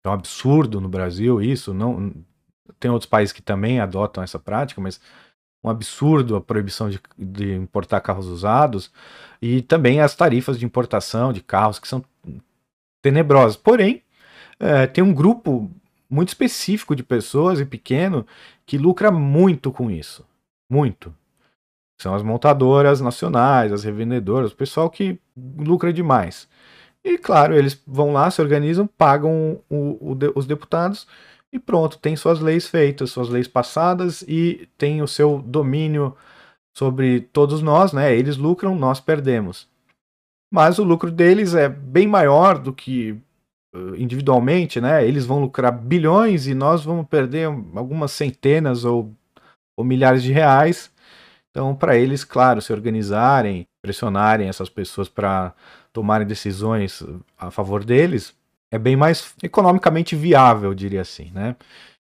É 0.04 0.08
um 0.08 0.12
absurdo 0.12 0.80
no 0.80 0.88
Brasil 0.88 1.40
isso, 1.40 1.72
não 1.72 2.12
tem 2.78 2.90
outros 2.90 3.08
países 3.08 3.32
que 3.32 3.40
também 3.40 3.80
adotam 3.80 4.22
essa 4.22 4.38
prática, 4.38 4.80
mas 4.80 5.00
um 5.64 5.70
absurdo 5.70 6.36
a 6.36 6.40
proibição 6.42 6.90
de, 6.90 7.00
de 7.18 7.54
importar 7.54 8.02
carros 8.02 8.26
usados 8.26 8.92
e 9.40 9.62
também 9.62 10.00
as 10.00 10.14
tarifas 10.14 10.58
de 10.58 10.66
importação 10.66 11.32
de 11.32 11.40
carros 11.40 11.78
que 11.78 11.88
são 11.88 12.04
tenebrosas. 13.00 13.56
Porém, 13.56 14.02
é, 14.60 14.86
tem 14.86 15.02
um 15.02 15.14
grupo 15.14 15.70
muito 16.08 16.28
específico 16.28 16.94
de 16.94 17.02
pessoas 17.02 17.58
e 17.58 17.64
pequeno 17.64 18.26
que 18.66 18.76
lucra 18.76 19.10
muito 19.10 19.72
com 19.72 19.90
isso, 19.90 20.24
muito. 20.70 21.14
São 22.04 22.14
as 22.14 22.22
montadoras 22.22 23.00
nacionais, 23.00 23.72
as 23.72 23.82
revendedoras, 23.82 24.52
o 24.52 24.56
pessoal 24.56 24.90
que 24.90 25.18
lucra 25.56 25.90
demais. 25.90 26.46
E 27.02 27.16
claro, 27.16 27.56
eles 27.56 27.82
vão 27.86 28.12
lá, 28.12 28.30
se 28.30 28.42
organizam, 28.42 28.86
pagam 28.86 29.58
o, 29.70 30.12
o, 30.12 30.16
os 30.34 30.44
deputados 30.44 31.06
e 31.50 31.58
pronto, 31.58 31.98
tem 31.98 32.14
suas 32.14 32.40
leis 32.40 32.68
feitas, 32.68 33.10
suas 33.10 33.30
leis 33.30 33.48
passadas 33.48 34.20
e 34.28 34.68
tem 34.76 35.00
o 35.00 35.08
seu 35.08 35.38
domínio 35.38 36.14
sobre 36.76 37.22
todos 37.22 37.62
nós, 37.62 37.94
né? 37.94 38.14
Eles 38.14 38.36
lucram, 38.36 38.74
nós 38.76 39.00
perdemos. 39.00 39.66
Mas 40.52 40.78
o 40.78 40.84
lucro 40.84 41.10
deles 41.10 41.54
é 41.54 41.70
bem 41.70 42.06
maior 42.06 42.58
do 42.58 42.74
que 42.74 43.18
individualmente, 43.96 44.78
né? 44.78 45.08
Eles 45.08 45.24
vão 45.24 45.40
lucrar 45.40 45.72
bilhões 45.72 46.46
e 46.46 46.52
nós 46.52 46.84
vamos 46.84 47.06
perder 47.06 47.46
algumas 47.74 48.12
centenas 48.12 48.84
ou, 48.84 49.10
ou 49.74 49.82
milhares 49.82 50.22
de 50.22 50.32
reais 50.32 50.92
então, 51.54 51.72
para 51.72 51.96
eles, 51.96 52.24
claro, 52.24 52.60
se 52.60 52.72
organizarem, 52.72 53.64
pressionarem 53.80 54.48
essas 54.48 54.68
pessoas 54.68 55.08
para 55.08 55.54
tomarem 55.92 56.26
decisões 56.26 57.00
a 57.38 57.48
favor 57.48 57.84
deles, 57.84 58.34
é 58.72 58.76
bem 58.76 58.96
mais 58.96 59.32
economicamente 59.40 60.16
viável, 60.16 60.74
diria 60.74 61.02
assim, 61.02 61.30
né? 61.32 61.54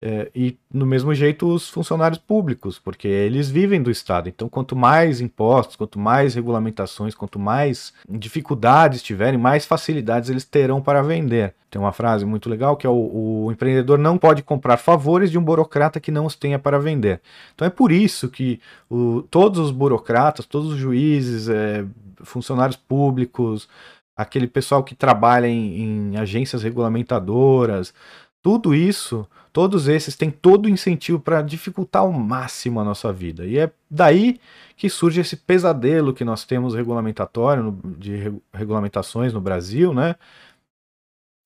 É, 0.03 0.31
e 0.35 0.59
no 0.71 0.85
mesmo 0.85 1.15
jeito 1.15 1.49
os 1.49 1.71
funcionários 1.71 2.19
públicos, 2.19 2.79
porque 2.79 3.09
eles 3.09 3.49
vivem 3.49 3.83
do 3.83 3.91
Estado. 3.91 4.29
Então, 4.29 4.47
quanto 4.47 4.77
mais 4.77 5.23
impostos, 5.23 5.75
quanto 5.75 5.99
mais 5.99 6.35
regulamentações, 6.35 7.15
quanto 7.15 7.39
mais 7.39 7.95
dificuldades 8.07 9.03
tiverem, 9.03 9.39
mais 9.39 9.65
facilidades 9.65 10.29
eles 10.29 10.45
terão 10.45 10.83
para 10.83 11.03
vender. 11.03 11.55
Tem 11.71 11.81
uma 11.81 11.93
frase 11.93 12.27
muito 12.27 12.49
legal 12.49 12.77
que 12.77 12.87
é 12.87 12.91
o, 12.91 13.47
o 13.47 13.53
empreendedor 13.53 13.99
não 13.99 14.19
pode 14.19 14.43
comprar 14.43 14.77
favores 14.77 15.31
de 15.31 15.39
um 15.39 15.43
burocrata 15.43 15.99
que 15.99 16.11
não 16.11 16.27
os 16.27 16.37
tenha 16.37 16.59
para 16.59 16.79
vender. 16.79 17.23
Então 17.55 17.67
é 17.67 17.71
por 17.71 17.91
isso 17.91 18.29
que 18.29 18.61
o, 18.91 19.23
todos 19.31 19.59
os 19.59 19.71
burocratas, 19.71 20.45
todos 20.45 20.73
os 20.73 20.79
juízes, 20.79 21.49
é, 21.49 21.87
funcionários 22.23 22.77
públicos, 22.77 23.67
aquele 24.15 24.47
pessoal 24.47 24.85
que 24.85 24.95
trabalha 24.95 25.47
em, 25.47 26.13
em 26.13 26.17
agências 26.19 26.63
regulamentadoras, 26.63 27.95
tudo 28.43 28.75
isso 28.75 29.27
Todos 29.57 29.89
esses 29.89 30.15
têm 30.15 30.31
todo 30.31 30.67
o 30.67 30.69
incentivo 30.69 31.19
para 31.19 31.41
dificultar 31.41 32.03
ao 32.03 32.13
máximo 32.13 32.79
a 32.79 32.85
nossa 32.85 33.11
vida. 33.11 33.47
E 33.47 33.59
é 33.59 33.73
daí 33.91 34.39
que 34.77 34.91
surge 34.91 35.23
esse 35.23 35.35
pesadelo 35.35 36.13
que 36.13 36.27
nós 36.27 36.45
temos 36.45 36.75
regulamentatório, 36.75 37.75
de 37.97 38.35
regulamentações 38.53 39.33
no 39.33 39.41
Brasil, 39.41 39.95
né? 39.95 40.15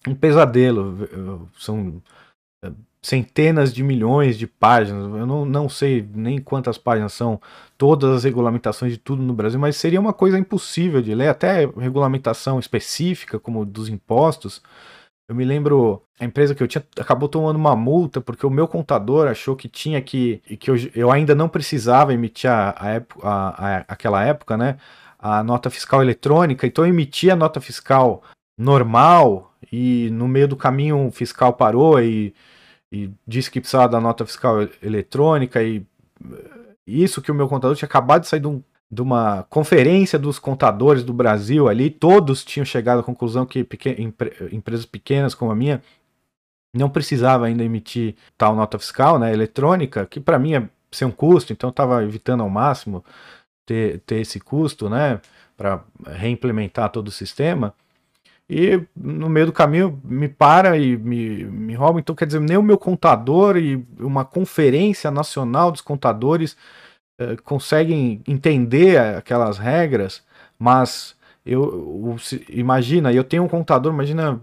Um 0.08 0.14
pesadelo. 0.16 1.48
São 1.56 2.02
é, 2.64 2.72
centenas 3.00 3.72
de 3.72 3.84
milhões 3.84 4.36
de 4.36 4.48
páginas. 4.48 5.04
Eu 5.04 5.24
não, 5.24 5.44
não 5.44 5.68
sei 5.68 6.04
nem 6.12 6.40
quantas 6.40 6.76
páginas 6.76 7.12
são 7.12 7.40
todas 7.78 8.10
as 8.10 8.24
regulamentações 8.24 8.90
de 8.90 8.98
tudo 8.98 9.22
no 9.22 9.34
Brasil, 9.34 9.60
mas 9.60 9.76
seria 9.76 10.00
uma 10.00 10.12
coisa 10.12 10.36
impossível 10.36 11.00
de 11.00 11.14
ler, 11.14 11.28
até 11.28 11.64
regulamentação 11.64 12.58
específica, 12.58 13.38
como 13.38 13.64
dos 13.64 13.88
impostos 13.88 14.60
eu 15.30 15.36
me 15.36 15.44
lembro, 15.44 16.02
a 16.18 16.24
empresa 16.24 16.56
que 16.56 16.62
eu 16.62 16.66
tinha 16.66 16.84
acabou 16.98 17.28
tomando 17.28 17.54
uma 17.54 17.76
multa 17.76 18.20
porque 18.20 18.44
o 18.44 18.50
meu 18.50 18.66
contador 18.66 19.28
achou 19.28 19.54
que 19.54 19.68
tinha 19.68 20.02
que. 20.02 20.38
que 20.58 20.68
eu, 20.68 20.74
eu 20.92 21.08
ainda 21.08 21.36
não 21.36 21.48
precisava 21.48 22.12
emitir 22.12 22.50
a, 22.50 22.70
a, 22.70 22.96
a, 23.22 23.84
aquela 23.86 24.24
época, 24.24 24.56
né? 24.56 24.76
A 25.16 25.44
nota 25.44 25.70
fiscal 25.70 26.02
eletrônica, 26.02 26.66
então 26.66 26.84
eu 26.84 26.90
emitia 26.90 27.34
a 27.34 27.36
nota 27.36 27.60
fiscal 27.60 28.24
normal 28.58 29.54
e 29.70 30.10
no 30.10 30.26
meio 30.26 30.48
do 30.48 30.56
caminho 30.56 31.06
o 31.06 31.12
fiscal 31.12 31.52
parou 31.52 32.00
e, 32.02 32.34
e 32.90 33.08
disse 33.24 33.52
que 33.52 33.60
precisava 33.60 33.88
da 33.88 34.00
nota 34.00 34.26
fiscal 34.26 34.56
eletrônica 34.82 35.62
e 35.62 35.86
isso 36.84 37.22
que 37.22 37.30
o 37.30 37.34
meu 37.36 37.48
contador 37.48 37.76
tinha 37.76 37.86
acabado 37.86 38.22
de 38.22 38.28
sair 38.28 38.40
de 38.40 38.48
um 38.48 38.60
de 38.90 39.00
uma 39.02 39.44
conferência 39.44 40.18
dos 40.18 40.38
contadores 40.38 41.04
do 41.04 41.12
Brasil 41.12 41.68
ali, 41.68 41.90
todos 41.90 42.44
tinham 42.44 42.64
chegado 42.64 43.00
à 43.00 43.02
conclusão 43.02 43.46
que 43.46 43.66
empre 43.98 44.32
empresas 44.50 44.84
pequenas 44.84 45.34
como 45.34 45.52
a 45.52 45.54
minha 45.54 45.80
não 46.74 46.90
precisava 46.90 47.46
ainda 47.46 47.64
emitir 47.64 48.14
tal 48.36 48.54
nota 48.54 48.78
fiscal, 48.78 49.18
né, 49.18 49.32
eletrônica, 49.32 50.06
que 50.06 50.20
para 50.20 50.38
mim 50.38 50.54
é 50.54 50.68
ser 50.90 51.04
um 51.04 51.10
custo, 51.10 51.52
então 51.52 51.68
eu 51.68 51.72
estava 51.72 52.02
evitando 52.04 52.42
ao 52.42 52.50
máximo 52.50 53.04
ter, 53.66 54.00
ter 54.00 54.20
esse 54.20 54.40
custo, 54.40 54.88
né, 54.88 55.20
para 55.56 55.84
reimplementar 56.06 56.90
todo 56.90 57.08
o 57.08 57.12
sistema. 57.12 57.74
E 58.48 58.82
no 58.96 59.28
meio 59.28 59.46
do 59.46 59.52
caminho 59.52 60.00
me 60.02 60.28
para 60.28 60.76
e 60.76 60.96
me, 60.96 61.44
me 61.44 61.74
rouba. 61.74 62.00
Então, 62.00 62.16
quer 62.16 62.26
dizer, 62.26 62.40
nem 62.40 62.56
o 62.56 62.62
meu 62.62 62.76
contador 62.76 63.56
e 63.56 63.86
uma 64.00 64.24
conferência 64.24 65.08
nacional 65.08 65.70
dos 65.70 65.80
contadores 65.80 66.56
eh, 67.20 67.36
conseguem 67.44 68.22
entender 68.26 68.98
aquelas 68.98 69.58
regras, 69.58 70.24
mas 70.58 71.14
eu, 71.44 71.62
eu, 71.62 72.16
imagina, 72.48 73.12
eu 73.12 73.22
tenho 73.22 73.44
um 73.44 73.48
contador, 73.48 73.92
imagina 73.92 74.40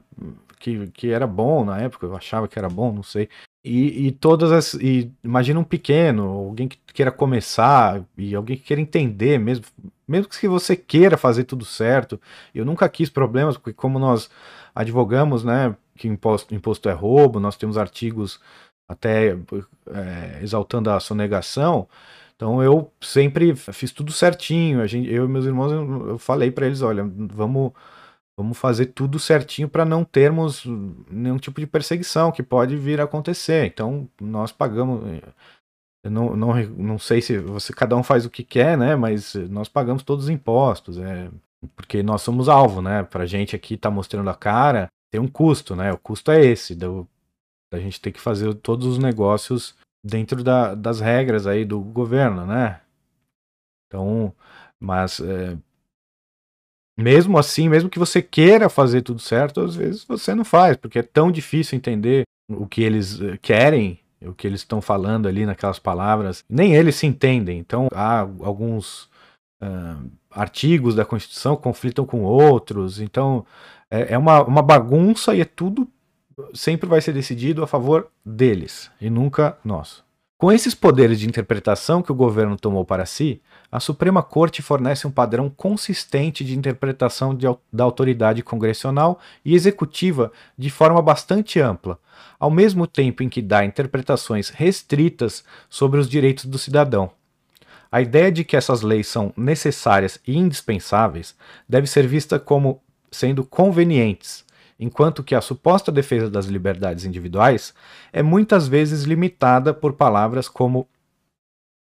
que, 0.59 0.87
que 0.91 1.11
era 1.11 1.25
bom 1.25 1.65
na 1.65 1.79
época, 1.79 2.05
eu 2.05 2.15
achava 2.15 2.47
que 2.47 2.59
era 2.59 2.69
bom, 2.69 2.91
não 2.91 3.03
sei. 3.03 3.29
E, 3.63 4.07
e 4.07 4.11
todas 4.11 4.51
as. 4.51 4.73
E 4.75 5.11
imagina 5.23 5.59
um 5.59 5.63
pequeno, 5.63 6.23
alguém 6.23 6.67
que 6.67 6.77
queira 6.93 7.11
começar, 7.11 8.03
e 8.17 8.35
alguém 8.35 8.55
que 8.57 8.63
queira 8.63 8.81
entender 8.81 9.39
mesmo, 9.39 9.65
mesmo 10.07 10.29
que 10.29 10.47
você 10.47 10.75
queira 10.75 11.17
fazer 11.17 11.45
tudo 11.45 11.65
certo. 11.65 12.21
Eu 12.53 12.63
nunca 12.63 12.87
quis 12.89 13.09
problemas, 13.09 13.57
porque 13.57 13.73
como 13.73 13.99
nós 13.99 14.29
advogamos, 14.75 15.43
né, 15.43 15.75
que 15.95 16.07
imposto, 16.07 16.53
imposto 16.53 16.87
é 16.89 16.93
roubo, 16.93 17.39
nós 17.39 17.57
temos 17.57 17.77
artigos 17.77 18.39
até 18.87 19.35
é, 19.87 20.39
exaltando 20.41 20.89
a 20.89 20.99
sonegação. 20.99 21.87
Então 22.37 22.63
eu 22.63 22.91
sempre 23.01 23.55
fiz 23.55 23.91
tudo 23.91 24.11
certinho. 24.11 24.79
A 24.79 24.87
gente, 24.87 25.11
eu 25.11 25.25
e 25.25 25.27
meus 25.27 25.45
irmãos, 25.45 25.71
eu, 25.71 26.17
falei 26.19 26.51
para 26.51 26.67
eles, 26.67 26.81
olha, 26.81 27.03
vamos 27.03 27.73
vamos 28.39 28.55
fazer 28.55 28.87
tudo 28.87 29.17
certinho 29.17 29.67
para 29.67 29.83
não 29.83 30.03
termos 30.03 30.63
nenhum 31.09 31.39
tipo 31.39 31.59
de 31.59 31.65
perseguição 31.65 32.31
que 32.31 32.43
pode 32.43 32.77
vir 32.77 33.01
a 33.01 33.05
acontecer. 33.05 33.65
Então 33.65 34.07
nós 34.21 34.51
pagamos 34.51 35.01
eu 36.03 36.11
não, 36.11 36.35
não, 36.35 36.53
não 36.69 36.99
sei 36.99 37.21
se 37.21 37.37
você 37.37 37.73
cada 37.73 37.95
um 37.95 38.03
faz 38.03 38.25
o 38.25 38.29
que 38.29 38.43
quer, 38.43 38.77
né? 38.77 38.95
Mas 38.95 39.33
nós 39.49 39.67
pagamos 39.67 40.03
todos 40.03 40.25
os 40.25 40.29
impostos, 40.29 40.97
é, 40.97 41.29
porque 41.75 42.01
nós 42.03 42.21
somos 42.21 42.47
alvo, 42.47 42.81
né? 42.81 43.03
Para 43.03 43.25
gente 43.25 43.55
aqui 43.55 43.75
tá 43.75 43.89
mostrando 43.91 44.29
a 44.29 44.35
cara, 44.35 44.87
tem 45.11 45.19
um 45.19 45.27
custo, 45.27 45.75
né? 45.75 45.91
O 45.91 45.97
custo 45.97 46.31
é 46.31 46.45
esse, 46.45 46.75
do, 46.75 47.07
da 47.71 47.79
gente 47.79 47.99
ter 47.99 48.11
que 48.11 48.21
fazer 48.21 48.53
todos 48.55 48.87
os 48.87 48.97
negócios 48.97 49.75
dentro 50.07 50.43
da, 50.43 50.73
das 50.73 50.99
regras 50.99 51.45
aí 51.45 51.65
do 51.65 51.79
governo, 51.79 52.45
né? 52.45 52.81
Então, 53.87 54.33
mas 54.79 55.19
é, 55.19 55.57
mesmo 56.97 57.37
assim, 57.37 57.69
mesmo 57.69 57.89
que 57.89 57.99
você 57.99 58.21
queira 58.21 58.69
fazer 58.69 59.01
tudo 59.01 59.19
certo, 59.19 59.61
às 59.61 59.75
vezes 59.75 60.03
você 60.03 60.33
não 60.33 60.43
faz, 60.43 60.75
porque 60.75 60.99
é 60.99 61.03
tão 61.03 61.31
difícil 61.31 61.77
entender 61.77 62.23
o 62.49 62.65
que 62.65 62.81
eles 62.81 63.21
eh, 63.21 63.37
querem, 63.39 63.99
o 64.21 64.33
que 64.33 64.47
eles 64.47 64.61
estão 64.61 64.81
falando 64.81 65.27
ali 65.27 65.45
naquelas 65.45 65.77
palavras. 65.77 66.43
Nem 66.49 66.73
eles 66.75 66.95
se 66.95 67.05
entendem. 67.05 67.59
Então, 67.59 67.87
há 67.93 68.21
alguns 68.21 69.03
uh, 69.61 70.09
artigos 70.31 70.95
da 70.95 71.05
Constituição 71.05 71.55
que 71.55 71.61
conflitam 71.61 72.05
com 72.05 72.23
outros. 72.23 72.99
Então, 72.99 73.45
é, 73.91 74.13
é 74.13 74.17
uma, 74.17 74.43
uma 74.43 74.61
bagunça 74.63 75.35
e 75.35 75.41
é 75.41 75.45
tudo 75.45 75.87
sempre 76.53 76.87
vai 76.87 77.01
ser 77.01 77.13
decidido 77.13 77.63
a 77.63 77.67
favor 77.67 78.09
deles 78.25 78.91
e 78.99 79.09
nunca 79.09 79.57
nós. 79.63 80.05
Com 80.37 80.51
esses 80.51 80.75
poderes 80.75 81.19
de 81.19 81.27
interpretação 81.27 82.03
que 82.03 82.11
o 82.11 82.15
governo 82.15 82.55
tomou 82.55 82.85
para 82.85 83.07
si, 83.07 83.41
a 83.71 83.79
Suprema 83.79 84.21
Corte 84.21 84.61
fornece 84.61 85.07
um 85.07 85.11
padrão 85.11 85.49
consistente 85.49 86.43
de 86.43 86.55
interpretação 86.55 87.33
de, 87.33 87.47
da 87.73 87.83
autoridade 87.83 88.43
congressional 88.43 89.19
e 89.43 89.55
executiva 89.55 90.31
de 90.55 90.69
forma 90.69 91.01
bastante 91.01 91.59
ampla, 91.59 91.99
ao 92.39 92.51
mesmo 92.51 92.85
tempo 92.85 93.23
em 93.23 93.29
que 93.29 93.41
dá 93.41 93.65
interpretações 93.65 94.49
restritas 94.49 95.43
sobre 95.67 95.99
os 95.99 96.07
direitos 96.07 96.45
do 96.45 96.59
cidadão. 96.59 97.09
A 97.91 97.99
ideia 97.99 98.31
de 98.31 98.43
que 98.43 98.55
essas 98.55 98.83
leis 98.83 99.07
são 99.07 99.33
necessárias 99.35 100.19
e 100.27 100.37
indispensáveis 100.37 101.35
deve 101.67 101.87
ser 101.87 102.05
vista 102.05 102.37
como 102.37 102.79
sendo 103.09 103.43
convenientes, 103.43 104.45
enquanto 104.79 105.23
que 105.23 105.35
a 105.35 105.41
suposta 105.41 105.91
defesa 105.91 106.29
das 106.29 106.45
liberdades 106.45 107.05
individuais 107.05 107.73
é 108.13 108.21
muitas 108.21 108.67
vezes 108.67 109.03
limitada 109.03 109.73
por 109.73 109.93
palavras 109.93 110.47
como 110.47 110.87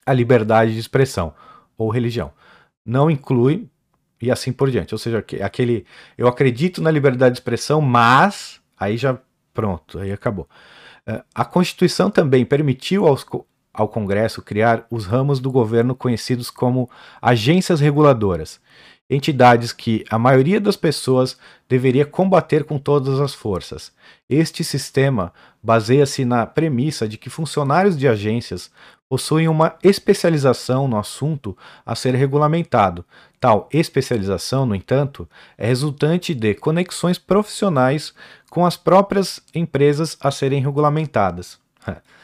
a 0.04 0.12
liberdade 0.12 0.72
de 0.72 0.78
expressão 0.78 1.34
ou 1.76 1.90
religião. 1.90 2.32
Não 2.84 3.10
inclui 3.10 3.68
e 4.22 4.30
assim 4.30 4.52
por 4.52 4.70
diante. 4.70 4.94
Ou 4.94 4.98
seja, 4.98 5.24
aquele 5.42 5.84
eu 6.16 6.28
acredito 6.28 6.80
na 6.80 6.90
liberdade 6.90 7.34
de 7.34 7.40
expressão, 7.40 7.80
mas 7.80 8.60
aí 8.78 8.96
já 8.96 9.18
pronto, 9.52 9.98
aí 9.98 10.12
acabou. 10.12 10.48
É, 11.06 11.22
a 11.34 11.44
Constituição 11.44 12.10
também 12.10 12.44
permitiu 12.44 13.06
aos, 13.06 13.24
ao 13.72 13.88
Congresso 13.88 14.42
criar 14.42 14.86
os 14.90 15.06
ramos 15.06 15.40
do 15.40 15.50
governo 15.50 15.94
conhecidos 15.94 16.50
como 16.50 16.90
agências 17.20 17.80
reguladoras, 17.80 18.60
entidades 19.08 19.72
que 19.72 20.04
a 20.10 20.18
maioria 20.18 20.60
das 20.60 20.76
pessoas 20.76 21.38
deveria 21.68 22.04
combater 22.04 22.64
com 22.64 22.78
todas 22.78 23.20
as 23.20 23.34
forças. 23.34 23.92
Este 24.28 24.64
sistema 24.64 25.32
baseia-se 25.62 26.24
na 26.24 26.46
premissa 26.46 27.08
de 27.08 27.16
que 27.16 27.30
funcionários 27.30 27.96
de 27.96 28.08
agências 28.08 28.70
possuem 29.08 29.46
uma 29.48 29.76
especialização 29.82 30.88
no 30.88 30.98
assunto 30.98 31.56
a 31.84 31.94
ser 31.94 32.14
regulamentado. 32.14 33.04
Tal 33.40 33.68
especialização, 33.72 34.66
no 34.66 34.74
entanto, 34.74 35.28
é 35.56 35.66
resultante 35.66 36.34
de 36.34 36.54
conexões 36.54 37.18
profissionais 37.18 38.12
com 38.50 38.66
as 38.66 38.76
próprias 38.76 39.40
empresas 39.54 40.16
a 40.20 40.30
serem 40.30 40.60
regulamentadas. 40.60 41.58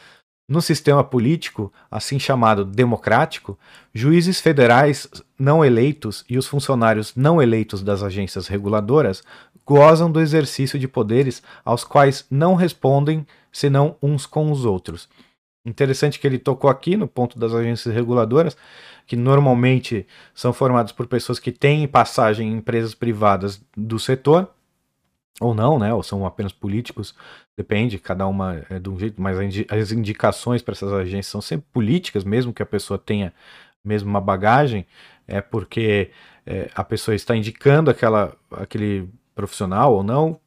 No 0.47 0.61
sistema 0.61 1.03
político, 1.03 1.71
assim 1.89 2.19
chamado 2.19 2.65
democrático, 2.65 3.57
juízes 3.93 4.41
federais 4.41 5.07
não 5.39 5.63
eleitos 5.63 6.25
e 6.29 6.37
os 6.37 6.45
funcionários 6.45 7.15
não 7.15 7.41
eleitos 7.41 7.81
das 7.81 8.03
agências 8.03 8.47
reguladoras 8.47 9.23
gozam 9.65 10.11
do 10.11 10.19
exercício 10.19 10.77
de 10.77 10.87
poderes 10.87 11.41
aos 11.63 11.85
quais 11.85 12.25
não 12.29 12.55
respondem 12.55 13.25
senão 13.51 13.95
uns 14.01 14.25
com 14.25 14.51
os 14.51 14.65
outros. 14.65 15.07
Interessante 15.65 16.19
que 16.19 16.27
ele 16.27 16.37
tocou 16.37 16.69
aqui 16.69 16.97
no 16.97 17.07
ponto 17.07 17.39
das 17.39 17.53
agências 17.53 17.95
reguladoras, 17.95 18.57
que 19.07 19.15
normalmente 19.15 20.05
são 20.35 20.51
formadas 20.51 20.91
por 20.91 21.07
pessoas 21.07 21.39
que 21.39 21.53
têm 21.53 21.87
passagem 21.87 22.49
em 22.49 22.57
empresas 22.57 22.93
privadas 22.93 23.61
do 23.75 23.97
setor, 23.97 24.49
ou 25.39 25.53
não, 25.53 25.79
né? 25.79 25.93
Ou 25.93 26.03
são 26.03 26.25
apenas 26.25 26.51
políticos, 26.51 27.15
depende, 27.57 27.99
cada 27.99 28.27
uma 28.27 28.65
é 28.69 28.79
de 28.79 28.89
um 28.89 28.97
jeito, 28.97 29.21
mas 29.21 29.37
as 29.69 29.91
indicações 29.91 30.61
para 30.61 30.73
essas 30.73 30.91
agências 30.91 31.27
são 31.27 31.41
sempre 31.41 31.67
políticas, 31.71 32.23
mesmo 32.23 32.53
que 32.53 32.63
a 32.63 32.65
pessoa 32.65 32.97
tenha 32.97 33.33
mesmo 33.83 34.09
uma 34.09 34.21
bagagem, 34.21 34.85
é 35.27 35.41
porque 35.41 36.11
é, 36.45 36.69
a 36.73 36.83
pessoa 36.83 37.15
está 37.15 37.35
indicando 37.35 37.89
aquela, 37.89 38.35
aquele 38.51 39.09
profissional 39.35 39.93
ou 39.93 40.03
não 40.03 40.39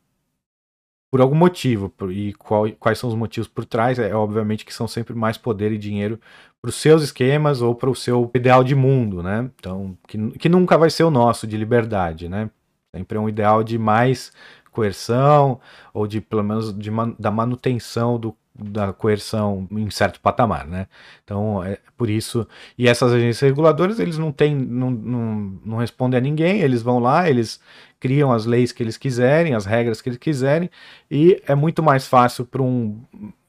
por 1.11 1.21
algum 1.21 1.35
motivo. 1.35 1.93
E 2.11 2.33
qual, 2.35 2.71
quais 2.73 2.99
são 2.99 3.09
os 3.09 3.17
motivos 3.17 3.49
por 3.49 3.65
trás? 3.65 3.99
É 3.99 4.15
obviamente 4.15 4.65
que 4.65 4.75
são 4.75 4.89
sempre 4.89 5.15
mais 5.15 5.39
poder 5.39 5.73
e 5.73 5.79
dinheiro 5.79 6.21
para 6.61 6.69
os 6.69 6.77
seus 6.77 7.03
esquemas 7.03 7.63
ou 7.63 7.75
para 7.75 7.91
o 7.91 7.95
seu 7.95 8.31
ideal 8.35 8.65
de 8.65 8.75
mundo, 8.75 9.23
né? 9.23 9.51
Então, 9.59 9.97
que, 10.07 10.31
que 10.33 10.49
nunca 10.49 10.77
vai 10.77 10.91
ser 10.91 11.05
o 11.05 11.11
nosso 11.11 11.47
de 11.47 11.57
liberdade, 11.57 12.29
né? 12.29 12.51
Sempre 12.95 13.19
é 13.19 13.21
um 13.21 13.29
ideal 13.29 13.63
de 13.63 13.79
mais 13.79 14.33
coerção 14.77 15.59
ou 15.95 16.07
de 16.07 16.21
pelo 16.21 16.45
menos 16.45 16.79
de 16.79 16.91
man, 16.91 17.15
da 17.19 17.31
manutenção 17.31 18.19
do, 18.21 18.37
da 18.55 18.93
coerção 18.93 19.67
em 19.71 19.89
certo 19.91 20.21
patamar, 20.21 20.67
né? 20.67 20.87
Então 21.25 21.65
é 21.65 21.79
por 21.97 22.11
isso 22.11 22.47
e 22.77 22.87
essas 22.87 23.11
agências 23.13 23.41
reguladoras 23.41 23.99
eles 23.99 24.19
não 24.19 24.31
têm 24.31 24.55
não, 24.55 24.91
não, 24.91 25.61
não 25.65 25.77
respondem 25.79 26.19
a 26.19 26.21
ninguém, 26.21 26.61
eles 26.61 26.83
vão 26.83 26.99
lá, 26.99 27.31
eles 27.31 27.59
criam 27.99 28.31
as 28.31 28.45
leis 28.45 28.71
que 28.71 28.83
eles 28.83 28.99
quiserem, 28.99 29.55
as 29.55 29.65
regras 29.65 30.03
que 30.03 30.11
eles 30.11 30.19
quiserem 30.19 30.71
e 31.11 31.43
é 31.47 31.55
muito 31.55 31.83
mais 31.83 32.07
fácil 32.07 32.45
para 32.45 32.63
um 32.63 33.01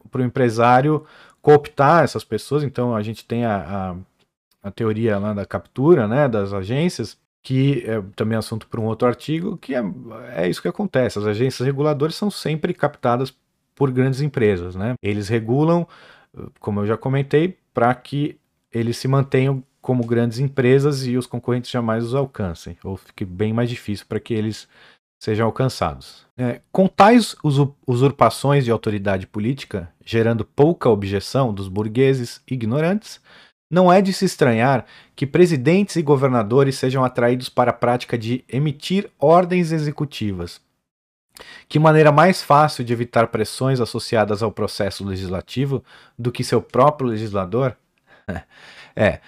para 0.10 0.22
o 0.22 0.26
empresário 0.26 1.06
cooptar 1.42 2.06
essas 2.06 2.24
pessoas. 2.24 2.64
Então 2.64 2.96
a 2.96 3.02
gente 3.04 3.26
tem 3.26 3.44
a, 3.44 3.96
a, 4.64 4.68
a 4.70 4.72
teoria 4.72 5.20
lá 5.20 5.34
da 5.34 5.46
captura, 5.46 6.08
né, 6.08 6.30
das 6.30 6.54
agências 6.54 7.18
que 7.48 7.82
é 7.88 8.04
também 8.14 8.38
assunto 8.38 8.68
para 8.68 8.82
um 8.82 8.84
outro 8.84 9.08
artigo, 9.08 9.56
que 9.56 9.74
é, 9.74 9.82
é 10.36 10.50
isso 10.50 10.62
que 10.62 10.68
acontece. 10.68 11.18
As 11.18 11.24
agências 11.24 11.66
reguladoras 11.66 12.14
são 12.14 12.30
sempre 12.30 12.74
captadas 12.74 13.34
por 13.74 13.90
grandes 13.90 14.20
empresas, 14.20 14.76
né? 14.76 14.96
Eles 15.02 15.30
regulam, 15.30 15.88
como 16.60 16.82
eu 16.82 16.86
já 16.86 16.98
comentei, 16.98 17.58
para 17.74 17.96
que 17.96 18.38
eles 18.70 18.98
se 18.98 19.08
mantenham 19.08 19.64
como 19.82 20.06
grandes 20.06 20.40
empresas 20.40 21.08
e 21.08 21.16
os 21.16 21.26
concorrentes 21.26 21.72
jamais 21.72 22.04
os 22.04 22.14
alcancem, 22.14 22.76
ou 22.84 22.98
fique 22.98 23.24
bem 23.24 23.54
mais 23.54 23.70
difícil 23.70 24.06
para 24.10 24.20
que 24.20 24.34
eles 24.34 24.68
sejam 25.18 25.46
alcançados. 25.46 26.26
É, 26.38 26.60
com 26.70 26.86
tais 26.86 27.34
usurpações 27.88 28.66
de 28.66 28.72
autoridade 28.72 29.26
política, 29.26 29.90
gerando 30.04 30.44
pouca 30.44 30.90
objeção 30.90 31.54
dos 31.54 31.70
burgueses 31.70 32.42
ignorantes, 32.46 33.22
não 33.70 33.92
é 33.92 34.02
de 34.02 34.14
se 34.14 34.26
estranhar 34.26 34.86
que 35.16 35.28
presidentes 35.28 35.96
e 35.96 36.02
governadores 36.02 36.78
sejam 36.78 37.04
atraídos 37.04 37.50
para 37.50 37.72
a 37.72 37.74
prática 37.74 38.18
de 38.18 38.44
emitir 38.48 39.10
ordens 39.20 39.72
executivas. 39.72 40.62
Que 41.70 41.78
maneira 41.78 42.12
mais 42.12 42.42
fácil 42.42 42.84
de 42.84 42.94
evitar 42.94 43.28
pressões 43.28 43.80
associadas 43.80 44.42
ao 44.42 44.52
processo 44.52 45.06
legislativo 45.06 45.84
do 46.18 46.32
que 46.32 46.44
seu 46.44 46.62
próprio 46.62 47.10
legislador? 47.10 47.76
é, 48.96 49.20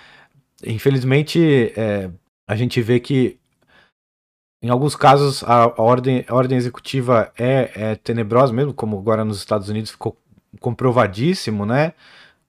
infelizmente, 0.66 1.72
é, 1.76 2.10
a 2.48 2.56
gente 2.56 2.82
vê 2.82 3.00
que 3.00 3.38
em 4.62 4.70
alguns 4.70 4.96
casos 4.96 5.44
a 5.44 5.74
ordem, 5.82 6.26
a 6.28 6.36
ordem 6.36 6.58
executiva 6.58 7.32
é, 7.38 7.72
é 7.76 7.96
tenebrosa 7.96 8.52
mesmo, 8.52 8.74
como 8.74 8.98
agora 8.98 9.24
nos 9.24 9.38
Estados 9.38 9.70
Unidos 9.70 9.92
ficou 9.92 10.18
comprovadíssimo, 10.60 11.66
né? 11.66 11.94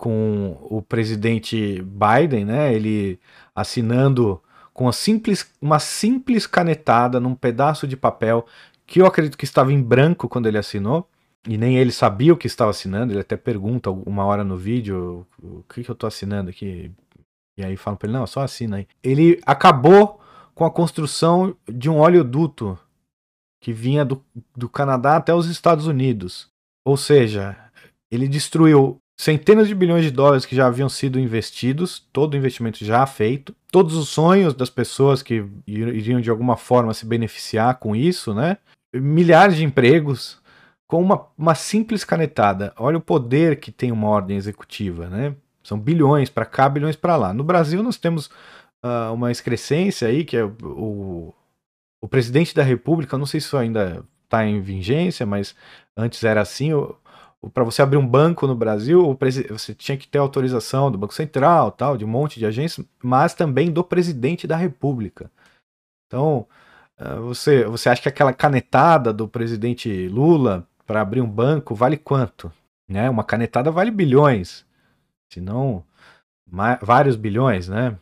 Com 0.00 0.56
o 0.62 0.80
presidente 0.80 1.82
Biden, 1.82 2.46
né? 2.46 2.72
Ele 2.72 3.20
assinando 3.54 4.42
com 4.72 4.86
uma 4.86 4.94
simples, 4.94 5.52
uma 5.60 5.78
simples 5.78 6.46
canetada 6.46 7.20
num 7.20 7.34
pedaço 7.34 7.86
de 7.86 7.98
papel 7.98 8.46
que 8.86 9.02
eu 9.02 9.04
acredito 9.04 9.36
que 9.36 9.44
estava 9.44 9.70
em 9.70 9.82
branco 9.82 10.26
quando 10.26 10.46
ele 10.46 10.56
assinou. 10.56 11.06
E 11.46 11.58
nem 11.58 11.76
ele 11.76 11.92
sabia 11.92 12.32
o 12.32 12.36
que 12.36 12.46
estava 12.46 12.70
assinando, 12.70 13.12
ele 13.12 13.20
até 13.20 13.36
pergunta 13.36 13.90
uma 13.90 14.24
hora 14.24 14.42
no 14.42 14.56
vídeo 14.56 15.26
o 15.42 15.62
que, 15.64 15.84
que 15.84 15.90
eu 15.90 15.92
estou 15.92 16.08
assinando 16.08 16.48
aqui. 16.48 16.90
E 17.58 17.62
aí 17.62 17.76
falam 17.76 17.98
para 17.98 18.08
ele, 18.08 18.16
não, 18.16 18.26
só 18.26 18.40
assina 18.40 18.78
aí. 18.78 18.88
Ele 19.02 19.38
acabou 19.44 20.18
com 20.54 20.64
a 20.64 20.70
construção 20.70 21.54
de 21.68 21.90
um 21.90 21.98
oleoduto 21.98 22.78
que 23.62 23.70
vinha 23.70 24.02
do, 24.02 24.24
do 24.56 24.68
Canadá 24.68 25.16
até 25.16 25.34
os 25.34 25.46
Estados 25.46 25.86
Unidos. 25.86 26.48
Ou 26.86 26.96
seja, 26.96 27.54
ele 28.10 28.26
destruiu 28.26 28.98
centenas 29.20 29.68
de 29.68 29.74
bilhões 29.74 30.02
de 30.02 30.10
dólares 30.10 30.46
que 30.46 30.56
já 30.56 30.66
haviam 30.66 30.88
sido 30.88 31.20
investidos, 31.20 32.02
todo 32.10 32.32
o 32.32 32.36
investimento 32.38 32.82
já 32.82 33.04
feito, 33.04 33.54
todos 33.70 33.94
os 33.94 34.08
sonhos 34.08 34.54
das 34.54 34.70
pessoas 34.70 35.22
que 35.22 35.44
iriam 35.66 36.22
de 36.22 36.30
alguma 36.30 36.56
forma 36.56 36.94
se 36.94 37.04
beneficiar 37.04 37.74
com 37.74 37.94
isso, 37.94 38.32
né? 38.32 38.56
Milhares 38.94 39.56
de 39.56 39.64
empregos 39.64 40.40
com 40.88 41.02
uma, 41.02 41.26
uma 41.36 41.54
simples 41.54 42.02
canetada. 42.02 42.72
Olha 42.78 42.96
o 42.96 43.00
poder 43.00 43.60
que 43.60 43.70
tem 43.70 43.92
uma 43.92 44.08
ordem 44.08 44.38
executiva, 44.38 45.06
né? 45.10 45.34
São 45.62 45.78
bilhões 45.78 46.30
para 46.30 46.46
cá, 46.46 46.66
bilhões 46.66 46.96
para 46.96 47.14
lá. 47.14 47.34
No 47.34 47.44
Brasil 47.44 47.82
nós 47.82 47.98
temos 47.98 48.28
uh, 48.82 49.12
uma 49.12 49.30
excrescência 49.30 50.08
aí 50.08 50.24
que 50.24 50.34
é 50.34 50.44
o, 50.44 51.34
o 52.00 52.08
presidente 52.08 52.54
da 52.54 52.62
República, 52.62 53.18
não 53.18 53.26
sei 53.26 53.38
se 53.38 53.48
isso 53.48 53.58
ainda 53.58 54.02
está 54.24 54.46
em 54.46 54.62
vigência, 54.62 55.26
mas 55.26 55.54
antes 55.94 56.24
era 56.24 56.40
assim. 56.40 56.70
Para 57.48 57.64
você 57.64 57.80
abrir 57.80 57.96
um 57.96 58.06
banco 58.06 58.46
no 58.46 58.54
Brasil, 58.54 59.16
você 59.48 59.74
tinha 59.74 59.96
que 59.96 60.06
ter 60.06 60.18
autorização 60.18 60.90
do 60.90 60.98
Banco 60.98 61.14
Central, 61.14 61.72
tal, 61.72 61.96
de 61.96 62.04
um 62.04 62.08
monte 62.08 62.38
de 62.38 62.44
agências, 62.44 62.86
mas 63.02 63.34
também 63.34 63.70
do 63.72 63.82
presidente 63.82 64.46
da 64.46 64.56
República. 64.56 65.30
Então, 66.06 66.46
eh, 66.98 67.16
você, 67.16 67.64
você 67.64 67.88
acha 67.88 68.02
que 68.02 68.08
aquela 68.08 68.32
canetada 68.32 69.12
do 69.12 69.26
presidente 69.26 70.08
Lula 70.08 70.68
para 70.86 71.00
abrir 71.00 71.22
um 71.22 71.30
banco 71.30 71.74
vale 71.74 71.96
quanto? 71.96 72.52
Né? 72.88 73.08
Uma 73.08 73.24
canetada 73.24 73.70
vale 73.70 73.90
bilhões, 73.90 74.66
se 75.32 75.40
não 75.40 75.84
vários 76.82 77.14
bilhões, 77.14 77.68
né? 77.68 77.96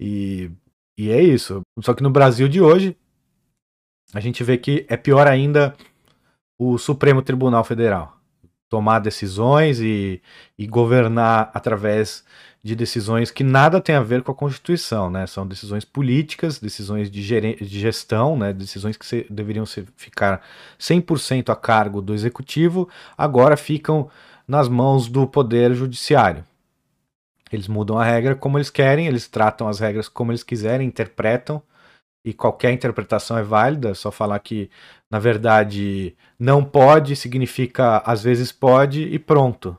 E, 0.00 0.50
e 0.98 1.08
é 1.10 1.22
isso. 1.22 1.62
Só 1.80 1.94
que 1.94 2.02
no 2.02 2.10
Brasil 2.10 2.48
de 2.48 2.60
hoje, 2.60 2.96
a 4.12 4.18
gente 4.18 4.42
vê 4.42 4.58
que 4.58 4.84
é 4.88 4.96
pior 4.96 5.28
ainda 5.28 5.76
o 6.58 6.76
Supremo 6.78 7.22
Tribunal 7.22 7.62
Federal 7.62 8.17
tomar 8.68 8.98
decisões 9.00 9.80
e, 9.80 10.20
e 10.58 10.66
governar 10.66 11.50
através 11.54 12.24
de 12.62 12.74
decisões 12.74 13.30
que 13.30 13.44
nada 13.44 13.80
tem 13.80 13.94
a 13.94 14.02
ver 14.02 14.22
com 14.22 14.32
a 14.32 14.34
Constituição, 14.34 15.08
né? 15.08 15.26
São 15.26 15.46
decisões 15.46 15.84
políticas, 15.84 16.58
decisões 16.58 17.10
de, 17.10 17.22
de 17.22 17.80
gestão, 17.80 18.36
né? 18.36 18.52
Decisões 18.52 18.96
que 18.96 19.06
se, 19.06 19.26
deveriam 19.30 19.64
ser, 19.64 19.86
ficar 19.96 20.42
100% 20.78 21.50
a 21.50 21.56
cargo 21.56 22.02
do 22.02 22.14
executivo, 22.14 22.88
agora 23.16 23.56
ficam 23.56 24.10
nas 24.46 24.68
mãos 24.68 25.08
do 25.08 25.26
poder 25.26 25.74
judiciário. 25.74 26.44
Eles 27.50 27.68
mudam 27.68 27.98
a 27.98 28.04
regra 28.04 28.34
como 28.34 28.58
eles 28.58 28.70
querem, 28.70 29.06
eles 29.06 29.26
tratam 29.28 29.68
as 29.68 29.78
regras 29.80 30.08
como 30.08 30.32
eles 30.32 30.42
quiserem, 30.42 30.86
interpretam, 30.86 31.62
e 32.28 32.34
qualquer 32.34 32.72
interpretação 32.72 33.38
é 33.38 33.42
válida, 33.42 33.94
só 33.94 34.10
falar 34.10 34.38
que, 34.40 34.68
na 35.10 35.18
verdade, 35.18 36.14
não 36.38 36.62
pode 36.62 37.16
significa 37.16 38.02
às 38.04 38.22
vezes 38.22 38.52
pode 38.52 39.02
e 39.02 39.18
pronto. 39.18 39.74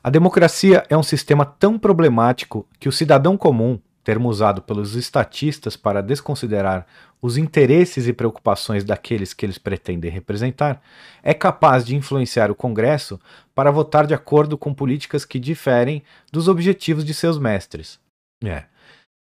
A 0.00 0.08
democracia 0.08 0.84
é 0.88 0.96
um 0.96 1.02
sistema 1.02 1.44
tão 1.44 1.76
problemático 1.76 2.68
que 2.78 2.88
o 2.88 2.92
cidadão 2.92 3.36
comum, 3.36 3.80
termo 4.04 4.28
usado 4.28 4.62
pelos 4.62 4.94
estatistas 4.94 5.76
para 5.76 6.00
desconsiderar 6.00 6.86
os 7.20 7.36
interesses 7.36 8.06
e 8.06 8.12
preocupações 8.12 8.84
daqueles 8.84 9.34
que 9.34 9.44
eles 9.44 9.58
pretendem 9.58 10.10
representar, 10.10 10.80
é 11.20 11.34
capaz 11.34 11.84
de 11.84 11.96
influenciar 11.96 12.48
o 12.48 12.54
Congresso 12.54 13.18
para 13.56 13.72
votar 13.72 14.06
de 14.06 14.14
acordo 14.14 14.56
com 14.56 14.72
políticas 14.72 15.24
que 15.24 15.40
diferem 15.40 16.04
dos 16.30 16.46
objetivos 16.46 17.04
de 17.04 17.12
seus 17.12 17.38
mestres. 17.38 17.98
É. 18.44 18.66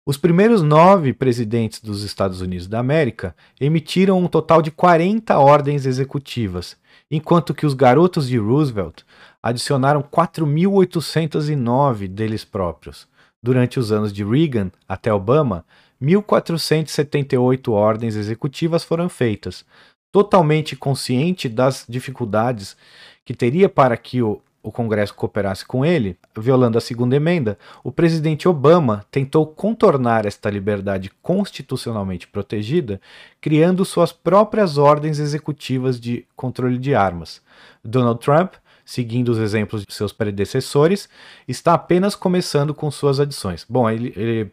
Os 0.05 0.17
primeiros 0.17 0.61
nove 0.61 1.13
presidentes 1.13 1.79
dos 1.79 2.03
Estados 2.03 2.41
Unidos 2.41 2.67
da 2.67 2.77
América 2.77 3.33
emitiram 3.57 4.19
um 4.19 4.27
total 4.27 4.61
de 4.61 4.69
40 4.69 5.39
ordens 5.39 5.85
executivas, 5.85 6.75
enquanto 7.09 7.53
que 7.53 7.65
os 7.65 7.73
garotos 7.73 8.27
de 8.27 8.37
Roosevelt 8.37 9.03
adicionaram 9.41 10.03
4.809 10.03 12.09
deles 12.09 12.43
próprios. 12.43 13.07
Durante 13.41 13.79
os 13.79 13.93
anos 13.93 14.11
de 14.11 14.25
Reagan 14.25 14.73
até 14.89 15.13
Obama, 15.13 15.63
1.478 16.01 17.71
ordens 17.71 18.17
executivas 18.17 18.83
foram 18.83 19.07
feitas, 19.07 19.63
totalmente 20.11 20.75
consciente 20.75 21.47
das 21.47 21.85
dificuldades 21.87 22.75
que 23.23 23.33
teria 23.33 23.69
para 23.69 23.95
que 23.95 24.21
o, 24.21 24.41
o 24.63 24.71
Congresso 24.71 25.13
cooperasse 25.13 25.65
com 25.65 25.85
ele, 25.85 26.17
violando 26.37 26.77
a 26.77 26.81
segunda 26.81 27.15
emenda, 27.15 27.59
o 27.83 27.91
presidente 27.91 28.47
Obama 28.47 29.05
tentou 29.11 29.45
contornar 29.45 30.25
esta 30.25 30.49
liberdade 30.49 31.11
constitucionalmente 31.21 32.27
protegida, 32.27 33.01
criando 33.41 33.83
suas 33.83 34.13
próprias 34.13 34.77
ordens 34.77 35.19
executivas 35.19 35.99
de 35.99 36.25
controle 36.35 36.77
de 36.77 36.95
armas. 36.95 37.41
Donald 37.83 38.21
Trump 38.21 38.53
seguindo 38.85 39.29
os 39.29 39.37
exemplos 39.37 39.85
de 39.85 39.93
seus 39.93 40.11
predecessores, 40.11 41.07
está 41.47 41.73
apenas 41.73 42.15
começando 42.15 42.73
com 42.73 42.91
suas 42.91 43.19
adições. 43.19 43.65
Bom, 43.67 43.89
ele, 43.89 44.13
ele 44.15 44.51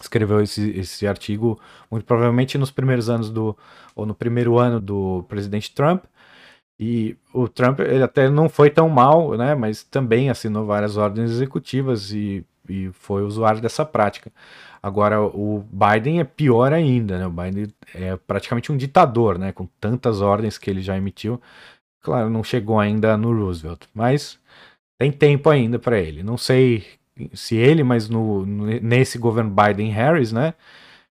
escreveu 0.00 0.40
esse, 0.40 0.70
esse 0.70 1.06
artigo 1.06 1.60
muito 1.90 2.04
provavelmente 2.04 2.58
nos 2.58 2.70
primeiros 2.70 3.08
anos 3.08 3.30
do 3.30 3.56
ou 3.94 4.04
no 4.04 4.14
primeiro 4.14 4.58
ano 4.58 4.80
do 4.80 5.24
presidente 5.28 5.72
Trump 5.72 6.04
e 6.78 7.16
o 7.32 7.48
Trump 7.48 7.80
ele 7.80 8.02
até 8.02 8.28
não 8.28 8.48
foi 8.48 8.70
tão 8.70 8.88
mal, 8.88 9.36
né, 9.36 9.54
mas 9.54 9.82
também 9.82 10.30
assinou 10.30 10.66
várias 10.66 10.96
ordens 10.96 11.30
executivas 11.30 12.12
e, 12.12 12.44
e 12.68 12.90
foi 12.92 13.22
usuário 13.22 13.60
dessa 13.60 13.84
prática. 13.84 14.32
Agora 14.82 15.22
o 15.22 15.64
Biden 15.72 16.20
é 16.20 16.24
pior 16.24 16.72
ainda, 16.72 17.18
né? 17.18 17.26
O 17.26 17.30
Biden 17.30 17.72
é 17.94 18.16
praticamente 18.16 18.70
um 18.70 18.76
ditador, 18.76 19.38
né, 19.38 19.50
com 19.52 19.66
tantas 19.80 20.20
ordens 20.20 20.58
que 20.58 20.68
ele 20.68 20.82
já 20.82 20.96
emitiu. 20.96 21.40
Claro, 22.02 22.28
não 22.28 22.44
chegou 22.44 22.78
ainda 22.78 23.16
no 23.16 23.32
Roosevelt, 23.34 23.82
mas 23.94 24.38
tem 24.98 25.10
tempo 25.10 25.48
ainda 25.48 25.78
para 25.78 25.98
ele. 25.98 26.22
Não 26.22 26.36
sei 26.36 26.84
se 27.32 27.56
ele, 27.56 27.82
mas 27.82 28.08
no, 28.08 28.44
nesse 28.44 29.16
governo 29.18 29.50
Biden-Harris, 29.50 30.32
né? 30.32 30.54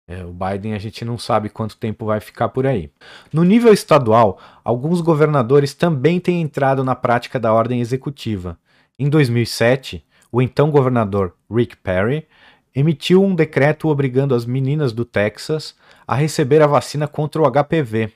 É, 0.08 0.24
o 0.24 0.32
Biden 0.32 0.74
a 0.74 0.78
gente 0.78 1.04
não 1.04 1.18
sabe 1.18 1.50
quanto 1.50 1.78
tempo 1.78 2.06
vai 2.06 2.20
ficar 2.20 2.50
por 2.50 2.68
aí. 2.68 2.92
No 3.34 3.44
nível 3.44 3.74
estadual, 3.74 4.40
alguns 4.64 5.02
governadores 5.02 5.74
também 5.74 6.20
têm 6.20 6.42
entrado 6.42 6.84
na 6.84 6.96
prática 6.96 7.40
da 7.40 7.52
ordem 7.52 7.82
executiva. 7.82 8.58
Em 9.00 9.10
2007, 9.10 10.06
o 10.32 10.42
então 10.42 10.70
governador 10.70 11.36
Rick 11.50 11.76
Perry 11.78 12.28
emitiu 12.76 13.24
um 13.24 13.34
decreto 13.34 13.88
obrigando 13.88 14.36
as 14.36 14.46
meninas 14.46 14.94
do 14.94 15.06
Texas 15.06 15.76
a 16.08 16.14
receber 16.14 16.62
a 16.62 16.68
vacina 16.68 17.08
contra 17.08 17.42
o 17.42 17.50
HPV, 17.50 18.12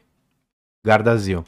Gardasil. 0.86 1.44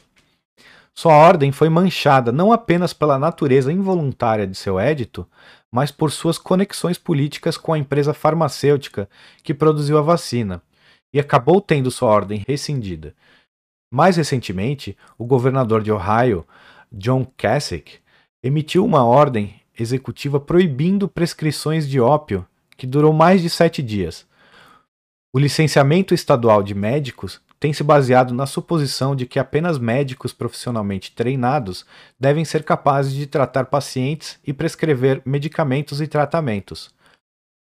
Sua 0.96 1.14
ordem 1.14 1.50
foi 1.50 1.68
manchada 1.68 2.30
não 2.30 2.52
apenas 2.52 2.92
pela 2.92 3.18
natureza 3.18 3.72
involuntária 3.72 4.46
de 4.46 4.54
seu 4.54 4.78
édito, 4.78 5.26
mas 5.70 5.90
por 5.90 6.10
suas 6.10 6.36
conexões 6.36 6.98
políticas 6.98 7.56
com 7.56 7.72
a 7.72 7.78
empresa 7.78 8.12
farmacêutica 8.12 9.08
que 9.42 9.54
produziu 9.54 9.96
a 9.98 10.02
vacina, 10.02 10.62
e 11.12 11.18
acabou 11.18 11.60
tendo 11.60 11.90
sua 11.90 12.08
ordem 12.08 12.44
rescindida. 12.46 13.14
Mais 13.92 14.16
recentemente, 14.16 14.96
o 15.18 15.24
governador 15.24 15.82
de 15.82 15.92
Ohio, 15.92 16.46
John 16.90 17.26
Kasich, 17.36 18.00
emitiu 18.42 18.84
uma 18.84 19.04
ordem 19.04 19.60
executiva 19.78 20.38
proibindo 20.38 21.08
prescrições 21.08 21.88
de 21.88 22.00
ópio 22.00 22.46
que 22.76 22.86
durou 22.86 23.12
mais 23.12 23.40
de 23.40 23.48
sete 23.48 23.82
dias. 23.82 24.26
O 25.34 25.38
licenciamento 25.38 26.12
estadual 26.12 26.62
de 26.62 26.74
médicos 26.74 27.40
tem 27.62 27.72
se 27.72 27.84
baseado 27.84 28.34
na 28.34 28.44
suposição 28.44 29.14
de 29.14 29.24
que 29.24 29.38
apenas 29.38 29.78
médicos 29.78 30.32
profissionalmente 30.32 31.12
treinados 31.12 31.86
devem 32.18 32.44
ser 32.44 32.64
capazes 32.64 33.14
de 33.14 33.24
tratar 33.24 33.66
pacientes 33.66 34.36
e 34.44 34.52
prescrever 34.52 35.22
medicamentos 35.24 36.00
e 36.00 36.08
tratamentos. 36.08 36.92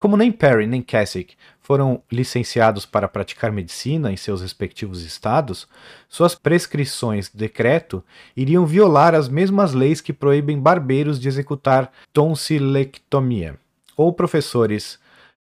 Como 0.01 0.17
nem 0.17 0.33
Perry 0.33 0.67
nem 0.67 0.83
Kasich 0.83 1.37
foram 1.61 2.03
licenciados 2.11 2.85
para 2.85 3.07
praticar 3.07 3.53
medicina 3.53 4.11
em 4.11 4.17
seus 4.17 4.43
respectivos 4.43 5.03
estados, 5.05 5.69
suas 6.09 6.35
prescrições 6.35 7.31
decreto 7.33 8.03
iriam 8.37 8.67
violar 8.67 9.15
as 9.15 9.29
mesmas 9.29 9.73
leis 9.73 10.01
que 10.01 10.13
proíbem 10.13 10.59
barbeiros 10.59 11.21
de 11.21 11.29
executar 11.29 11.93
tonsilectomia, 12.13 13.57
ou 13.97 14.13
professores 14.13 14.99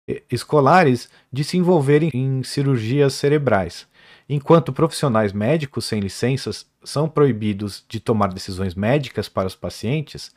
eh, 0.08 0.22
escolares 0.32 1.10
de 1.34 1.44
se 1.44 1.58
envolverem 1.58 2.12
em 2.14 2.44
cirurgias 2.44 3.16
cerebrais 3.16 3.88
enquanto 4.28 4.74
profissionais 4.74 5.32
médicos 5.34 5.86
sem 5.86 6.00
licenças 6.00 6.66
são 6.84 7.08
proibidos 7.08 7.86
de 7.88 8.00
tomar 8.00 8.34
decisões 8.34 8.76
médicas 8.76 9.30
para 9.30 9.48
os 9.48 9.56
pacientes, 9.56 10.34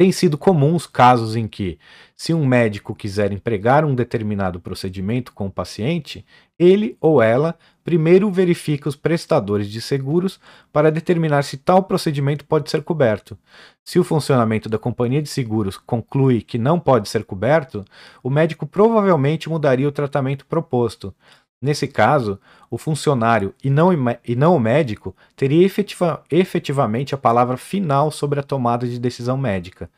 têm 0.00 0.12
sido 0.12 0.38
comuns 0.38 0.86
casos 0.86 1.36
em 1.36 1.46
que, 1.46 1.78
se 2.16 2.32
um 2.32 2.46
médico 2.46 2.94
quiser 2.94 3.32
empregar 3.32 3.84
um 3.84 3.94
determinado 3.94 4.58
procedimento 4.58 5.30
com 5.30 5.46
o 5.46 5.50
paciente, 5.50 6.24
ele 6.58 6.96
ou 6.98 7.20
ela 7.20 7.54
primeiro 7.84 8.30
verifica 8.30 8.88
os 8.88 8.96
prestadores 8.96 9.68
de 9.68 9.78
seguros 9.78 10.40
para 10.72 10.90
determinar 10.90 11.42
se 11.42 11.58
tal 11.58 11.82
procedimento 11.82 12.46
pode 12.46 12.70
ser 12.70 12.82
coberto. 12.82 13.36
Se 13.84 13.98
o 13.98 14.04
funcionamento 14.04 14.70
da 14.70 14.78
companhia 14.78 15.20
de 15.20 15.28
seguros 15.28 15.76
conclui 15.76 16.40
que 16.40 16.56
não 16.56 16.80
pode 16.80 17.06
ser 17.06 17.24
coberto, 17.24 17.84
o 18.22 18.30
médico 18.30 18.66
provavelmente 18.66 19.50
mudaria 19.50 19.86
o 19.88 19.92
tratamento 19.92 20.46
proposto, 20.46 21.14
Nesse 21.62 21.86
caso, 21.86 22.40
o 22.70 22.78
funcionário 22.78 23.54
e 23.62 23.68
não, 23.68 23.90
e 24.26 24.34
não 24.34 24.56
o 24.56 24.60
médico 24.60 25.14
teria 25.36 25.64
efetiva, 25.64 26.24
efetivamente 26.30 27.14
a 27.14 27.18
palavra 27.18 27.58
final 27.58 28.10
sobre 28.10 28.40
a 28.40 28.42
tomada 28.42 28.88
de 28.88 28.98
decisão 28.98 29.36
médica. 29.36 29.90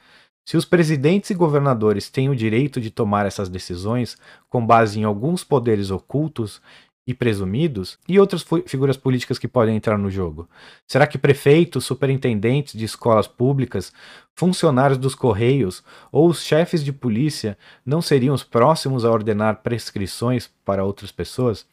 Se 0.44 0.56
os 0.56 0.64
presidentes 0.64 1.30
e 1.30 1.34
governadores 1.34 2.10
têm 2.10 2.28
o 2.28 2.34
direito 2.34 2.80
de 2.80 2.90
tomar 2.90 3.26
essas 3.26 3.48
decisões 3.48 4.16
com 4.50 4.66
base 4.66 4.98
em 4.98 5.04
alguns 5.04 5.44
poderes 5.44 5.90
ocultos 5.90 6.60
e 7.06 7.12
presumidos, 7.12 7.98
e 8.08 8.18
outras 8.18 8.44
figuras 8.66 8.96
políticas 8.96 9.38
que 9.38 9.48
podem 9.48 9.76
entrar 9.76 9.98
no 9.98 10.10
jogo? 10.10 10.48
Será 10.86 11.06
que 11.06 11.18
prefeitos, 11.18 11.84
superintendentes 11.84 12.78
de 12.78 12.84
escolas 12.84 13.26
públicas, 13.26 13.92
funcionários 14.36 14.98
dos 14.98 15.14
correios 15.14 15.82
ou 16.12 16.28
os 16.28 16.42
chefes 16.42 16.84
de 16.84 16.92
polícia 16.92 17.58
não 17.84 18.00
seriam 18.00 18.34
os 18.34 18.44
próximos 18.44 19.04
a 19.04 19.10
ordenar 19.10 19.62
prescrições 19.62 20.48
para 20.64 20.84
outras 20.84 21.10
pessoas? 21.10 21.66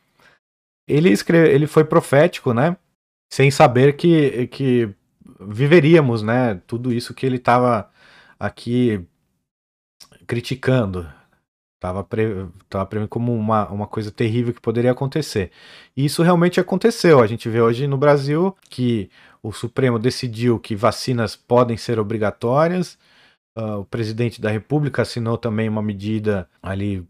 Ele, 0.87 1.09
escreve, 1.09 1.53
ele 1.53 1.67
foi 1.67 1.83
profético, 1.83 2.51
né? 2.51 2.75
Sem 3.31 3.51
saber 3.51 3.95
que, 3.95 4.47
que 4.47 4.89
viveríamos, 5.39 6.23
né? 6.23 6.59
Tudo 6.65 6.91
isso 6.91 7.13
que 7.13 7.27
ele 7.27 7.37
estava 7.37 7.91
aqui 8.39 9.05
criticando, 10.25 11.07
Tava, 11.79 12.03
pre... 12.03 12.47
Tava 12.69 12.85
prevendo 12.85 13.07
como 13.09 13.33
uma, 13.33 13.69
uma 13.69 13.87
coisa 13.87 14.11
terrível 14.11 14.53
que 14.53 14.61
poderia 14.61 14.91
acontecer. 14.91 15.51
E 15.95 16.05
isso 16.05 16.21
realmente 16.23 16.59
aconteceu. 16.59 17.21
A 17.21 17.27
gente 17.27 17.47
vê 17.49 17.61
hoje 17.61 17.87
no 17.87 17.97
Brasil 17.97 18.55
que 18.69 19.09
o 19.41 19.51
Supremo 19.51 19.97
decidiu 19.97 20.59
que 20.59 20.75
vacinas 20.75 21.35
podem 21.35 21.77
ser 21.77 21.99
obrigatórias. 21.99 22.97
Uh, 23.57 23.79
o 23.79 23.85
presidente 23.85 24.41
da 24.41 24.49
República 24.49 25.01
assinou 25.01 25.37
também 25.37 25.69
uma 25.69 25.81
medida 25.81 26.49
ali 26.61 27.07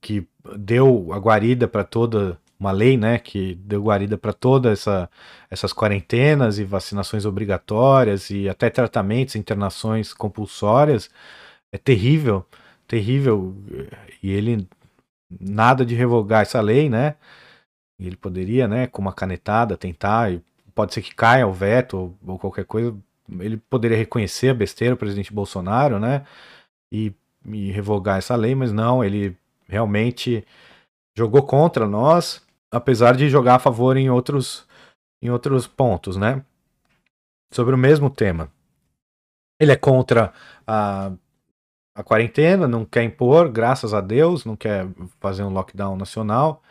que 0.00 0.26
deu 0.56 1.12
a 1.12 1.18
guarida 1.18 1.66
para 1.66 1.84
toda 1.84 2.38
uma 2.58 2.72
lei, 2.72 2.98
né, 2.98 3.18
que 3.18 3.54
deu 3.54 3.82
guarida 3.82 4.18
para 4.18 4.34
todas 4.34 4.80
essa, 4.80 5.08
essas 5.50 5.72
quarentenas 5.72 6.58
e 6.58 6.64
vacinações 6.64 7.24
obrigatórias 7.24 8.28
e 8.28 8.50
até 8.50 8.68
tratamentos, 8.68 9.34
internações 9.34 10.12
compulsórias, 10.12 11.08
é 11.72 11.78
terrível, 11.78 12.44
terrível. 12.90 13.54
E 14.20 14.32
ele 14.32 14.68
nada 15.40 15.86
de 15.86 15.94
revogar 15.94 16.42
essa 16.42 16.60
lei, 16.60 16.90
né? 16.90 17.14
Ele 17.98 18.16
poderia, 18.16 18.66
né, 18.66 18.86
com 18.88 19.00
uma 19.00 19.12
canetada 19.12 19.76
tentar, 19.76 20.32
e 20.32 20.42
pode 20.74 20.92
ser 20.92 21.02
que 21.02 21.14
caia 21.14 21.46
o 21.46 21.52
veto 21.52 21.96
ou, 21.96 22.18
ou 22.26 22.38
qualquer 22.38 22.64
coisa, 22.64 22.96
ele 23.38 23.56
poderia 23.56 23.96
reconhecer 23.96 24.48
a 24.48 24.54
besteira, 24.54 24.94
o 24.94 24.98
presidente 24.98 25.32
Bolsonaro, 25.32 26.00
né? 26.00 26.26
E, 26.92 27.12
e 27.46 27.70
revogar 27.70 28.18
essa 28.18 28.34
lei, 28.34 28.54
mas 28.54 28.72
não, 28.72 29.04
ele 29.04 29.36
realmente 29.68 30.44
jogou 31.16 31.42
contra 31.44 31.86
nós, 31.86 32.44
apesar 32.72 33.16
de 33.16 33.28
jogar 33.28 33.56
a 33.56 33.60
favor 33.60 33.96
em 33.96 34.10
outros, 34.10 34.66
em 35.22 35.30
outros 35.30 35.68
pontos, 35.68 36.16
né? 36.16 36.44
Sobre 37.52 37.74
o 37.74 37.78
mesmo 37.78 38.10
tema. 38.10 38.50
Ele 39.60 39.72
é 39.72 39.76
contra 39.76 40.32
a, 40.66 41.12
a 42.00 42.04
quarentena, 42.04 42.66
não 42.66 42.84
quer 42.84 43.02
impor, 43.04 43.48
graças 43.48 43.92
a 43.94 44.00
Deus, 44.00 44.44
não 44.44 44.56
quer 44.56 44.88
fazer 45.20 45.42
um 45.42 45.50
lockdown 45.50 45.96
nacional. 45.96 46.62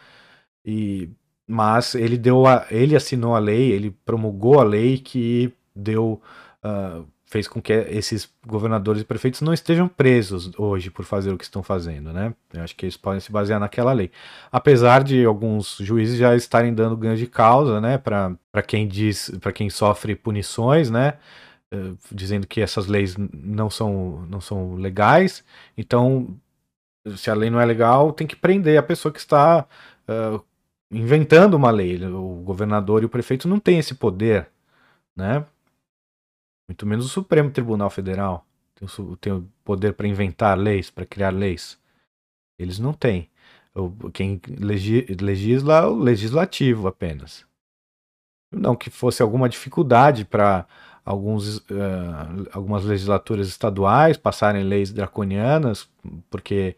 E 0.66 1.10
mas 1.48 1.96
ele 1.96 2.18
deu 2.18 2.46
a, 2.46 2.68
ele 2.70 2.96
assinou 2.96 3.36
a 3.36 3.40
lei, 3.40 3.72
ele 3.72 3.92
promulgou 4.06 4.60
a 4.60 4.64
lei 4.64 5.00
que 5.00 5.52
deu 5.76 6.22
uh, 6.64 7.06
fez 7.26 7.48
com 7.48 7.62
que 7.62 7.74
esses 7.74 8.28
governadores 8.46 9.04
e 9.04 9.06
prefeitos 9.06 9.42
não 9.42 9.54
estejam 9.54 9.88
presos 9.88 10.52
hoje 10.58 10.90
por 10.90 11.06
fazer 11.06 11.32
o 11.32 11.38
que 11.38 11.44
estão 11.44 11.62
fazendo, 11.62 12.12
né? 12.12 12.34
Eu 12.52 12.64
acho 12.64 12.76
que 12.76 12.86
eles 12.86 12.98
podem 12.98 13.20
se 13.20 13.32
basear 13.32 13.60
naquela 13.60 13.94
lei. 13.94 14.12
Apesar 14.52 15.04
de 15.04 15.24
alguns 15.26 15.78
juízes 15.80 16.18
já 16.18 16.36
estarem 16.36 16.74
dando 16.74 16.98
ganho 16.98 17.16
de 17.16 17.28
causa, 17.28 17.80
né, 17.80 18.00
para 18.00 18.64
quem 18.66 18.88
diz, 18.88 19.32
para 19.42 19.52
quem 19.54 19.70
sofre 19.70 20.16
punições, 20.16 20.90
né? 20.90 21.16
Uh, 21.74 21.96
dizendo 22.12 22.48
que 22.48 22.62
essas 22.62 22.88
leis 22.88 23.16
não 23.18 23.70
são, 23.70 24.26
não 24.28 24.42
são 24.42 24.76
legais. 24.76 25.44
Então, 25.78 26.36
se 27.16 27.30
a 27.30 27.36
lei 27.36 27.50
não 27.50 27.62
é 27.62 27.66
legal, 27.66 28.12
tem 28.12 28.26
que 28.26 28.36
prender 28.36 28.78
a 28.78 28.84
pessoa 28.84 29.12
que 29.12 29.20
está 29.20 29.68
uh, 30.08 30.44
inventando 30.92 31.54
uma 31.54 31.70
lei. 31.72 32.04
O 32.06 32.42
governador 32.44 33.04
e 33.04 33.06
o 33.06 33.10
prefeito 33.10 33.48
não 33.48 33.60
têm 33.60 33.80
esse 33.80 33.96
poder, 33.96 34.50
né? 35.16 35.46
Muito 36.68 36.86
menos 36.86 37.06
o 37.06 37.10
Supremo 37.10 37.52
Tribunal 37.52 37.90
Federal 37.90 38.46
tem 38.80 39.06
o, 39.06 39.18
tem 39.18 39.34
o 39.34 39.48
poder 39.64 39.94
para 39.94 40.08
inventar 40.08 40.58
leis, 40.58 40.90
para 40.90 41.06
criar 41.06 41.32
leis. 41.32 41.78
Eles 42.58 42.80
não 42.80 42.94
têm. 42.94 43.30
Quem 44.14 44.42
legisla 45.20 45.80
é 45.80 45.86
o 45.86 45.96
legislativo 45.96 46.88
apenas. 46.88 47.46
Não 48.52 48.76
que 48.76 48.90
fosse 48.90 49.22
alguma 49.22 49.48
dificuldade 49.48 50.26
para 50.26 50.66
alguns, 51.10 51.58
uh, 51.58 52.48
algumas 52.52 52.86
legislaturas 52.86 53.48
estaduais 53.48 54.16
passarem 54.16 54.64
leis 54.64 54.94
draconianas, 54.94 55.90
porque 56.30 56.76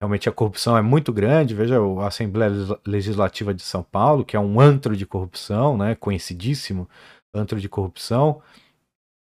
realmente 0.00 0.26
a 0.26 0.32
corrupção 0.32 0.74
é 0.74 0.80
muito 0.80 1.12
grande. 1.12 1.54
Veja 1.54 1.78
a 2.00 2.06
Assembleia 2.06 2.50
Legislativa 2.86 3.52
de 3.52 3.60
São 3.62 3.82
Paulo, 3.82 4.24
que 4.24 4.36
é 4.36 4.40
um 4.40 4.58
antro 4.58 4.96
de 4.96 5.04
corrupção, 5.04 5.76
né, 5.76 5.94
conhecidíssimo 5.96 6.88
antro 7.34 7.60
de 7.60 7.68
corrupção 7.68 8.40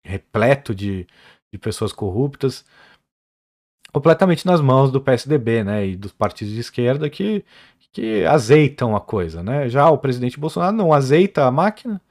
repleto 0.03 0.75
de, 0.75 1.07
de 1.53 1.57
pessoas 1.57 1.93
corruptas, 1.93 2.65
completamente 3.93 4.45
nas 4.45 4.59
mãos 4.59 4.91
do 4.91 4.99
PSDB, 4.99 5.63
né, 5.63 5.87
e 5.87 5.95
dos 5.95 6.11
partidos 6.11 6.53
de 6.53 6.59
esquerda 6.59 7.09
que, 7.09 7.45
que 7.93 8.25
azeitam 8.25 8.97
a 8.97 8.99
coisa, 8.99 9.41
né. 9.41 9.69
Já 9.69 9.89
o 9.89 9.97
presidente 9.97 10.37
Bolsonaro 10.37 10.75
não 10.75 10.91
azeita 10.91 11.45
a 11.45 11.51
máquina, 11.51 12.01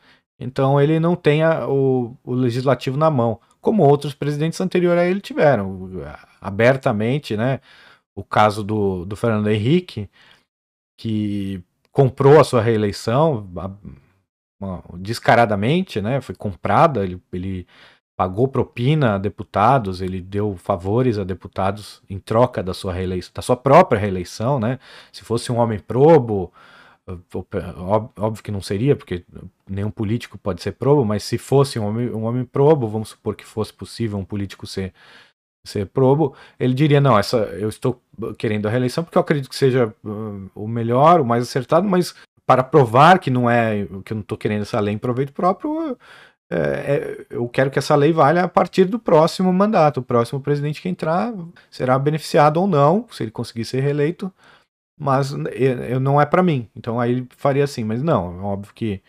então 0.41 0.81
ele 0.81 0.99
não 0.99 1.15
tem 1.15 1.43
a, 1.43 1.69
o, 1.69 2.17
o 2.25 2.33
legislativo 2.35 2.97
na 2.97 3.11
mão, 3.11 3.39
como 3.61 3.83
outros 3.85 4.15
presidentes 4.15 4.61
anteriores 4.61 5.03
a 5.03 5.07
ele 5.07 5.21
tiveram, 5.21 5.91
abertamente, 6.41 7.37
né, 7.37 7.61
o 8.15 8.25
caso 8.25 8.65
do, 8.65 9.05
do 9.05 9.15
Fernando 9.17 9.49
Henrique, 9.49 10.09
que 10.99 11.63
comprou 11.93 12.41
a 12.41 12.45
sua 12.45 12.63
reeleição, 12.63 13.49
descaradamente, 14.99 16.01
né? 16.01 16.21
Foi 16.21 16.35
comprada, 16.35 17.03
ele, 17.03 17.21
ele 17.33 17.67
pagou 18.17 18.47
propina 18.47 19.15
a 19.15 19.19
deputados, 19.19 20.03
ele 20.03 20.21
deu 20.21 20.57
favores 20.57 21.19
a 21.19 21.25
deputados 21.25 22.03
em 22.09 22.19
troca 22.19 22.63
da 22.63 22.75
sua 22.75 22.93
reeleição, 22.93 23.33
da 23.35 23.43
sua 23.43 23.57
própria 23.57 23.99
reeleição, 23.99 24.61
né? 24.61 24.79
Se 25.13 25.25
fosse 25.25 25.51
um 25.51 25.57
homem 25.57 25.79
probo, 25.79 26.53
óbvio 28.17 28.43
que 28.43 28.51
não 28.51 28.61
seria, 28.61 28.95
porque 28.95 29.25
nenhum 29.69 29.91
político 29.91 30.39
pode 30.39 30.63
ser 30.63 30.73
probo, 30.73 31.05
mas 31.05 31.23
se 31.23 31.39
fosse 31.39 31.79
um 31.79 31.87
homem, 31.87 32.11
um 32.11 32.25
homem 32.25 32.45
probo, 32.45 32.89
vamos 32.89 33.11
supor 33.11 33.35
que 33.35 33.45
fosse 33.45 33.73
possível 33.73 34.19
um 34.19 34.25
político 34.25 34.67
ser 34.67 34.93
ser 35.63 35.87
probo, 35.87 36.35
ele 36.59 36.73
diria 36.73 37.03
não, 37.03 37.19
essa 37.19 37.37
eu 37.37 37.69
estou 37.69 38.03
querendo 38.39 38.67
a 38.67 38.71
reeleição 38.71 39.05
porque 39.05 39.19
eu 39.19 39.21
acredito 39.21 39.51
que 39.51 39.55
seja 39.55 39.95
uh, 40.03 40.51
o 40.55 40.67
melhor, 40.67 41.21
o 41.21 41.25
mais 41.25 41.43
acertado, 41.43 41.87
mas 41.87 42.15
para 42.47 42.65
provar 42.65 43.19
que 43.19 43.31
não 43.31 43.49
é 43.49 43.87
que 44.05 44.13
eu 44.13 44.17
não 44.17 44.23
estou 44.23 44.39
querendo 44.39 44.63
essa 44.63 44.81
lei 44.81 44.95
em 44.95 44.99
proveito 44.99 45.33
próprio, 45.35 45.97
é, 46.53 47.27
eu 47.31 47.49
quero 47.49 47.71
que 47.71 47.79
essa 47.79 47.95
lei 47.95 48.13
valha 48.13 48.43
a 48.43 48.49
partir 48.49 48.87
do 48.87 48.99
próximo 48.99 49.53
mandato. 49.53 50.01
O 50.01 50.03
próximo 50.03 50.41
presidente 50.41 50.83
que 50.83 50.89
entrar 50.89 51.33
será 51.71 51.97
beneficiado 51.97 52.57
ou 52.57 52.67
não, 52.67 53.07
se 53.13 53.23
ele 53.23 53.31
conseguir 53.31 53.65
ser 53.65 53.81
reeleito, 53.81 54.33
mas 55.01 55.33
eu, 55.89 55.99
não 55.99 56.21
é 56.21 56.27
para 56.27 56.43
mim. 56.43 56.69
Então 56.77 57.01
aí 57.01 57.13
ele 57.13 57.29
faria 57.37 57.65
assim, 57.65 57.85
mas 57.85 58.03
não, 58.03 58.39
é 58.41 58.43
óbvio 58.43 58.75
que 58.75 59.03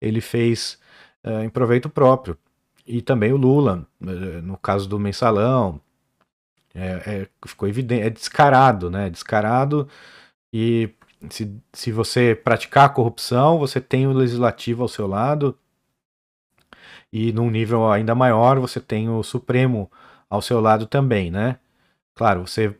ele 0.00 0.20
fez 0.20 0.78
é, 1.22 1.44
em 1.44 1.50
proveito 1.50 1.88
próprio. 1.88 2.36
E 2.86 3.02
também 3.02 3.32
o 3.32 3.36
Lula, 3.36 3.86
é, 4.02 4.40
no 4.42 4.56
caso 4.58 4.88
do 4.88 4.98
mensalão, 4.98 5.80
é, 6.74 7.22
é, 7.22 7.28
ficou 7.46 7.68
evidente, 7.68 8.02
é 8.02 8.10
descarado, 8.10 8.90
né? 8.90 9.10
Descarado 9.10 9.88
e 10.52 10.90
se, 11.30 11.52
se 11.72 11.92
você 11.92 12.34
praticar 12.34 12.86
a 12.86 12.88
corrupção, 12.88 13.58
você 13.58 13.80
tem 13.80 14.06
o 14.06 14.12
legislativo 14.12 14.82
ao 14.82 14.88
seu 14.88 15.06
lado. 15.06 15.56
E 17.12 17.32
num 17.32 17.50
nível 17.50 17.90
ainda 17.90 18.14
maior, 18.14 18.58
você 18.58 18.80
tem 18.80 19.08
o 19.08 19.22
Supremo 19.22 19.90
ao 20.28 20.42
seu 20.42 20.60
lado 20.60 20.86
também, 20.86 21.30
né? 21.30 21.58
Claro, 22.14 22.46
você. 22.46 22.76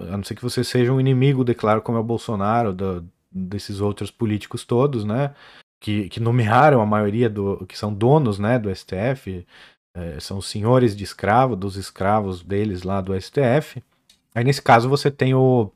A 0.00 0.16
não 0.16 0.24
ser 0.24 0.34
que 0.34 0.42
você 0.42 0.62
seja 0.62 0.92
um 0.92 1.00
inimigo, 1.00 1.44
declaro, 1.44 1.82
como 1.82 1.98
é 1.98 2.00
o 2.00 2.04
Bolsonaro, 2.04 2.72
do, 2.72 3.04
desses 3.30 3.80
outros 3.80 4.10
políticos 4.10 4.64
todos, 4.64 5.04
né? 5.04 5.34
Que, 5.80 6.08
que 6.08 6.20
nomearam 6.20 6.80
a 6.80 6.86
maioria 6.86 7.28
do. 7.28 7.66
que 7.66 7.76
são 7.76 7.92
donos 7.92 8.38
né, 8.38 8.58
do 8.58 8.74
STF, 8.74 9.44
é, 9.94 10.20
são 10.20 10.40
senhores 10.40 10.94
de 10.94 11.02
escravo, 11.04 11.56
dos 11.56 11.76
escravos 11.76 12.42
deles 12.42 12.82
lá 12.82 13.00
do 13.00 13.18
STF. 13.20 13.82
Aí 14.34 14.44
nesse 14.44 14.62
caso 14.62 14.88
você 14.88 15.10
tem 15.10 15.34
o, 15.34 15.70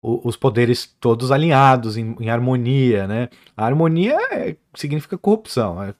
os 0.00 0.36
poderes 0.36 0.86
todos 1.00 1.32
alinhados, 1.32 1.96
em, 1.96 2.14
em, 2.20 2.30
harmonia, 2.30 3.08
né? 3.08 3.28
A 3.56 3.66
harmonia 3.66 4.16
é, 4.30 4.56
significa 4.74 5.18
corrupção. 5.18 5.82
É 5.82 5.92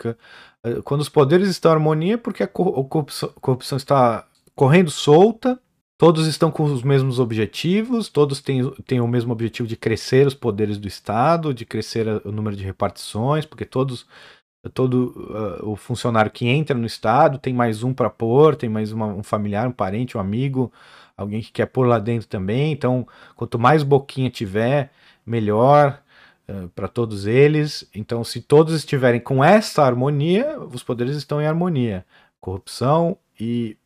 é, 0.67 0.83
quando 0.83 1.01
os 1.01 1.09
poderes 1.09 1.49
estão 1.49 1.71
em 1.71 1.75
harmonia, 1.75 2.15
é 2.15 2.17
porque 2.17 2.43
a 2.43 2.49
corrupção, 2.49 3.33
corrupção 3.41 3.77
está 3.77 4.27
correndo 4.55 4.91
solta, 4.91 5.61
todos 5.99 6.27
estão 6.27 6.51
com 6.51 6.65
os 6.65 6.83
mesmos 6.83 7.19
objetivos, 7.19 8.09
todos 8.09 8.41
têm, 8.41 8.71
têm 8.87 9.01
o 9.01 9.09
mesmo 9.09 9.33
objetivo 9.33 9.69
de 9.69 9.77
crescer 9.77 10.27
os 10.27 10.35
poderes 10.35 10.79
do 10.79 10.89
Estado, 10.89 11.55
de 11.55 11.65
crescer 11.65 12.07
o 12.25 12.33
número 12.33 12.57
de 12.57 12.65
repartições, 12.65 13.47
porque 13.47 13.65
todos 13.65 14.07
todo 14.69 15.61
uh, 15.63 15.71
o 15.71 15.77
funcionário 15.77 16.31
que 16.31 16.47
entra 16.47 16.77
no 16.77 16.87
estado 16.87 17.39
tem 17.39 17.55
mais 17.55 17.83
um 17.83 17.93
para 17.93 18.11
pôr, 18.11 18.57
tem 18.57 18.69
mais 18.69 18.93
uma, 18.93 19.07
um 19.07 19.23
familiar, 19.23 19.69
um 19.69 19.73
parente, 19.73 20.17
um 20.17 20.21
amigo, 20.21 20.73
alguém 21.17 21.41
que 21.41 21.53
quer 21.53 21.67
pôr 21.67 21.87
lá 21.87 21.99
dentro 21.99 22.29
também. 22.29 22.73
Então, 22.73 23.07
quanto 23.35 23.59
mais 23.59 23.83
boquinha 23.83 24.31
tiver, 24.31 24.91
melhor 25.25 26.01
uh, 26.49 26.69
para 26.71 26.89
todos 26.89 27.27
eles. 27.27 27.89
Então, 27.95 28.25
se 28.25 28.41
todos 28.41 28.75
estiverem 28.75 29.21
com 29.21 29.43
essa 29.43 29.83
harmonia, 29.83 30.59
os 30.61 30.83
poderes 30.83 31.17
estão 31.17 31.41
em 31.41 31.47
harmonia. 31.47 32.05
Corrupção 32.41 33.17
e, 33.39 33.77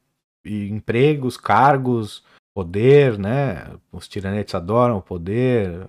empregos, 0.44 1.36
cargos, 1.36 2.24
poder, 2.54 3.18
né? 3.18 3.66
Os 3.92 4.08
tiranetes 4.08 4.54
adoram 4.54 4.98
o 4.98 5.02
poder. 5.02 5.88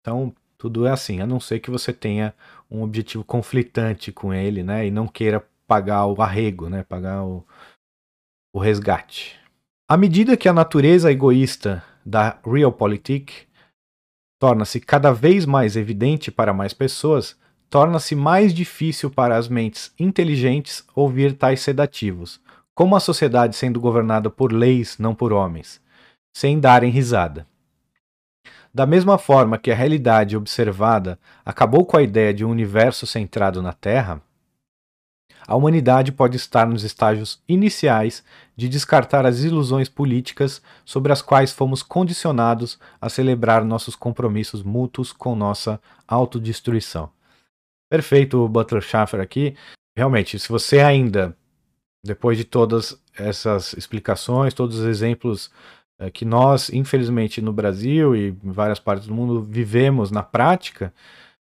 Então, 0.00 0.34
tudo 0.56 0.86
é 0.86 0.90
assim, 0.90 1.20
a 1.20 1.26
não 1.26 1.38
ser 1.38 1.60
que 1.60 1.70
você 1.70 1.92
tenha 1.92 2.34
um 2.70 2.82
objetivo 2.82 3.24
conflitante 3.24 4.10
com 4.12 4.32
ele, 4.32 4.62
né? 4.62 4.86
E 4.86 4.90
não 4.90 5.06
queira 5.06 5.44
pagar 5.66 6.06
o 6.06 6.20
arrego, 6.20 6.68
né? 6.68 6.82
Pagar 6.82 7.24
o, 7.24 7.44
o 8.54 8.58
resgate. 8.58 9.38
À 9.88 9.96
medida 9.96 10.36
que 10.36 10.48
a 10.48 10.52
natureza 10.52 11.10
egoísta 11.10 11.82
da 12.04 12.38
Realpolitik 12.44 13.46
torna-se 14.38 14.80
cada 14.80 15.12
vez 15.12 15.44
mais 15.44 15.76
evidente 15.76 16.30
para 16.30 16.52
mais 16.52 16.72
pessoas, 16.72 17.38
torna-se 17.70 18.14
mais 18.14 18.54
difícil 18.54 19.10
para 19.10 19.36
as 19.36 19.48
mentes 19.48 19.92
inteligentes 19.98 20.84
ouvir 20.94 21.34
tais 21.34 21.60
sedativos, 21.60 22.40
como 22.78 22.94
a 22.94 23.00
sociedade 23.00 23.56
sendo 23.56 23.80
governada 23.80 24.30
por 24.30 24.52
leis, 24.52 24.98
não 24.98 25.12
por 25.12 25.32
homens, 25.32 25.80
sem 26.32 26.60
darem 26.60 26.92
risada. 26.92 27.44
Da 28.72 28.86
mesma 28.86 29.18
forma 29.18 29.58
que 29.58 29.72
a 29.72 29.74
realidade 29.74 30.36
observada 30.36 31.18
acabou 31.44 31.84
com 31.84 31.96
a 31.96 32.02
ideia 32.04 32.32
de 32.32 32.44
um 32.44 32.50
universo 32.50 33.04
centrado 33.04 33.60
na 33.60 33.72
Terra, 33.72 34.22
a 35.44 35.56
humanidade 35.56 36.12
pode 36.12 36.36
estar 36.36 36.68
nos 36.68 36.84
estágios 36.84 37.42
iniciais 37.48 38.22
de 38.56 38.68
descartar 38.68 39.26
as 39.26 39.40
ilusões 39.40 39.88
políticas 39.88 40.62
sobre 40.84 41.10
as 41.10 41.20
quais 41.20 41.50
fomos 41.50 41.82
condicionados 41.82 42.78
a 43.00 43.08
celebrar 43.08 43.64
nossos 43.64 43.96
compromissos 43.96 44.62
mútuos 44.62 45.12
com 45.12 45.34
nossa 45.34 45.80
autodestruição. 46.06 47.10
Perfeito, 47.90 48.46
Butler 48.46 48.82
Schaffer 48.82 49.18
aqui. 49.18 49.56
Realmente, 49.96 50.38
se 50.38 50.48
você 50.48 50.78
ainda, 50.78 51.36
depois 52.04 52.38
de 52.38 52.44
todas 52.44 53.00
essas 53.16 53.72
explicações, 53.74 54.54
todos 54.54 54.78
os 54.78 54.86
exemplos 54.86 55.50
é, 56.00 56.10
que 56.10 56.24
nós, 56.24 56.70
infelizmente, 56.70 57.42
no 57.42 57.52
Brasil 57.52 58.14
e 58.14 58.28
em 58.28 58.52
várias 58.52 58.78
partes 58.78 59.06
do 59.08 59.14
mundo 59.14 59.42
vivemos 59.42 60.10
na 60.10 60.22
prática, 60.22 60.92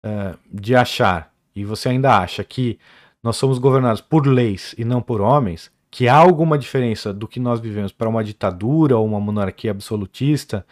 é, 0.05 0.35
de 0.51 0.75
achar, 0.75 1.31
e 1.55 1.63
você 1.63 1.89
ainda 1.89 2.17
acha 2.17 2.43
que 2.43 2.77
nós 3.23 3.37
somos 3.37 3.57
governados 3.57 4.01
por 4.01 4.27
leis 4.27 4.75
e 4.77 4.83
não 4.83 5.01
por 5.01 5.21
homens, 5.21 5.71
que 5.89 6.07
há 6.09 6.15
alguma 6.15 6.57
diferença 6.57 7.13
do 7.13 7.27
que 7.27 7.39
nós 7.39 7.59
vivemos 7.59 7.91
para 7.91 8.09
uma 8.09 8.23
ditadura 8.23 8.97
ou 8.97 9.05
uma 9.05 9.19
monarquia 9.19 9.71
absolutista, 9.71 10.65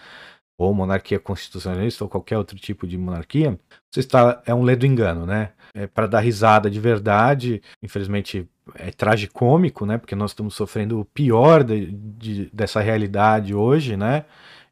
ou 0.61 0.73
monarquia 0.73 1.19
constitucionalista 1.19 2.03
ou 2.03 2.09
qualquer 2.09 2.37
outro 2.37 2.55
tipo 2.57 2.85
de 2.85 2.97
monarquia, 2.97 3.59
você 3.91 3.99
está 3.99 4.43
é 4.45 4.53
um 4.53 4.63
ledo 4.63 4.85
engano, 4.85 5.25
né? 5.25 5.53
É 5.73 5.87
para 5.87 6.05
dar 6.05 6.19
risada 6.19 6.69
de 6.69 6.79
verdade, 6.79 7.61
infelizmente 7.81 8.47
é 8.75 8.91
tragicômico, 8.91 9.85
né? 9.85 9.97
Porque 9.97 10.15
nós 10.15 10.31
estamos 10.31 10.53
sofrendo 10.53 10.99
o 10.99 11.05
pior 11.05 11.63
de, 11.63 11.87
de, 11.91 12.49
dessa 12.53 12.79
realidade 12.79 13.53
hoje, 13.53 13.97
né? 13.97 14.25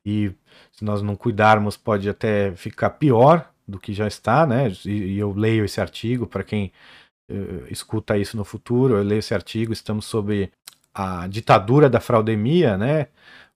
E 0.05 0.31
se 0.71 0.83
nós 0.83 1.01
não 1.01 1.15
cuidarmos 1.15 1.75
pode 1.75 2.09
até 2.09 2.51
ficar 2.55 2.91
pior 2.91 3.49
do 3.67 3.79
que 3.79 3.93
já 3.93 4.07
está, 4.07 4.45
né? 4.45 4.71
E, 4.85 4.89
e 4.89 5.19
eu 5.19 5.33
leio 5.33 5.65
esse 5.65 5.81
artigo 5.81 6.25
para 6.25 6.43
quem 6.43 6.71
uh, 7.29 7.65
escuta 7.69 8.17
isso 8.17 8.37
no 8.37 8.45
futuro, 8.45 8.95
eu 8.95 9.03
leio 9.03 9.19
esse 9.19 9.33
artigo, 9.33 9.73
estamos 9.73 10.05
sob 10.05 10.49
a 10.93 11.27
ditadura 11.27 11.89
da 11.89 11.99
fraudemia, 11.99 12.77
né? 12.77 13.07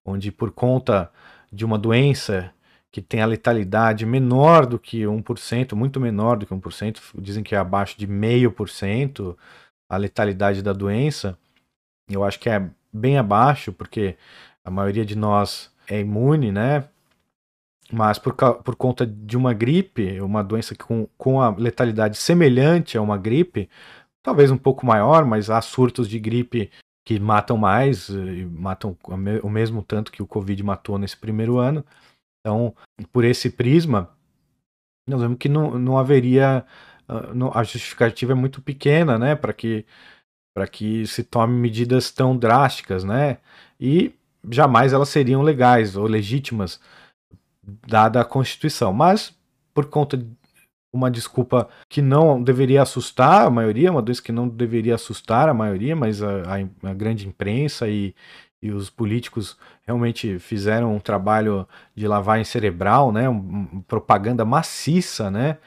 Onde 0.05 0.31
por 0.31 0.51
conta 0.51 1.11
de 1.51 1.63
uma 1.63 1.77
doença 1.77 2.51
que 2.91 3.01
tem 3.01 3.21
a 3.21 3.25
letalidade 3.25 4.05
menor 4.05 4.67
do 4.67 4.77
que 4.77 5.01
1%, 5.01 5.73
muito 5.73 5.99
menor 5.99 6.38
do 6.38 6.45
que 6.45 6.53
1%, 6.53 6.99
dizem 7.17 7.43
que 7.43 7.55
é 7.55 7.57
abaixo 7.57 7.97
de 7.97 8.07
0,5% 8.07 9.36
a 9.89 9.97
letalidade 9.97 10.61
da 10.61 10.73
doença. 10.73 11.38
Eu 12.09 12.23
acho 12.23 12.39
que 12.39 12.49
é 12.49 12.69
bem 12.91 13.17
abaixo, 13.17 13.71
porque 13.71 14.17
a 14.63 14.71
maioria 14.71 15.05
de 15.05 15.15
nós 15.15 15.71
é 15.88 15.99
imune, 15.99 16.51
né? 16.51 16.88
Mas 17.91 18.17
por, 18.17 18.34
por 18.34 18.75
conta 18.75 19.05
de 19.05 19.38
uma 19.38 19.53
gripe, 19.53 20.19
uma 20.21 20.43
doença 20.43 20.75
com, 20.75 21.07
com 21.17 21.41
a 21.41 21.49
letalidade 21.49 22.17
semelhante 22.17 22.97
a 22.97 23.01
uma 23.01 23.17
gripe, 23.17 23.69
talvez 24.23 24.49
um 24.49 24.57
pouco 24.57 24.86
maior, 24.86 25.25
mas 25.25 25.49
há 25.49 25.61
surtos 25.61 26.07
de 26.07 26.19
gripe 26.19 26.71
que 27.05 27.19
matam 27.19 27.57
mais, 27.57 28.09
matam 28.51 28.97
o 29.43 29.49
mesmo 29.49 29.84
tanto 29.84 30.11
que 30.11 30.23
o 30.23 30.27
Covid 30.27 30.63
matou 30.63 30.97
nesse 30.97 31.17
primeiro 31.17 31.57
ano. 31.57 31.86
Então, 32.39 32.73
por 33.11 33.23
esse 33.23 33.49
prisma, 33.49 34.09
nós 35.07 35.21
vemos 35.21 35.38
que 35.38 35.49
não, 35.49 35.77
não 35.77 35.97
haveria. 35.97 36.65
Ah, 37.08 37.60
a 37.60 37.64
justificativa 37.64 38.32
é 38.34 38.36
muito 38.36 38.62
pequena, 38.62 39.18
né, 39.18 39.36
para 39.36 39.54
que, 39.54 39.86
que 40.72 41.06
se 41.08 41.24
tome 41.24 41.54
medidas 41.54 42.12
tão 42.12 42.38
drásticas, 42.38 43.04
né, 43.04 43.38
e 43.80 44.14
jamais 44.49 44.93
elas 44.93 45.10
seriam 45.10 45.41
legais 45.41 45.95
ou 45.95 46.06
legítimas, 46.08 46.80
dada 47.88 48.22
a 48.22 48.26
Constituição. 48.26 48.93
Mas, 48.93 49.36
por 49.74 49.86
conta 49.88 50.18
uma 50.93 51.10
desculpa 51.10 51.68
que 51.89 52.01
não 52.01 52.41
deveria 52.41 52.84
assustar 52.84 53.47
a 53.47 53.49
maioria, 53.49 53.91
uma 53.91 54.01
doença 54.01 54.22
que 54.22 54.32
não 54.32 54.47
deveria 54.47 54.95
assustar 54.95 55.49
a 55.49 55.54
maioria, 55.54 55.95
mas 55.95 56.22
a, 56.22 56.43
a, 56.43 56.89
a 56.89 56.93
grande 56.93 57.28
imprensa 57.28 57.88
e, 57.89 58.14
e 58.62 58.72
os 58.72 58.89
políticos 58.91 59.58
realmente 59.86 60.38
fizeram 60.39 60.95
um 60.95 60.99
trabalho 60.99 61.68
de 61.95 62.08
lavagem 62.08 62.45
cerebral, 62.45 63.12
né, 63.12 63.28
um, 63.28 63.82
propaganda 63.88 64.45
maciça, 64.45 65.32
né, 65.32 65.58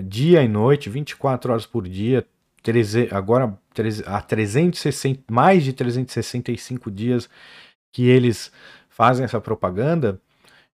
dia 0.00 0.42
e 0.42 0.48
noite, 0.48 0.88
24 0.88 1.52
horas 1.52 1.66
por 1.66 1.88
dia, 1.88 2.26
13, 2.62 3.08
agora 3.10 3.58
há 4.06 4.20
360, 4.22 5.24
mais 5.30 5.64
de 5.64 5.72
365 5.72 6.90
dias 6.90 7.28
que 7.92 8.08
eles 8.08 8.52
fazem 8.88 9.24
essa 9.24 9.40
propaganda. 9.40 10.20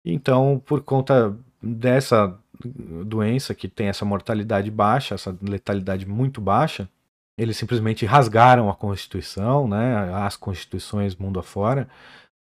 Então, 0.04 0.62
por 0.64 0.82
conta 0.82 1.36
dessa 1.62 2.38
doença 3.04 3.54
que 3.54 3.68
tem 3.68 3.88
essa 3.88 4.04
mortalidade 4.04 4.70
baixa, 4.70 5.14
essa 5.14 5.36
letalidade 5.42 6.06
muito 6.06 6.40
baixa, 6.40 6.88
eles 7.36 7.56
simplesmente 7.56 8.04
rasgaram 8.04 8.68
a 8.68 8.74
Constituição, 8.74 9.68
né, 9.68 10.12
as 10.12 10.36
constituições 10.36 11.14
mundo 11.14 11.38
afora, 11.38 11.88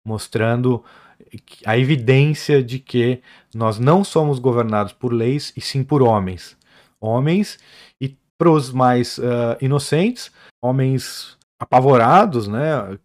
mostrando 0.04 0.84
a 1.64 1.78
evidência 1.78 2.62
de 2.62 2.78
que 2.78 3.20
nós 3.54 3.78
não 3.78 4.02
somos 4.02 4.38
governados 4.38 4.92
por 4.92 5.12
leis 5.12 5.52
e 5.56 5.60
sim 5.60 5.84
por 5.84 6.02
homens. 6.02 6.56
Homens 7.00 7.58
e 8.00 8.16
para 8.36 8.50
os 8.50 8.70
mais 8.70 9.18
uh, 9.18 9.56
inocentes, 9.60 10.32
homens 10.62 11.36
apavorados, 11.60 12.46
né, 12.46 12.98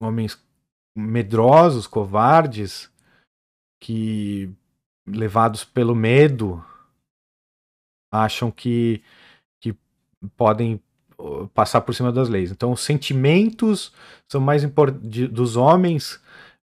homens 0.00 0.40
medrosos, 0.96 1.86
covardes, 1.86 2.90
que 3.80 4.50
levados 5.06 5.64
pelo 5.64 5.94
medo, 5.94 6.64
acham 8.12 8.50
que, 8.50 9.02
que 9.60 9.76
podem 10.36 10.80
passar 11.52 11.80
por 11.80 11.94
cima 11.94 12.12
das 12.12 12.28
leis. 12.28 12.50
Então, 12.50 12.72
os 12.72 12.80
sentimentos 12.80 13.92
são 14.30 14.40
mais 14.40 14.62
importantes 14.62 15.28
dos 15.28 15.56
homens 15.56 16.20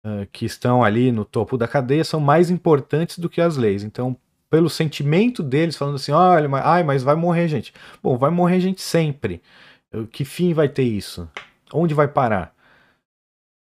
uh, 0.05 0.27
que 0.31 0.45
estão 0.45 0.85
ali 0.85 1.11
no 1.11 1.25
topo 1.25 1.57
da 1.57 1.66
cadeia 1.66 2.05
são 2.05 2.20
mais 2.20 2.51
importantes 2.51 3.18
do 3.18 3.31
que 3.31 3.41
as 3.41 3.57
leis. 3.57 3.83
Então, 3.83 4.16
pelo 4.53 4.69
sentimento 4.69 5.43
deles, 5.43 5.79
falando 5.79 5.95
assim, 5.95 6.13
olha, 6.13 6.47
mas, 6.47 6.63
ai, 6.63 6.83
mas 6.83 7.03
vai 7.03 7.15
morrer 7.15 7.49
gente. 7.49 7.73
Bom, 8.03 8.19
vai 8.19 8.31
morrer 8.31 8.61
gente 8.61 8.83
sempre. 8.83 9.41
Que 10.11 10.27
fim 10.27 10.53
vai 10.53 10.69
ter 10.69 10.83
isso? 10.83 11.27
Onde 11.73 11.95
vai 11.95 12.07
parar? 12.07 12.55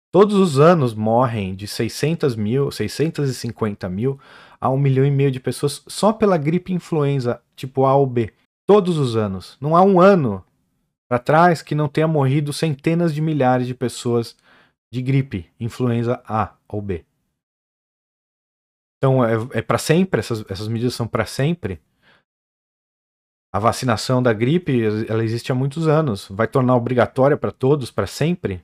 Todos 0.09 0.35
os 0.35 0.57
anos 0.57 0.93
morrem 0.93 1.53
de 1.53 1.67
600 1.67 2.33
mil, 2.37 2.71
650 2.71 3.89
mil 3.89 4.17
a 4.57 4.69
um 4.69 4.77
milhão 4.77 5.05
e 5.05 5.11
meio 5.11 5.29
de 5.29 5.41
pessoas 5.41 5.83
só 5.85 6.13
pela 6.13 6.37
gripe 6.37 6.71
influenza 6.71 7.41
tipo 7.57 7.85
A 7.85 7.93
ou 7.93 8.07
B. 8.07 8.31
Todos 8.65 8.97
os 8.97 9.17
anos. 9.17 9.57
Não 9.59 9.75
há 9.75 9.81
um 9.81 9.99
ano 9.99 10.41
para 11.09 11.19
trás 11.19 11.61
que 11.61 11.75
não 11.75 11.89
tenha 11.89 12.07
morrido 12.07 12.53
centenas 12.53 13.13
de 13.13 13.19
milhares 13.19 13.67
de 13.67 13.75
pessoas 13.75 14.33
de 14.93 15.01
gripe 15.01 15.45
influenza 15.59 16.23
A 16.25 16.53
ou 16.69 16.81
B. 16.81 17.03
Então 18.99 19.23
é, 19.23 19.59
é 19.59 19.61
para 19.61 19.77
sempre, 19.77 20.19
essas, 20.19 20.43
essas 20.51 20.67
medidas 20.67 20.93
são 20.93 21.07
para 21.07 21.25
sempre. 21.25 21.81
A 23.51 23.57
vacinação 23.57 24.21
da 24.21 24.33
gripe 24.33 24.83
ela 25.09 25.23
existe 25.23 25.51
há 25.51 25.55
muitos 25.55 25.87
anos. 25.87 26.27
Vai 26.27 26.47
tornar 26.47 26.75
obrigatória 26.75 27.37
para 27.37 27.51
todos 27.51 27.89
para 27.89 28.05
sempre? 28.05 28.63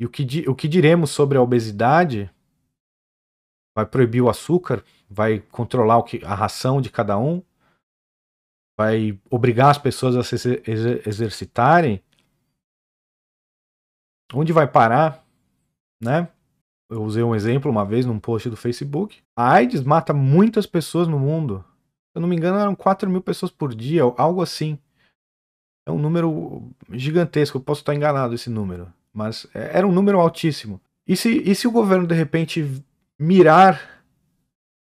E 0.00 0.06
o 0.06 0.10
que, 0.10 0.48
o 0.48 0.54
que 0.54 0.68
diremos 0.68 1.10
sobre 1.10 1.36
a 1.36 1.42
obesidade? 1.42 2.30
Vai 3.74 3.86
proibir 3.86 4.20
o 4.20 4.28
açúcar? 4.28 4.84
Vai 5.10 5.40
controlar 5.40 5.96
o 5.98 6.04
que, 6.04 6.24
a 6.24 6.34
ração 6.34 6.80
de 6.80 6.90
cada 6.90 7.18
um? 7.18 7.42
Vai 8.78 9.20
obrigar 9.28 9.70
as 9.70 9.78
pessoas 9.78 10.14
a 10.14 10.22
se 10.22 10.62
exercitarem? 11.04 12.04
Onde 14.32 14.52
vai 14.52 14.70
parar? 14.70 15.26
Né? 16.00 16.30
Eu 16.90 17.02
usei 17.02 17.22
um 17.22 17.34
exemplo 17.34 17.70
uma 17.70 17.84
vez 17.84 18.06
num 18.06 18.18
post 18.18 18.48
do 18.48 18.56
Facebook. 18.56 19.20
A 19.36 19.52
AIDS 19.52 19.82
mata 19.82 20.12
muitas 20.14 20.66
pessoas 20.66 21.06
no 21.06 21.18
mundo. 21.18 21.64
Se 22.10 22.16
eu 22.16 22.20
não 22.20 22.28
me 22.28 22.36
engano, 22.36 22.58
eram 22.58 22.74
4 22.74 23.10
mil 23.10 23.20
pessoas 23.20 23.52
por 23.52 23.74
dia, 23.74 24.02
algo 24.02 24.40
assim. 24.40 24.78
É 25.86 25.90
um 25.90 25.98
número 25.98 26.70
gigantesco. 26.90 27.58
Eu 27.58 27.62
posso 27.62 27.82
estar 27.82 27.94
enganado 27.94 28.34
esse 28.34 28.48
número 28.48 28.92
mas 29.18 29.48
é, 29.52 29.78
era 29.78 29.86
um 29.86 29.92
número 29.92 30.20
altíssimo. 30.20 30.80
E 31.04 31.16
se, 31.16 31.42
e 31.42 31.54
se 31.54 31.66
o 31.66 31.72
governo 31.72 32.06
de 32.06 32.14
repente 32.14 32.64
mirar 33.18 34.04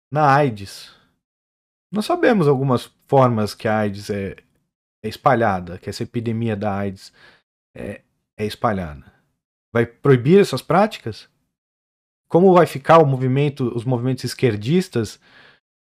na 0.09 0.33
AIDS? 0.33 0.95
Nós 1.91 2.05
sabemos 2.05 2.47
algumas 2.47 2.89
formas 3.07 3.53
que 3.53 3.67
a 3.67 3.79
AIDS 3.79 4.09
é, 4.09 4.37
é 5.03 5.09
espalhada, 5.09 5.77
que 5.77 5.89
essa 5.89 6.03
epidemia 6.03 6.55
da 6.55 6.73
AIDS 6.73 7.11
é, 7.75 8.01
é 8.37 8.45
espalhada. 8.45 9.11
Vai 9.73 9.85
proibir 9.85 10.39
essas 10.39 10.61
práticas? 10.61 11.27
Como 12.31 12.53
vai 12.53 12.65
ficar 12.65 12.99
o 12.99 13.05
movimento, 13.05 13.75
os 13.75 13.83
movimentos 13.83 14.23
esquerdistas 14.23 15.19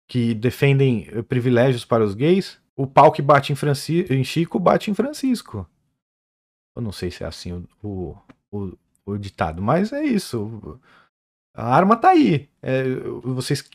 que 0.07 0.33
defendem 0.33 1.05
privilégios 1.23 1.83
para 1.83 2.01
os 2.01 2.15
gays? 2.15 2.57
O 2.77 2.87
pau 2.87 3.11
que 3.11 3.21
bate 3.21 3.51
em, 3.51 3.57
Franci 3.57 4.05
em 4.09 4.23
Chico 4.23 4.57
bate 4.57 4.89
em 4.89 4.93
Francisco. 4.93 5.67
Eu 6.73 6.81
não 6.81 6.93
sei 6.93 7.11
se 7.11 7.25
é 7.25 7.27
assim 7.27 7.67
o, 7.83 8.15
o, 8.49 8.77
o, 9.05 9.17
ditado, 9.17 9.61
mas 9.61 9.91
é 9.91 10.01
isso. 10.01 10.79
A 11.53 11.75
arma 11.75 11.97
tá 11.97 12.11
aí. 12.11 12.49
É, 12.61 12.85
vocês, 13.21 13.69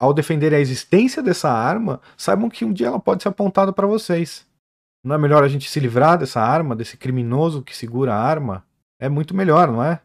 ao 0.00 0.14
defender 0.14 0.54
a 0.54 0.58
existência 0.58 1.22
dessa 1.22 1.52
arma, 1.52 2.00
saibam 2.16 2.48
que 2.48 2.64
um 2.64 2.72
dia 2.72 2.86
ela 2.86 2.98
pode 2.98 3.22
ser 3.22 3.28
apontada 3.28 3.74
para 3.74 3.86
vocês. 3.86 4.46
Não 5.04 5.16
é 5.16 5.18
melhor 5.18 5.44
a 5.44 5.48
gente 5.48 5.68
se 5.68 5.78
livrar 5.78 6.16
dessa 6.16 6.40
arma, 6.40 6.74
desse 6.74 6.96
criminoso 6.96 7.62
que 7.62 7.76
segura 7.76 8.14
a 8.14 8.22
arma? 8.22 8.64
É 8.98 9.06
muito 9.06 9.34
melhor, 9.34 9.70
não 9.70 9.84
é? 9.84 10.00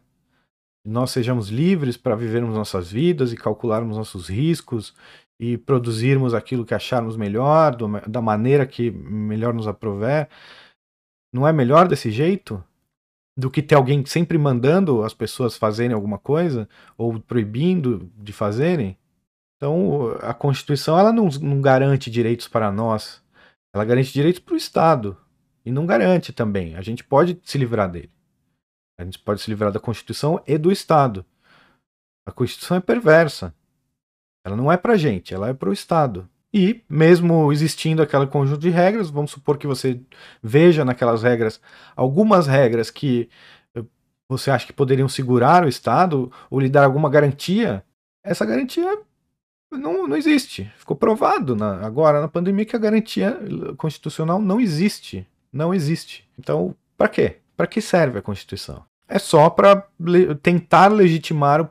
Nós 0.86 1.10
sejamos 1.10 1.48
livres 1.48 1.96
para 1.96 2.14
vivermos 2.14 2.54
nossas 2.54 2.92
vidas 2.92 3.32
e 3.32 3.36
calcularmos 3.36 3.96
nossos 3.96 4.28
riscos 4.28 4.94
e 5.38 5.58
produzirmos 5.58 6.32
aquilo 6.32 6.64
que 6.64 6.74
acharmos 6.74 7.16
melhor, 7.16 7.74
do, 7.74 7.88
da 8.08 8.22
maneira 8.22 8.64
que 8.64 8.90
melhor 8.92 9.52
nos 9.52 9.66
aprover. 9.66 10.28
Não 11.32 11.46
é 11.46 11.52
melhor 11.52 11.88
desse 11.88 12.10
jeito? 12.12 12.62
Do 13.36 13.50
que 13.50 13.62
ter 13.62 13.74
alguém 13.74 14.06
sempre 14.06 14.38
mandando 14.38 15.02
as 15.02 15.12
pessoas 15.12 15.56
fazerem 15.56 15.92
alguma 15.92 16.18
coisa 16.18 16.68
ou 16.96 17.18
proibindo 17.18 18.08
de 18.16 18.32
fazerem? 18.32 18.96
Então, 19.56 20.16
a 20.20 20.32
Constituição 20.32 20.96
ela 20.96 21.12
não, 21.12 21.28
não 21.42 21.60
garante 21.60 22.10
direitos 22.10 22.46
para 22.46 22.70
nós, 22.70 23.22
ela 23.74 23.84
garante 23.84 24.12
direitos 24.12 24.40
para 24.40 24.54
o 24.54 24.56
Estado. 24.56 25.16
E 25.64 25.70
não 25.72 25.84
garante 25.84 26.32
também. 26.32 26.76
A 26.76 26.80
gente 26.80 27.02
pode 27.02 27.40
se 27.42 27.58
livrar 27.58 27.90
dele. 27.90 28.15
A 28.98 29.04
gente 29.04 29.18
pode 29.18 29.40
se 29.40 29.50
livrar 29.50 29.70
da 29.70 29.80
Constituição 29.80 30.42
e 30.46 30.56
do 30.56 30.72
Estado. 30.72 31.24
A 32.26 32.32
Constituição 32.32 32.76
é 32.76 32.80
perversa. 32.80 33.54
Ela 34.44 34.56
não 34.56 34.70
é 34.70 34.76
para 34.76 34.96
gente, 34.96 35.34
ela 35.34 35.48
é 35.48 35.54
para 35.54 35.68
o 35.68 35.72
Estado. 35.72 36.28
E, 36.52 36.82
mesmo 36.88 37.52
existindo 37.52 38.02
aquele 38.02 38.26
conjunto 38.26 38.60
de 38.60 38.70
regras, 38.70 39.10
vamos 39.10 39.30
supor 39.30 39.58
que 39.58 39.66
você 39.66 40.00
veja 40.42 40.84
naquelas 40.84 41.22
regras 41.22 41.60
algumas 41.94 42.46
regras 42.46 42.90
que 42.90 43.28
eh, 43.74 43.84
você 44.28 44.50
acha 44.50 44.66
que 44.66 44.72
poderiam 44.72 45.08
segurar 45.08 45.64
o 45.64 45.68
Estado 45.68 46.32
ou 46.48 46.60
lhe 46.60 46.68
dar 46.68 46.84
alguma 46.84 47.10
garantia, 47.10 47.84
essa 48.24 48.46
garantia 48.46 48.98
não, 49.70 50.06
não 50.06 50.16
existe. 50.16 50.72
Ficou 50.78 50.96
provado 50.96 51.54
na, 51.54 51.84
agora 51.84 52.20
na 52.20 52.28
pandemia 52.28 52.64
que 52.64 52.76
a 52.76 52.78
garantia 52.78 53.38
constitucional 53.76 54.40
não 54.40 54.60
existe. 54.60 55.26
Não 55.52 55.74
existe. 55.74 56.26
Então, 56.38 56.74
para 56.96 57.08
quê? 57.08 57.38
Para 57.56 57.66
que 57.66 57.80
serve 57.80 58.18
a 58.18 58.22
Constituição? 58.22 58.84
É 59.08 59.18
só 59.18 59.48
para 59.48 59.88
le 59.98 60.34
tentar 60.34 60.88
legitimar 60.88 61.70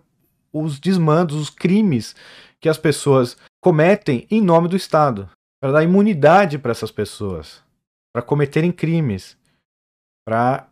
os 0.51 0.79
desmandos, 0.79 1.35
os 1.35 1.49
crimes 1.49 2.15
que 2.59 2.69
as 2.69 2.77
pessoas 2.77 3.37
cometem 3.61 4.25
em 4.31 4.41
nome 4.41 4.67
do 4.67 4.75
Estado, 4.75 5.29
para 5.61 5.73
dar 5.73 5.83
imunidade 5.83 6.57
para 6.57 6.71
essas 6.71 6.91
pessoas, 6.91 7.61
para 8.13 8.21
cometerem 8.21 8.71
crimes, 8.71 9.37
para 10.25 10.69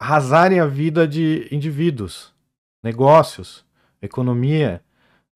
arrasarem 0.00 0.60
a 0.60 0.66
vida 0.66 1.06
de 1.06 1.48
indivíduos, 1.52 2.34
negócios, 2.82 3.64
economia, 4.02 4.82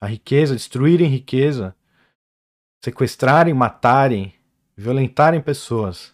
a 0.02 0.06
riqueza, 0.06 0.54
destruírem 0.54 1.08
riqueza, 1.08 1.76
sequestrarem, 2.84 3.54
matarem, 3.54 4.34
violentarem 4.76 5.40
pessoas. 5.40 6.12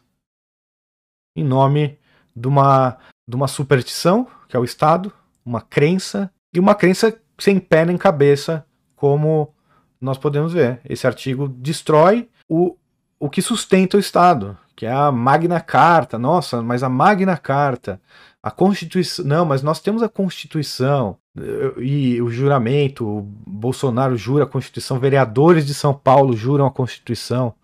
Em 1.37 1.45
nome 1.45 2.00
de 2.41 2.49
uma, 2.49 2.97
de 3.28 3.36
uma 3.36 3.47
superstição, 3.47 4.26
que 4.49 4.57
é 4.57 4.59
o 4.59 4.64
Estado, 4.64 5.12
uma 5.45 5.61
crença, 5.61 6.32
e 6.53 6.59
uma 6.59 6.74
crença 6.74 7.16
sem 7.38 7.59
pé 7.59 7.84
nem 7.84 7.97
cabeça, 7.97 8.64
como 8.97 9.55
nós 10.01 10.18
podemos 10.18 10.53
ver. 10.53 10.80
Esse 10.84 11.07
artigo 11.07 11.49
destrói 11.49 12.28
o, 12.49 12.76
o 13.18 13.28
que 13.28 13.43
sustenta 13.43 13.97
o 13.97 14.01
Estado, 14.01 14.57
que 14.74 14.86
é 14.86 14.93
a 14.93 15.12
Magna 15.12 15.61
Carta. 15.61 16.18
Nossa, 16.18 16.62
mas 16.62 16.82
a 16.82 16.88
Magna 16.88 17.36
Carta, 17.36 18.01
a 18.43 18.51
Constituição. 18.51 19.24
Não, 19.24 19.45
mas 19.45 19.62
nós 19.62 19.80
temos 19.80 20.03
a 20.03 20.09
Constituição 20.09 21.18
e 21.78 22.20
o 22.22 22.30
juramento. 22.30 23.07
O 23.07 23.22
Bolsonaro 23.22 24.16
jura 24.16 24.45
a 24.45 24.49
Constituição, 24.49 24.99
vereadores 24.99 25.66
de 25.66 25.74
São 25.74 25.95
Paulo 25.95 26.34
juram 26.34 26.66
a 26.66 26.70
Constituição. 26.70 27.55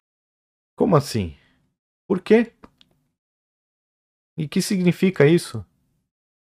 Como 0.76 0.94
assim? 0.94 1.34
Por 2.06 2.20
quê? 2.20 2.52
E 4.36 4.46
que 4.46 4.60
significa 4.60 5.26
isso? 5.26 5.64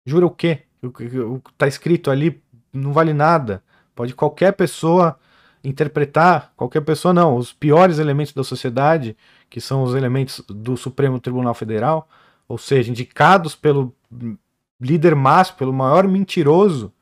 Jura 0.07 0.27
o 0.27 0.31
quê? 0.31 0.63
O 0.83 0.91
que 0.91 1.51
está 1.51 1.67
escrito 1.67 2.11
ali 2.11 2.43
não 2.73 2.93
vale 2.93 3.13
nada. 3.13 3.63
Pode 3.95 4.15
qualquer 4.15 4.53
pessoa 4.53 5.19
interpretar 5.65 6.53
qualquer 6.57 6.81
pessoa, 6.81 7.15
não, 7.15 7.37
os 7.37 7.53
piores 7.53 7.99
elementos 7.99 8.33
da 8.33 8.43
sociedade, 8.43 9.17
que 9.49 9.61
são 9.61 9.83
os 9.83 9.95
elementos 9.95 10.43
do 10.49 10.77
Supremo 10.77 11.21
Tribunal 11.21 11.55
Federal, 11.55 12.09
ou 12.49 12.59
seja, 12.59 12.91
indicados 12.91 13.55
pelo 13.55 13.95
líder 14.81 15.15
máximo, 15.15 15.59
pelo 15.59 15.73
maior 15.73 16.09
mentiroso 16.09 16.93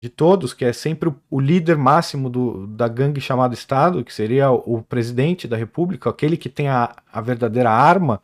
de 0.00 0.08
todos, 0.08 0.52
que 0.52 0.64
é 0.64 0.72
sempre 0.72 1.12
o, 1.30 1.40
líder 1.40 1.76
máximo 1.76 2.28
do, 2.30 2.66
da 2.66 2.86
gangue 2.86 3.20
chamada 3.20 3.54
Estado, 3.54 4.04
que 4.04 4.12
seria 4.12 4.50
o, 4.50 4.82
presidente 4.82 5.48
da 5.48 5.56
República, 5.56 6.10
aquele 6.10 6.36
que 6.36 6.48
tem 6.48 6.68
a, 6.68 6.94
a 7.12 7.20
verdadeira 7.20 7.70
arma, 7.70 8.20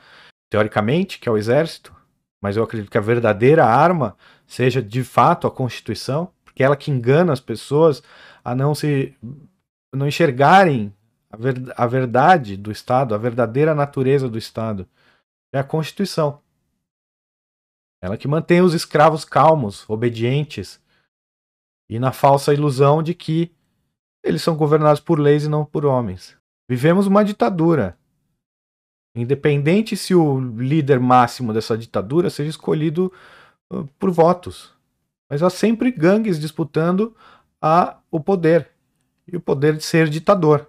teoricamente, 0.49 1.19
que 1.19 1.29
é 1.29 1.33
o 1.33 1.39
exército, 1.39 1.93
mas 2.41 2.57
eu 2.57 2.63
acredito 2.63 2.91
que 2.91 2.99
a 2.99 3.03
verdadeira 3.03 3.65
arma 3.65 4.17
seja 4.47 4.83
de 4.83 5.05
fato 5.05 5.47
a 5.47 5.51
Constituição, 5.51 6.33
porque 6.45 6.63
é 6.63 6.67
ela 6.67 6.77
que 6.77 6.91
engana 6.91 7.33
as 7.33 7.41
pessoas 7.41 8.03
a 8.45 8.55
não 8.55 8.75
se 8.75 9.15
não 9.95 10.07
enxergarem 10.07 10.95
a, 11.31 11.37
ver, 11.37 11.57
a 11.77 11.87
verdade 11.87 12.57
do 12.57 12.71
Estado, 12.71 13.15
a 13.15 13.19
verdadeira 13.19 13.75
natureza 13.75 14.29
do 14.29 14.39
Estado. 14.39 14.89
É 15.53 15.59
a 15.59 15.65
Constituição. 15.65 16.41
Ela 18.03 18.17
que 18.17 18.29
mantém 18.29 18.63
os 18.63 18.73
escravos 18.73 19.25
calmos, 19.25 19.89
obedientes, 19.89 20.81
e 21.89 21.99
na 21.99 22.13
falsa 22.13 22.55
ilusão 22.55 23.03
de 23.03 23.15
que 23.15 23.55
eles 24.23 24.43
são 24.43 24.57
governados 24.57 25.01
por 25.01 25.19
leis 25.19 25.45
e 25.45 25.49
não 25.49 25.65
por 25.65 25.85
homens. 25.85 26.37
Vivemos 26.69 27.07
uma 27.07 27.25
ditadura. 27.25 27.99
Independente 29.15 29.97
se 29.97 30.15
o 30.15 30.39
líder 30.39 31.01
máximo 31.01 31.53
dessa 31.53 31.77
ditadura 31.77 32.31
seja 32.31 32.51
escolhido 32.51 33.13
por 33.99 34.11
votos. 34.11 34.73
Mas 35.29 35.43
há 35.43 35.51
sempre 35.51 35.91
gangues 35.91 36.39
disputando 36.39 37.15
a, 37.61 37.99
o 38.11 38.21
poder 38.21 38.71
e 39.27 39.37
o 39.37 39.41
poder 39.41 39.77
de 39.77 39.85
ser 39.85 40.09
ditador. 40.09 40.69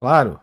Claro, 0.00 0.40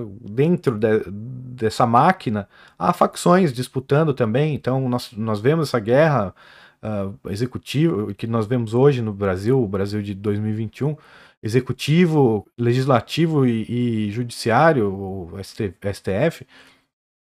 dentro 0.00 0.78
de, 0.78 1.04
dessa 1.10 1.86
máquina 1.86 2.48
há 2.78 2.92
facções 2.92 3.52
disputando 3.52 4.14
também, 4.14 4.54
então 4.54 4.88
nós, 4.88 5.12
nós 5.12 5.40
vemos 5.40 5.68
essa 5.68 5.78
guerra 5.78 6.34
uh, 6.82 7.30
executiva 7.30 8.12
que 8.14 8.26
nós 8.26 8.46
vemos 8.46 8.74
hoje 8.74 9.02
no 9.02 9.12
Brasil, 9.12 9.62
o 9.62 9.68
Brasil 9.68 10.02
de 10.02 10.14
2021, 10.14 10.96
executivo, 11.42 12.46
legislativo 12.56 13.44
e, 13.44 14.06
e 14.06 14.10
judiciário, 14.10 14.92
o 14.92 15.32
STF, 15.42 16.46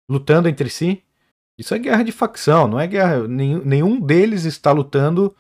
lutando 0.10 0.48
entre 0.48 0.70
si. 0.70 1.04
Isso 1.58 1.74
é 1.74 1.80
guerra 1.80 2.04
de 2.04 2.12
facção, 2.12 2.68
não 2.68 2.80
é 2.80 2.88
guerra. 2.88 3.28
Nenhum, 3.28 3.64
nenhum 3.64 4.00
deles 4.00 4.46
está 4.46 4.72
lutando 4.72 5.36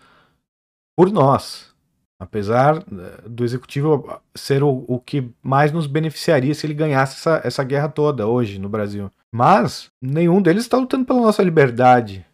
por 0.97 1.11
nós. 1.11 1.73
Apesar 2.17 2.77
eh, 2.77 3.29
do 3.29 3.43
executivo 3.43 4.21
ser 4.33 4.63
o, 4.63 4.85
o 4.87 4.99
que 4.99 5.29
mais 5.43 5.71
nos 5.71 5.85
beneficiaria 5.85 6.53
se 6.53 6.65
ele 6.65 6.73
ganhasse 6.73 7.17
essa, 7.17 7.41
essa 7.43 7.63
guerra 7.63 7.89
toda 7.89 8.27
hoje 8.27 8.57
no 8.57 8.69
Brasil. 8.69 9.11
Mas 9.31 9.91
nenhum 10.01 10.41
deles 10.41 10.63
está 10.63 10.77
lutando 10.77 11.05
pela 11.05 11.19
nossa 11.19 11.43
liberdade, 11.43 12.25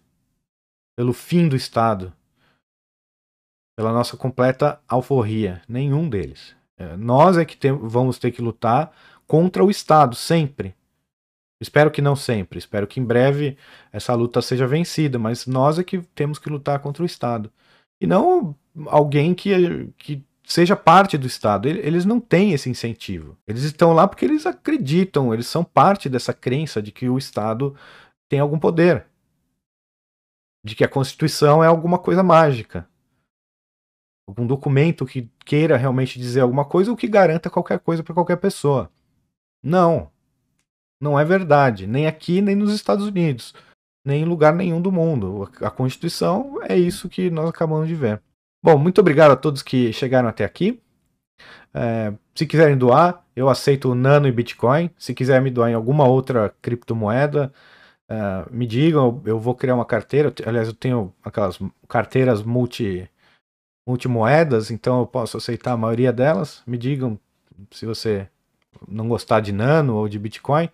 pelo 0.95 1.13
fim 1.13 1.47
do 1.47 1.55
Estado, 1.55 2.13
pela 3.81 3.91
nossa 3.91 4.15
completa 4.15 4.79
alforria. 4.87 5.63
Nenhum 5.67 6.07
deles. 6.07 6.55
É, 6.77 6.95
nós 6.95 7.35
é 7.35 7.43
que 7.43 7.57
tem, 7.57 7.71
vamos 7.71 8.19
ter 8.19 8.29
que 8.29 8.41
lutar 8.41 8.91
contra 9.27 9.63
o 9.63 9.71
Estado, 9.71 10.15
sempre. 10.15 10.75
Espero 11.59 11.89
que 11.89 12.01
não 12.01 12.15
sempre, 12.15 12.59
espero 12.59 12.85
que 12.85 12.99
em 12.99 13.03
breve 13.03 13.57
essa 13.91 14.13
luta 14.13 14.41
seja 14.41 14.67
vencida, 14.67 15.17
mas 15.17 15.47
nós 15.47 15.79
é 15.79 15.83
que 15.83 15.99
temos 16.13 16.37
que 16.37 16.49
lutar 16.49 16.79
contra 16.79 17.01
o 17.01 17.05
Estado. 17.05 17.51
E 17.99 18.05
não 18.05 18.55
alguém 18.87 19.33
que, 19.33 19.91
que 19.97 20.23
seja 20.43 20.75
parte 20.75 21.17
do 21.17 21.25
Estado. 21.25 21.67
Eles 21.67 22.05
não 22.05 22.19
têm 22.19 22.53
esse 22.53 22.69
incentivo. 22.69 23.35
Eles 23.47 23.63
estão 23.63 23.93
lá 23.93 24.07
porque 24.07 24.25
eles 24.25 24.45
acreditam, 24.45 25.33
eles 25.33 25.47
são 25.47 25.63
parte 25.63 26.07
dessa 26.07 26.33
crença 26.33 26.81
de 26.81 26.91
que 26.91 27.09
o 27.09 27.17
Estado 27.17 27.75
tem 28.29 28.39
algum 28.39 28.59
poder. 28.59 29.07
De 30.63 30.75
que 30.75 30.83
a 30.83 30.89
Constituição 30.89 31.63
é 31.63 31.67
alguma 31.67 31.97
coisa 31.97 32.21
mágica. 32.21 32.87
Algum 34.27 34.47
documento 34.47 35.05
que 35.05 35.29
queira 35.45 35.77
realmente 35.77 36.19
dizer 36.19 36.41
alguma 36.41 36.65
coisa 36.65 36.91
ou 36.91 36.97
que 36.97 37.07
garanta 37.07 37.49
qualquer 37.49 37.79
coisa 37.79 38.03
para 38.03 38.13
qualquer 38.13 38.37
pessoa. 38.37 38.89
Não. 39.63 40.09
Não 41.01 41.19
é 41.19 41.25
verdade. 41.25 41.87
Nem 41.87 42.07
aqui, 42.07 42.41
nem 42.41 42.55
nos 42.55 42.73
Estados 42.73 43.05
Unidos. 43.05 43.53
Nem 44.05 44.21
em 44.21 44.25
lugar 44.25 44.53
nenhum 44.53 44.81
do 44.81 44.91
mundo. 44.91 45.49
A 45.61 45.69
Constituição 45.69 46.59
é 46.63 46.77
isso 46.77 47.09
que 47.09 47.29
nós 47.29 47.49
acabamos 47.49 47.87
de 47.87 47.95
ver. 47.95 48.21
Bom, 48.63 48.77
muito 48.77 49.01
obrigado 49.01 49.31
a 49.31 49.35
todos 49.35 49.63
que 49.63 49.91
chegaram 49.91 50.29
até 50.29 50.45
aqui. 50.45 50.81
É, 51.73 52.13
se 52.35 52.45
quiserem 52.45 52.77
doar, 52.77 53.25
eu 53.35 53.49
aceito 53.49 53.95
Nano 53.95 54.27
e 54.27 54.31
Bitcoin. 54.31 54.89
Se 54.97 55.13
quiser 55.13 55.41
me 55.41 55.49
doar 55.49 55.71
em 55.71 55.73
alguma 55.73 56.07
outra 56.07 56.53
criptomoeda, 56.61 57.51
é, 58.09 58.45
me 58.51 58.67
digam, 58.67 59.21
eu 59.25 59.39
vou 59.39 59.55
criar 59.55 59.75
uma 59.75 59.85
carteira. 59.85 60.33
Aliás, 60.45 60.67
eu 60.67 60.73
tenho 60.73 61.13
aquelas 61.23 61.59
carteiras 61.87 62.43
multi, 62.43 63.09
multimoedas, 63.87 64.71
então 64.71 64.99
eu 64.99 65.07
posso 65.07 65.37
aceitar 65.37 65.73
a 65.73 65.77
maioria 65.77 66.13
delas. 66.13 66.61
Me 66.65 66.77
digam 66.77 67.19
se 67.71 67.85
você 67.85 68.27
não 68.87 69.07
gostar 69.07 69.39
de 69.39 69.51
Nano 69.51 69.95
ou 69.95 70.07
de 70.07 70.17
Bitcoin. 70.17 70.69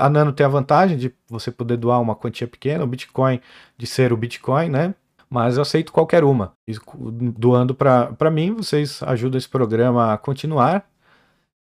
A 0.00 0.08
Nano 0.08 0.32
tem 0.32 0.44
a 0.46 0.48
vantagem 0.48 0.96
de 0.96 1.14
você 1.28 1.50
poder 1.50 1.76
doar 1.76 2.00
uma 2.00 2.16
quantia 2.16 2.46
pequena, 2.46 2.84
o 2.84 2.86
Bitcoin 2.86 3.40
de 3.76 3.86
ser 3.86 4.12
o 4.12 4.16
Bitcoin, 4.16 4.68
né? 4.68 4.94
Mas 5.28 5.56
eu 5.56 5.62
aceito 5.62 5.92
qualquer 5.92 6.24
uma. 6.24 6.52
doando 7.36 7.74
para 7.74 8.30
mim, 8.30 8.54
vocês 8.54 9.02
ajudam 9.02 9.38
esse 9.38 9.48
programa 9.48 10.12
a 10.12 10.18
continuar 10.18 10.88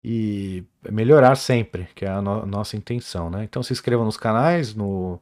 e 0.04 0.64
melhorar 0.90 1.34
sempre, 1.36 1.88
que 1.94 2.04
é 2.04 2.08
a 2.08 2.22
no 2.22 2.46
nossa 2.46 2.76
intenção, 2.76 3.28
né? 3.30 3.44
Então 3.44 3.62
se 3.62 3.72
inscrevam 3.72 4.04
nos 4.04 4.16
canais, 4.16 4.74
no, 4.74 5.20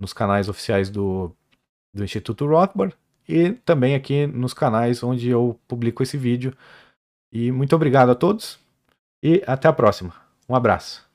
nos 0.00 0.12
canais 0.12 0.48
oficiais 0.48 0.90
do, 0.90 1.32
do 1.94 2.04
Instituto 2.04 2.46
Rothbard 2.46 2.96
e 3.28 3.52
também 3.52 3.94
aqui 3.94 4.26
nos 4.26 4.54
canais 4.54 5.02
onde 5.02 5.28
eu 5.28 5.58
publico 5.68 6.02
esse 6.02 6.16
vídeo. 6.16 6.56
E 7.32 7.50
muito 7.52 7.74
obrigado 7.76 8.10
a 8.10 8.14
todos 8.14 8.58
e 9.22 9.42
até 9.46 9.68
a 9.68 9.72
próxima. 9.72 10.14
Um 10.48 10.54
abraço. 10.54 11.05